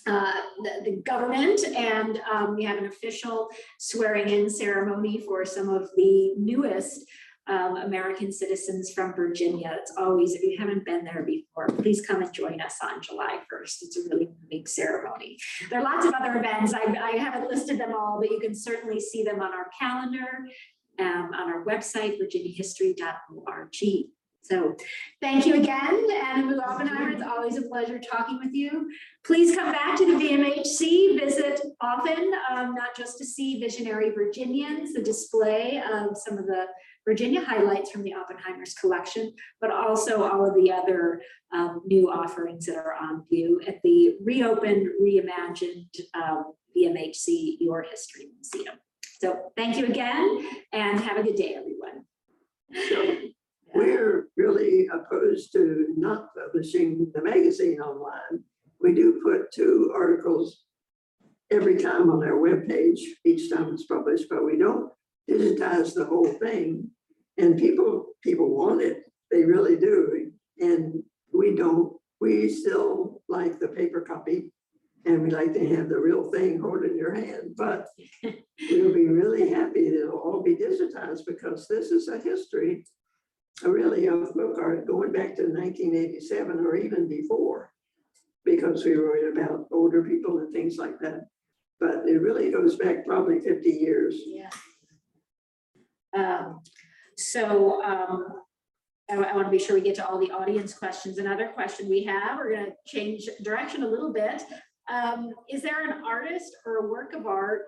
uh, 0.05 0.41
the, 0.63 0.71
the 0.85 1.01
government 1.05 1.65
and, 1.65 2.21
um, 2.31 2.55
we 2.55 2.63
have 2.63 2.77
an 2.77 2.85
official 2.85 3.49
swearing 3.77 4.29
in 4.29 4.49
ceremony 4.49 5.19
for 5.19 5.43
some 5.43 5.67
of 5.67 5.89
the 5.97 6.33
newest 6.37 7.05
um, 7.47 7.77
American 7.77 8.31
citizens 8.31 8.91
from 8.91 9.13
Virginia. 9.13 9.77
It's 9.79 9.93
always, 9.97 10.33
if 10.33 10.43
you 10.43 10.57
haven't 10.57 10.85
been 10.85 11.05
there 11.05 11.23
before, 11.23 11.67
please 11.67 12.05
come 12.05 12.21
and 12.21 12.33
join 12.33 12.59
us 12.61 12.77
on 12.83 13.01
July 13.01 13.39
first. 13.49 13.83
It's 13.83 13.97
a 13.97 14.01
really 14.09 14.29
big 14.49 14.67
ceremony. 14.67 15.37
There 15.69 15.79
are 15.79 15.83
lots 15.83 16.05
of 16.05 16.13
other 16.13 16.37
events. 16.37 16.73
I, 16.73 16.83
I 17.01 17.11
haven't 17.11 17.49
listed 17.49 17.79
them 17.79 17.93
all, 17.93 18.19
but 18.19 18.31
you 18.31 18.39
can 18.39 18.55
certainly 18.55 18.99
see 18.99 19.23
them 19.23 19.41
on 19.41 19.53
our 19.53 19.69
calendar, 19.79 20.27
um, 20.99 21.31
on 21.33 21.49
our 21.49 21.63
website, 21.65 22.19
virginiahistory.org. 22.19 23.75
So 24.43 24.75
thank 25.19 25.45
you 25.45 25.55
again, 25.55 26.07
and 26.23 26.47
Lou 26.47 26.61
Oppenheimer, 26.61 27.09
it's 27.09 27.21
always 27.21 27.57
a 27.57 27.63
pleasure 27.63 27.99
talking 27.99 28.39
with 28.39 28.53
you. 28.53 28.89
Please 29.25 29.53
come 29.53 29.73
back 29.73 29.97
to 29.97 30.05
the 30.05 30.13
VMHC, 30.13 31.19
visit 31.19 31.59
often, 31.81 32.31
um, 32.49 32.73
not 32.73 32.95
just 32.95 33.17
to 33.17 33.25
see 33.25 33.59
visionary 33.59 34.11
Virginians, 34.11 34.93
the 34.93 35.01
display 35.01 35.83
of 35.91 36.17
some 36.17 36.37
of 36.37 36.45
the 36.45 36.65
Virginia 37.07 37.39
highlights 37.39 37.89
from 37.89 38.03
the 38.03 38.13
Oppenheimer's 38.13 38.73
collection, 38.73 39.33
but 39.61 39.71
also 39.71 40.23
all 40.23 40.45
of 40.45 40.53
the 40.55 40.69
other 40.69 41.21
um, 41.53 41.81
new 41.85 42.11
offerings 42.11 42.65
that 42.65 42.75
are 42.75 42.95
on 42.95 43.23
view 43.29 43.61
at 43.65 43.81
the 43.81 44.17
reopened, 44.21 44.89
reimagined 45.01 45.87
um, 46.13 46.51
VMHC 46.75 47.55
Your 47.61 47.83
History 47.89 48.25
Museum. 48.35 48.75
So 49.21 49.53
thank 49.55 49.77
you 49.77 49.85
again, 49.85 50.45
and 50.73 50.99
have 50.99 51.15
a 51.15 51.23
good 51.23 51.37
day, 51.37 51.55
everyone. 51.55 52.03
So 52.89 53.29
we're 53.73 54.27
really 54.35 54.87
opposed 54.87 55.53
to 55.53 55.87
not 55.95 56.27
publishing 56.35 57.09
the 57.13 57.23
magazine 57.23 57.79
online. 57.79 58.43
We 58.81 58.93
do 58.93 59.21
put 59.23 59.53
two 59.53 59.93
articles 59.95 60.63
every 61.49 61.77
time 61.77 62.09
on 62.09 62.21
our 62.21 62.37
webpage, 62.37 62.99
each 63.25 63.49
time 63.49 63.73
it's 63.73 63.85
published, 63.85 64.25
but 64.29 64.43
we 64.45 64.57
don't 64.57 64.91
digitize 65.29 65.93
the 65.93 66.05
whole 66.05 66.27
thing. 66.33 66.91
And 67.37 67.57
people, 67.57 68.07
people 68.23 68.55
want 68.55 68.81
it, 68.81 69.03
they 69.31 69.43
really 69.43 69.77
do. 69.77 70.31
And 70.59 71.03
we 71.33 71.55
don't, 71.55 71.93
we 72.19 72.49
still 72.49 73.21
like 73.29 73.59
the 73.59 73.67
paper 73.67 74.01
copy. 74.01 74.51
And 75.05 75.21
we 75.21 75.29
like 75.29 75.53
to 75.53 75.75
have 75.75 75.87
the 75.87 75.99
real 75.99 76.29
thing 76.31 76.59
hold 76.59 76.83
in 76.83 76.97
your 76.97 77.13
hand, 77.13 77.55
but 77.55 77.87
we'll 78.23 78.93
be 78.93 79.07
really 79.07 79.49
happy 79.49 79.89
that 79.89 80.01
it'll 80.01 80.19
all 80.19 80.43
be 80.43 80.55
digitized 80.55 81.21
because 81.25 81.67
this 81.67 81.91
is 81.91 82.09
a 82.09 82.17
history 82.17 82.83
a 83.63 83.69
really 83.69 84.07
of 84.07 84.33
book 84.33 84.57
art 84.59 84.85
going 84.85 85.11
back 85.11 85.35
to 85.35 85.47
nineteen 85.47 85.95
eighty-seven 85.95 86.59
or 86.59 86.75
even 86.75 87.07
before. 87.07 87.71
Because 88.45 88.85
we 88.85 88.93
wrote 88.93 89.33
about 89.33 89.65
older 89.71 90.03
people 90.03 90.39
and 90.39 90.53
things 90.53 90.77
like 90.77 90.99
that. 90.99 91.27
But 91.79 92.07
it 92.07 92.21
really 92.21 92.51
goes 92.51 92.75
back 92.75 93.05
probably 93.05 93.39
fifty 93.39 93.71
years. 93.71 94.15
Yeah. 94.25 94.49
Um, 96.15 96.59
so, 97.17 97.83
um, 97.83 98.27
I, 99.09 99.15
want 99.17 99.47
to 99.47 99.51
be 99.51 99.59
sure 99.59 99.75
we 99.75 99.81
get 99.81 99.95
to 99.95 100.07
all 100.07 100.19
the 100.19 100.31
audience 100.31 100.73
questions. 100.73 101.17
Another 101.17 101.47
question 101.47 101.89
we 101.89 102.03
have, 102.03 102.37
we're 102.37 102.53
gonna 102.53 102.71
change 102.85 103.29
direction 103.41 103.83
a 103.83 103.87
little 103.87 104.11
bit. 104.11 104.43
Um, 104.89 105.31
is 105.49 105.61
there 105.61 105.83
an 105.85 106.03
artist 106.05 106.55
or 106.65 106.85
a 106.85 106.87
work 106.87 107.13
of 107.13 107.25
art 107.25 107.63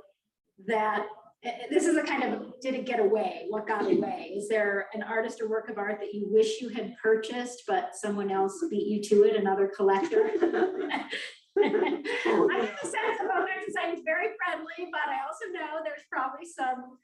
that, 0.67 1.05
eh, 1.43 1.49
eh, 1.49 1.67
this 1.69 1.85
is 1.85 1.95
a 1.95 2.03
kind 2.03 2.23
of, 2.23 2.59
did 2.61 2.73
it 2.73 2.85
get 2.85 2.99
away? 2.99 3.45
What 3.49 3.67
got 3.67 3.89
away? 3.89 4.33
Is 4.35 4.49
there 4.49 4.87
an 4.93 5.01
artist 5.01 5.39
or 5.41 5.49
work 5.49 5.69
of 5.69 5.77
art 5.77 5.99
that 6.01 6.13
you 6.13 6.27
wish 6.29 6.61
you 6.61 6.69
had 6.69 6.95
purchased, 7.01 7.63
but 7.65 7.95
someone 7.95 8.31
else 8.31 8.61
beat 8.69 8.87
you 8.87 9.01
to 9.03 9.23
it, 9.23 9.37
another 9.37 9.71
collector? 9.73 10.31
I 11.63 12.55
have 12.65 12.77
a 12.81 12.85
sense 12.85 13.17
of 13.21 13.27
Oakland 13.27 13.63
Society 13.67 13.97
is 13.97 14.03
very 14.05 14.27
friendly, 14.43 14.89
but 14.91 15.07
I 15.09 15.19
also 15.25 15.45
know 15.53 15.81
there's 15.83 16.05
probably 16.11 16.45
some 16.45 16.97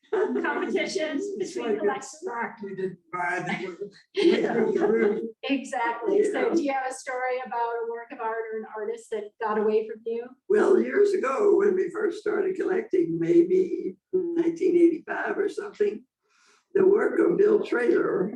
competitions 0.44 1.24
It's 1.38 1.54
between 1.54 1.74
like 1.74 1.82
that 1.82 1.82
collections. 1.82 2.20
stock 2.22 2.52
you 2.64 2.76
didn't 2.76 2.98
buy 3.12 3.44
that 3.46 3.62
Yeah. 4.16 5.18
Exactly. 5.48 6.24
So 6.32 6.54
do 6.56 6.64
you 6.64 6.74
have 6.74 6.90
a 6.90 6.94
story 6.94 7.38
about 7.46 7.74
a 7.86 7.92
work 7.92 8.08
of 8.12 8.20
art 8.20 8.44
or 8.54 8.60
an 8.60 8.66
artist 8.76 9.10
that 9.12 9.26
got 9.42 9.58
away 9.60 9.88
from 9.88 10.02
you? 10.06 10.26
Well, 10.50 10.80
years 10.82 11.14
ago, 11.14 11.56
when 11.58 11.76
we 11.76 11.90
first 11.92 12.20
started 12.20 12.56
collecting, 12.56 13.18
maybe 13.20 13.96
nineteen 14.14 14.76
eighty-five 14.76 15.38
or 15.38 15.48
something, 15.50 16.04
the 16.74 16.86
work 16.88 17.20
of 17.20 17.38
Bill 17.38 17.64
Traylor, 17.64 18.34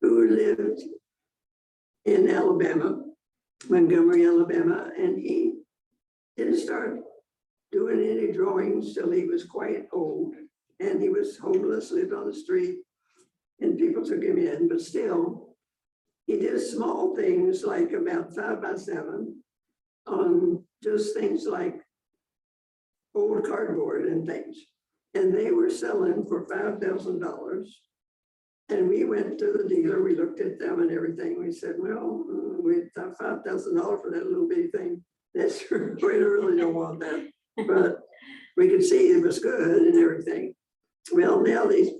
who 0.00 0.28
lived 0.30 0.80
in 2.04 2.28
Alabama, 2.30 3.00
Montgomery, 3.68 4.26
Alabama, 4.26 4.90
and 4.96 5.18
he 5.18 5.54
didn't 6.36 6.58
start 6.58 7.00
doing 7.72 8.00
any 8.00 8.32
drawings 8.32 8.94
till 8.94 9.10
he 9.10 9.24
was 9.24 9.44
quite 9.44 9.84
old, 9.92 10.34
and 10.80 11.02
he 11.02 11.08
was 11.08 11.38
homeless, 11.38 11.90
lived 11.90 12.12
on 12.12 12.26
the 12.26 12.34
street, 12.34 12.78
and 13.60 13.78
people 13.78 14.04
took 14.04 14.22
him 14.22 14.38
in, 14.38 14.68
but 14.68 14.80
still, 14.80 15.48
he 16.26 16.38
did 16.38 16.60
small 16.60 17.16
things 17.16 17.64
like 17.64 17.92
about 17.92 18.34
five 18.34 18.62
by 18.62 18.76
seven, 18.76 19.42
on 20.06 20.62
just 20.82 21.14
things 21.14 21.46
like 21.46 21.80
old 23.14 23.44
cardboard 23.44 24.06
and 24.06 24.26
things. 24.26 24.56
And 25.14 25.34
they 25.34 25.50
were 25.50 25.70
selling 25.70 26.24
for 26.26 26.46
five 26.46 26.78
thousand 26.80 27.20
dollars. 27.20 27.80
And 28.68 28.88
we 28.88 29.04
went 29.04 29.38
to 29.38 29.52
the 29.52 29.66
dealer, 29.66 30.02
we 30.02 30.14
looked 30.14 30.40
at 30.40 30.58
them 30.58 30.80
and 30.80 30.90
everything. 30.90 31.40
We 31.40 31.50
said, 31.50 31.76
well, 31.78 32.24
we 32.68 32.82
thought 32.94 33.18
five 33.18 33.38
thousand 33.44 33.76
dollars 33.76 34.00
for 34.02 34.10
that 34.10 34.26
little 34.26 34.48
bitty 34.48 34.68
thing. 34.68 35.02
That's, 35.34 35.62
we 35.70 35.78
really 35.78 36.56
don't 36.56 36.74
want 36.74 37.00
that. 37.00 37.28
But 37.66 38.00
we 38.56 38.68
could 38.68 38.84
see 38.84 39.08
it 39.08 39.22
was 39.22 39.38
good 39.38 39.82
and 39.82 40.02
everything. 40.02 40.54
Well, 41.12 41.42
now 41.42 41.64
these, 41.64 41.90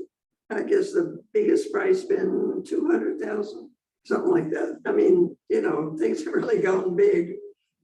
I 0.51 0.63
guess 0.63 0.93
the 0.93 1.23
biggest 1.33 1.73
price 1.73 2.05
been 2.05 2.63
two 2.67 2.87
hundred 2.87 3.21
thousand, 3.21 3.71
something 4.05 4.31
like 4.31 4.51
that. 4.51 4.81
I 4.87 4.93
mean, 4.93 5.37
you 5.49 5.63
know, 5.63 5.97
things 5.99 6.25
have 6.25 6.35
really 6.35 6.61
gone 6.61 6.97
big. 6.97 7.35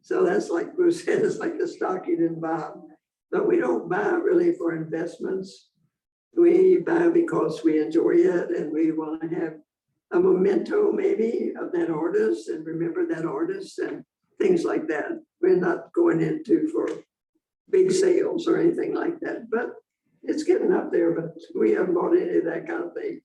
So 0.03 0.25
that's 0.25 0.51
like 0.51 0.77
Bruce 0.77 1.05
said, 1.05 1.23
it's 1.23 1.39
like 1.39 1.59
the 1.59 1.67
stock 1.67 2.07
you 2.07 2.17
didn't 2.17 2.41
buy. 2.41 2.71
But 3.31 3.49
we 3.49 3.57
don't 3.59 3.89
buy 3.89 4.11
really 4.11 4.53
for 4.53 4.77
investments. 4.77 5.71
We 6.37 6.79
buy 6.79 7.09
because 7.09 7.63
we 7.65 7.81
enjoy 7.81 8.17
it 8.17 8.51
and 8.51 8.73
we 8.73 8.93
want 8.93 9.23
to 9.23 9.29
have 9.29 9.55
a 10.15 10.21
memento 10.21 10.93
maybe 10.93 11.53
of 11.61 11.73
that 11.73 11.91
artist 11.91 12.49
and 12.49 12.65
remember 12.65 13.07
that 13.07 13.27
artist 13.27 13.79
and 13.81 14.05
things 14.41 14.65
like 14.65 14.87
that. 14.89 15.21
We're 15.43 15.57
not 15.57 15.93
going 15.93 16.21
into 16.21 16.69
for 16.69 16.89
big 17.71 17.91
sales 17.91 18.47
or 18.47 18.59
anything 18.59 18.95
like 18.95 19.21
that, 19.21 19.51
but 19.51 19.75
it's 20.23 20.45
getting 20.45 20.73
up 20.73 20.91
there, 20.91 21.13
but 21.13 21.37
we 21.55 21.73
haven't 21.73 21.95
bought 21.95 22.17
any 22.17 22.39
of 22.39 22.45
that 22.45 22.67
kind 22.67 22.85
of 22.85 22.95
thing. 22.95 23.21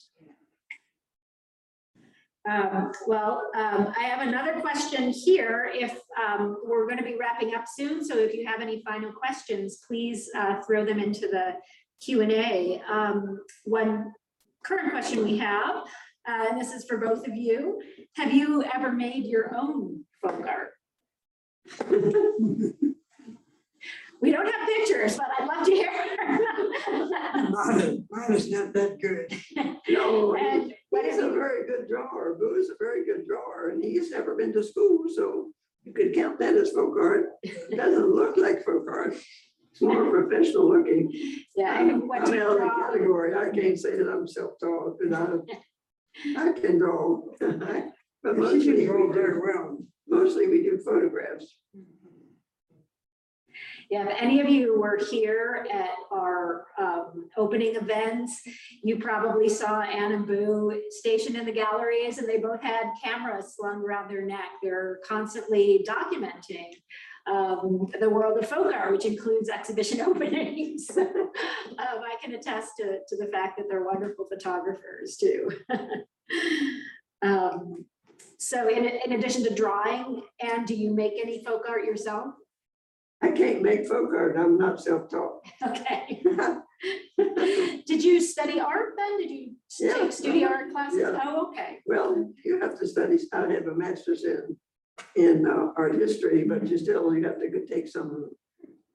Um, 2.50 2.92
well, 3.06 3.44
um, 3.56 3.94
I 3.98 4.04
have 4.04 4.28
another 4.28 4.60
question 4.60 5.10
here. 5.10 5.70
If, 5.74 6.00
um, 6.26 6.58
we're 6.66 6.88
gonna 6.88 7.04
be 7.04 7.16
wrapping 7.20 7.54
up 7.54 7.66
soon, 7.72 8.04
so 8.04 8.18
if 8.18 8.34
you 8.34 8.46
have 8.48 8.62
any 8.62 8.82
final 8.82 9.12
questions, 9.12 9.82
please, 9.88 10.30
uh, 10.36 10.62
throw 10.62 10.84
them 10.84 11.00
into 11.00 11.28
the 11.28 11.56
Q 12.02 12.22
and 12.22 12.32
A. 12.32 12.82
Um, 12.90 13.42
one 13.66 14.14
current 14.64 14.92
question 14.92 15.24
we 15.24 15.38
have, 15.38 15.84
uh, 16.30 16.46
and 16.50 16.60
this 16.62 16.72
is 16.74 16.86
for 16.86 16.98
both 16.98 17.28
of 17.28 17.36
you. 17.36 17.82
Have 18.16 18.32
you 18.34 18.64
ever 18.76 18.92
made 18.92 19.26
your 19.26 19.56
own 19.56 20.04
folk 20.22 20.46
art? 20.48 20.72
We 24.22 24.32
don't 24.32 24.48
have 24.48 24.68
pictures, 24.68 25.16
but 25.16 25.28
I'd 25.40 25.48
love 25.48 25.66
to 25.66 25.72
hear. 25.72 25.90
Mine 27.52 28.06
mine 28.12 28.34
is 28.34 28.52
not 28.52 28.74
that 28.74 29.00
good. 29.00 29.32
No, 29.88 30.34
he- 30.34 30.46
And 30.46 30.74
what 30.90 31.06
he's 31.06 31.16
have 31.16 31.24
a 31.24 31.28
you, 31.28 31.34
very 31.34 31.66
good 31.66 31.88
drawer. 31.88 32.36
Boo 32.38 32.56
is 32.60 32.70
a 32.70 32.76
very 32.78 33.06
good 33.06 33.26
drawer 33.26 33.70
and 33.70 33.82
he's 33.82 34.12
never 34.12 34.36
been 34.36 34.52
to 34.54 34.62
school, 34.64 35.04
so 35.16 35.52
you 35.84 35.94
could 35.94 36.14
count 36.14 36.38
that 36.40 36.56
as 36.56 36.72
folk 36.72 36.96
art. 37.00 37.28
It 37.44 37.78
doesn't 37.78 38.14
look 38.14 38.36
like 38.36 38.66
folk 38.66 38.86
art. 38.92 39.14
It's 39.72 39.82
more 39.82 40.10
professional 40.10 40.68
looking. 40.68 41.10
yeah, 41.56 41.72
I 41.76 41.80
I'm 41.80 42.06
what 42.06 42.26
do 42.26 42.34
you 42.36 42.42
out 42.42 42.58
of 42.58 42.60
the 42.60 42.70
category. 42.70 43.34
I 43.36 43.50
can't 43.58 43.80
say 43.80 43.96
that 43.96 44.10
I'm 44.10 44.28
self-taught, 44.28 44.98
but 45.02 45.14
I, 45.14 45.28
I 46.38 46.52
can 46.54 46.78
draw. 46.80 47.22
But 48.22 48.36
She 48.36 48.42
mostly, 48.42 48.66
can 48.66 48.76
we 48.76 48.86
draw 48.86 49.14
very 49.14 49.34
do, 49.36 49.42
well. 49.42 49.78
mostly 50.10 50.48
we 50.48 50.62
do 50.62 50.78
photographs. 50.78 51.56
Yeah, 53.90 54.04
if 54.10 54.22
any 54.22 54.42
of 54.42 54.50
you 54.50 54.80
were 54.80 55.00
here 55.10 55.66
at 55.72 55.96
our 56.12 56.68
um, 56.78 57.30
opening 57.38 57.76
events, 57.76 58.40
you 58.84 58.98
probably 59.00 59.48
saw 59.48 59.82
Ann 59.82 60.12
and 60.12 60.28
Boo 60.28 60.80
stationed 60.90 61.38
in 61.38 61.46
the 61.46 61.52
galleries 61.52 62.18
and 62.18 62.28
they 62.28 62.38
both 62.38 62.62
had 62.62 62.92
cameras 63.04 63.56
slung 63.56 63.82
around 63.82 64.10
their 64.12 64.26
neck. 64.26 64.50
They're 64.62 65.00
constantly 65.08 65.84
documenting 65.88 66.74
um, 67.28 67.88
the 68.00 68.10
world 68.10 68.38
of 68.42 68.48
folk 68.50 68.74
art, 68.74 68.92
which 68.92 69.06
includes 69.06 69.50
exhibition 69.50 70.02
openings. 70.10 70.90
Um, 71.78 72.00
I 72.04 72.16
can 72.22 72.34
attest 72.34 72.74
to, 72.80 73.00
to 73.08 73.16
the 73.16 73.28
fact 73.28 73.58
that 73.58 73.68
they're 73.70 73.84
wonderful 73.86 74.26
photographers 74.26 75.16
too. 75.18 75.50
Um, 77.22 77.86
So 78.38 78.68
in, 78.70 78.86
in 78.86 79.12
addition 79.14 79.44
to 79.44 79.54
drawing, 79.54 80.24
Ann, 80.42 80.66
do 80.66 80.74
you 80.76 80.94
make 80.94 81.14
any 81.22 81.44
folk 81.44 81.64
art 81.70 81.84
yourself? 81.86 82.34
I 83.22 83.32
can't 83.32 83.62
make 83.62 83.86
folk 83.88 84.10
art. 84.16 84.36
I'm 84.38 84.58
not 84.58 84.82
self-taught. 84.82 85.42
Okay. 85.68 86.24
Did 87.86 88.04
you 88.04 88.22
study 88.22 88.60
art 88.60 88.94
then? 88.98 89.18
Did 89.20 89.30
you 89.32 89.52
Yeah. 89.80 89.94
take 89.96 90.12
studio 90.14 90.48
art 90.48 90.72
classes? 90.72 91.00
Yeah. 91.02 91.20
Oh, 91.24 91.48
okay. 91.50 91.80
Well, 91.86 92.32
you 92.46 92.60
have 92.62 92.80
to 92.80 92.88
study, 92.88 93.18
I 93.34 93.42
have 93.52 93.68
a 93.68 93.76
master's 93.76 94.24
in, 94.24 94.56
in 95.16 95.46
uh, 95.48 95.72
art 95.78 95.96
history, 95.96 96.44
but 96.44 96.68
you 96.68 96.78
still, 96.78 97.14
you 97.16 97.24
have 97.26 97.40
to 97.40 97.50
go 97.50 97.60
take 97.66 97.88
some 97.88 98.30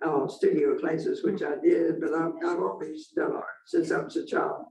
uh, 0.04 0.26
studio 0.28 0.78
classes, 0.78 1.22
which 1.24 1.42
I 1.42 1.54
did, 1.62 2.00
but 2.00 2.12
I've, 2.12 2.32
I've 2.46 2.62
always 2.62 3.08
done 3.08 3.32
art 3.32 3.44
since 3.66 3.90
I 3.90 3.98
was 3.98 4.16
a 4.16 4.26
child. 4.26 4.66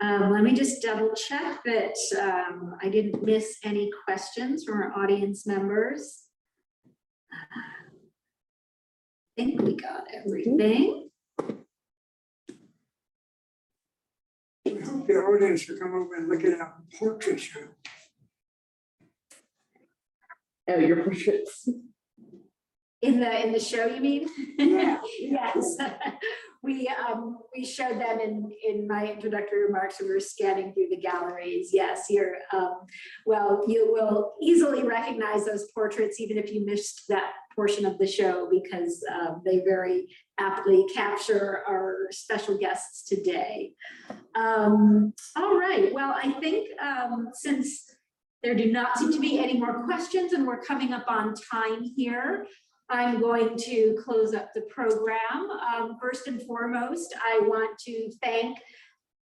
Um, 0.00 0.32
let 0.32 0.42
me 0.42 0.52
just 0.52 0.82
double 0.82 1.14
check 1.14 1.62
that, 1.64 1.94
um, 2.20 2.74
I 2.82 2.88
didn't 2.88 3.22
miss 3.22 3.58
any 3.62 3.90
questions 4.04 4.64
from 4.64 4.82
our 4.82 4.92
audience 5.02 5.46
members. 5.46 6.24
I 9.38 9.42
think 9.42 9.62
we 9.62 9.76
got 9.76 10.04
everything. 10.12 11.08
I 14.66 14.70
hope 14.70 15.06
the 15.06 15.14
audience 15.14 15.68
will 15.68 15.78
come 15.78 15.94
over 15.94 16.14
and 16.16 16.28
look 16.28 16.44
at 16.44 16.60
our 16.60 16.74
portrait 16.98 17.40
show. 17.40 17.60
Oh, 20.68 20.78
your 20.78 21.04
portraits. 21.04 21.68
In 23.02 23.20
the, 23.20 23.46
in 23.46 23.52
the 23.52 23.60
show, 23.60 23.86
you 23.86 24.00
mean? 24.00 24.28
Yeah. 24.58 24.98
Yes, 25.20 25.76
we, 26.62 26.88
um, 26.88 27.38
we 27.54 27.64
showed 27.64 28.00
them 28.00 28.18
in, 28.20 28.50
in 28.66 28.88
my 28.88 29.10
introductory 29.12 29.64
remarks, 29.66 30.00
when 30.00 30.08
we 30.08 30.14
were 30.14 30.20
scanning 30.20 30.72
through 30.72 30.88
the 30.90 30.96
galleries, 30.96 31.70
yes, 31.72 32.06
you're, 32.08 32.36
um, 32.52 32.80
well, 33.26 33.64
you 33.68 33.92
will 33.92 34.32
easily 34.42 34.82
recognize 34.82 35.44
those 35.44 35.70
portraits, 35.74 36.20
even 36.20 36.38
if 36.38 36.52
you 36.52 36.64
missed 36.64 37.02
that 37.10 37.32
portion 37.54 37.84
of 37.84 37.98
the 37.98 38.06
show, 38.06 38.48
because, 38.50 39.04
um, 39.12 39.42
they 39.44 39.58
very 39.58 40.08
aptly 40.38 40.86
capture 40.94 41.62
our 41.68 42.08
special 42.10 42.56
guests 42.56 43.06
today. 43.06 43.72
Um, 44.34 45.12
all 45.36 45.58
right, 45.58 45.92
well, 45.92 46.14
I 46.16 46.30
think, 46.40 46.68
um, 46.80 47.28
since 47.34 47.93
there 48.44 48.54
do 48.54 48.70
not 48.70 48.98
seem 48.98 49.10
to 49.10 49.18
be 49.18 49.38
any 49.38 49.58
more 49.58 49.84
questions 49.84 50.34
and 50.34 50.46
we're 50.46 50.60
coming 50.60 50.92
up 50.92 51.06
on 51.08 51.34
time 51.34 51.82
here, 51.96 52.46
I'm 52.90 53.18
going 53.18 53.56
to 53.56 53.96
close 54.04 54.34
up 54.34 54.50
the 54.54 54.60
program. 54.62 55.50
Um, 55.74 55.96
first 56.00 56.28
and 56.28 56.42
foremost, 56.42 57.14
I 57.16 57.40
want 57.42 57.78
to 57.86 58.10
thank 58.22 58.58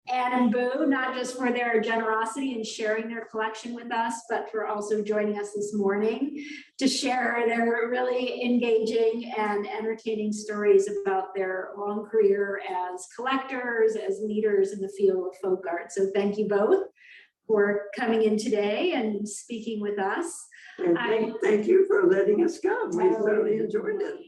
Ann 0.08 0.32
and 0.32 0.52
Boo, 0.52 0.86
not 0.86 1.14
just 1.14 1.36
for 1.36 1.52
their 1.52 1.80
generosity 1.80 2.54
in 2.54 2.64
sharing 2.64 3.08
their 3.08 3.26
collection 3.26 3.74
with 3.74 3.92
us, 3.92 4.14
but 4.30 4.50
for 4.50 4.66
also 4.66 5.02
joining 5.02 5.38
us 5.38 5.52
this 5.52 5.74
morning 5.74 6.44
to 6.78 6.88
share 6.88 7.44
their 7.46 7.88
really 7.88 8.42
engaging 8.44 9.32
and 9.36 9.66
entertaining 9.66 10.32
stories 10.32 10.88
about 11.02 11.34
their 11.34 11.70
long 11.76 12.06
career 12.06 12.60
as 12.68 13.08
collectors, 13.14 13.96
as 13.96 14.20
leaders 14.22 14.72
in 14.72 14.80
the 14.80 14.92
field 14.96 15.26
of 15.28 15.36
folk 15.42 15.64
art. 15.68 15.92
So 15.92 16.10
thank 16.14 16.38
you 16.38 16.48
both 16.48 16.84
for 17.50 17.86
coming 17.98 18.22
in 18.22 18.38
today 18.38 18.92
and 18.92 19.28
speaking 19.28 19.80
with 19.80 19.98
us. 19.98 20.46
And 20.78 20.96
thank, 20.96 21.40
thank 21.42 21.66
you 21.66 21.84
for 21.88 22.08
letting 22.08 22.44
us 22.44 22.60
come. 22.60 22.90
We 22.90 23.10
thoroughly 23.10 23.56
enjoyed 23.56 24.00
it. 24.00 24.20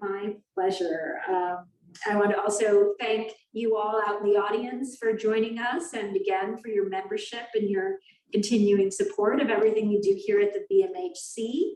My 0.00 0.36
pleasure. 0.54 1.16
Um, 1.28 1.64
I 2.08 2.14
want 2.14 2.30
to 2.30 2.40
also 2.40 2.94
thank 3.00 3.32
you 3.52 3.76
all 3.76 4.00
out 4.06 4.20
in 4.20 4.30
the 4.30 4.36
audience 4.36 4.96
for 5.00 5.12
joining 5.12 5.58
us 5.58 5.92
and 5.92 6.14
again 6.14 6.58
for 6.62 6.68
your 6.68 6.88
membership 6.88 7.46
and 7.54 7.68
your 7.68 7.96
continuing 8.32 8.92
support 8.92 9.40
of 9.40 9.50
everything 9.50 9.88
we 9.88 10.00
do 10.00 10.16
here 10.16 10.40
at 10.40 10.52
the 10.52 10.64
VMHC. 10.72 11.72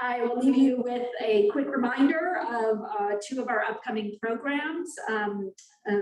I 0.00 0.22
will 0.22 0.38
leave 0.38 0.56
you 0.56 0.82
with 0.82 1.06
a 1.22 1.50
quick 1.50 1.66
reminder 1.68 2.38
of 2.48 2.78
uh, 2.98 3.16
two 3.22 3.42
of 3.42 3.48
our 3.48 3.64
upcoming 3.64 4.16
programs 4.22 4.94
um, 5.10 5.52
uh, 5.90 5.96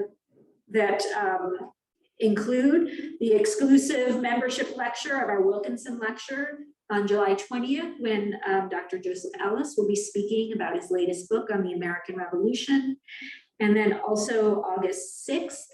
that 0.71 1.03
um, 1.19 1.73
include 2.21 3.17
the 3.19 3.33
exclusive 3.33 4.21
membership 4.21 4.77
lecture 4.77 5.17
of 5.17 5.29
our 5.29 5.43
Wilkinson 5.43 5.99
Lecture 5.99 6.61
on 6.91 7.07
July 7.07 7.35
20th, 7.35 7.95
when 7.99 8.35
um, 8.47 8.69
Dr. 8.69 8.99
Joseph 8.99 9.33
Ellis 9.41 9.75
will 9.77 9.89
be 9.89 9.97
speaking 9.97 10.53
about 10.53 10.75
his 10.75 10.91
latest 10.91 11.29
book 11.29 11.51
on 11.53 11.63
the 11.63 11.73
American 11.73 12.17
Revolution. 12.17 12.97
And 13.61 13.77
then 13.77 14.01
also 14.07 14.63
August 14.63 15.29
6th, 15.29 15.67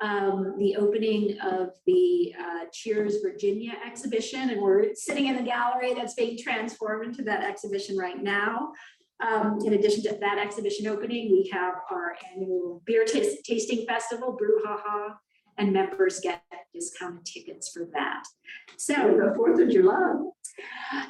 um, 0.00 0.54
the 0.58 0.76
opening 0.76 1.38
of 1.40 1.70
the 1.86 2.34
uh, 2.38 2.64
Cheers 2.72 3.16
Virginia 3.22 3.72
exhibition. 3.84 4.50
And 4.50 4.60
we're 4.60 4.94
sitting 4.94 5.26
in 5.26 5.36
the 5.36 5.42
gallery 5.42 5.94
that's 5.94 6.14
being 6.14 6.38
transformed 6.38 7.06
into 7.06 7.22
that 7.24 7.42
exhibition 7.42 7.96
right 7.96 8.22
now. 8.22 8.72
Um, 9.20 9.58
in 9.64 9.74
addition 9.74 10.02
to 10.04 10.18
that 10.20 10.38
exhibition 10.38 10.86
opening, 10.86 11.30
we 11.30 11.48
have 11.52 11.74
our 11.90 12.16
annual 12.34 12.82
beer 12.84 13.04
tasting 13.04 13.86
festival, 13.86 14.36
Brouhaha, 14.36 15.14
and 15.58 15.72
members 15.72 16.20
get 16.20 16.42
discounted 16.74 17.24
tickets 17.24 17.70
for 17.72 17.88
that. 17.92 18.22
So. 18.76 18.94
The 18.94 19.34
Fourth 19.36 19.60
of 19.60 19.70
July, 19.70 20.14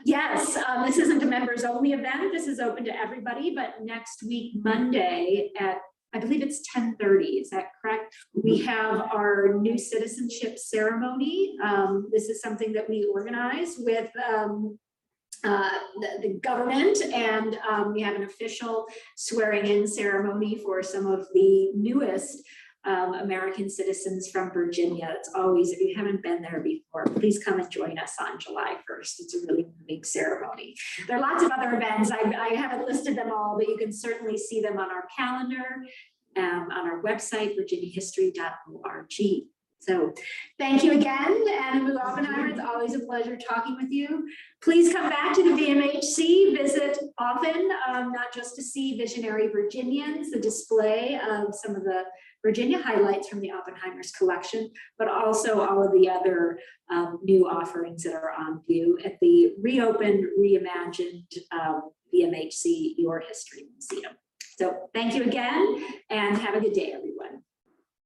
Yes, 0.04 0.56
um, 0.56 0.86
this 0.86 0.98
isn't 0.98 1.22
a 1.22 1.26
members 1.26 1.64
only 1.64 1.92
event. 1.92 2.32
This 2.32 2.46
is 2.46 2.60
open 2.60 2.84
to 2.84 2.96
everybody, 2.96 3.54
but 3.54 3.74
next 3.82 4.22
week, 4.22 4.52
Monday 4.54 5.50
at, 5.58 5.78
I 6.12 6.18
believe 6.18 6.42
it's 6.42 6.62
ten 6.72 6.96
thirty, 6.96 7.38
is 7.40 7.50
that 7.50 7.66
correct? 7.80 8.14
We 8.34 8.58
have 8.58 9.00
our 9.00 9.54
new 9.60 9.78
citizenship 9.78 10.58
ceremony. 10.58 11.56
Um, 11.62 12.08
this 12.12 12.28
is 12.28 12.40
something 12.40 12.72
that 12.74 12.88
we 12.88 13.08
organize 13.12 13.76
with, 13.78 14.10
um, 14.28 14.78
uh, 15.44 15.70
the, 16.00 16.28
the 16.28 16.34
government 16.34 17.02
and, 17.02 17.58
um, 17.68 17.92
we 17.92 18.00
have 18.02 18.14
an 18.14 18.22
official 18.22 18.86
swearing 19.16 19.66
in 19.66 19.88
ceremony 19.88 20.56
for 20.62 20.84
some 20.84 21.06
of 21.06 21.26
the 21.34 21.72
newest 21.74 22.44
um, 22.84 23.14
American 23.14 23.70
citizens 23.70 24.28
from 24.30 24.50
Virginia. 24.50 25.14
It's 25.16 25.30
always, 25.34 25.70
if 25.70 25.80
you 25.80 25.94
haven't 25.96 26.22
been 26.22 26.42
there 26.42 26.60
before, 26.60 27.04
please 27.04 27.42
come 27.42 27.60
and 27.60 27.70
join 27.70 27.98
us 27.98 28.14
on 28.20 28.38
July 28.38 28.76
first. 28.86 29.20
It's 29.20 29.34
a 29.34 29.40
really 29.46 29.68
big 29.86 30.04
ceremony. 30.04 30.74
There 31.06 31.16
are 31.16 31.20
lots 31.20 31.42
of 31.42 31.50
other 31.52 31.74
events. 31.74 32.10
I, 32.10 32.20
I 32.20 32.54
haven't 32.54 32.86
listed 32.86 33.16
them 33.16 33.30
all, 33.32 33.56
but 33.56 33.68
you 33.68 33.76
can 33.76 33.92
certainly 33.92 34.36
see 34.36 34.60
them 34.60 34.78
on 34.78 34.90
our 34.90 35.04
calendar, 35.16 35.84
um, 36.36 36.68
on 36.72 36.88
our 36.88 37.02
website, 37.02 37.56
virginiahistory.org. 37.56 39.46
So 39.82 40.12
thank 40.60 40.84
you 40.84 40.92
again, 40.92 41.44
And 41.64 41.86
Lou 41.86 41.98
Oppenheimer. 41.98 42.46
It's 42.46 42.60
always 42.60 42.94
a 42.94 43.00
pleasure 43.00 43.36
talking 43.36 43.76
with 43.76 43.90
you. 43.90 44.28
Please 44.62 44.92
come 44.92 45.08
back 45.10 45.34
to 45.34 45.42
the 45.42 45.50
VMHC, 45.50 46.56
visit 46.56 46.98
often, 47.18 47.68
um, 47.88 48.12
not 48.12 48.32
just 48.32 48.54
to 48.56 48.62
see 48.62 48.96
visionary 48.96 49.48
Virginians, 49.48 50.30
the 50.30 50.38
display 50.38 51.18
of 51.28 51.52
some 51.52 51.74
of 51.74 51.82
the 51.82 52.04
Virginia 52.44 52.82
highlights 52.82 53.28
from 53.28 53.40
the 53.40 53.52
Oppenheimer's 53.52 54.10
collection, 54.10 54.70
but 54.98 55.08
also 55.08 55.60
all 55.60 55.82
of 55.84 55.92
the 55.92 56.08
other 56.08 56.58
um, 56.90 57.20
new 57.22 57.48
offerings 57.48 58.02
that 58.02 58.14
are 58.14 58.32
on 58.32 58.60
view 58.66 58.98
at 59.04 59.18
the 59.20 59.54
reopened, 59.60 60.24
reimagined 60.38 61.26
um, 61.52 61.90
VMHC 62.12 62.94
Your 62.96 63.20
History 63.20 63.66
Museum. 63.70 64.12
So 64.58 64.88
thank 64.94 65.14
you 65.14 65.24
again 65.24 65.84
and 66.10 66.36
have 66.38 66.54
a 66.54 66.60
good 66.60 66.72
day, 66.72 66.92
everyone. 66.92 67.41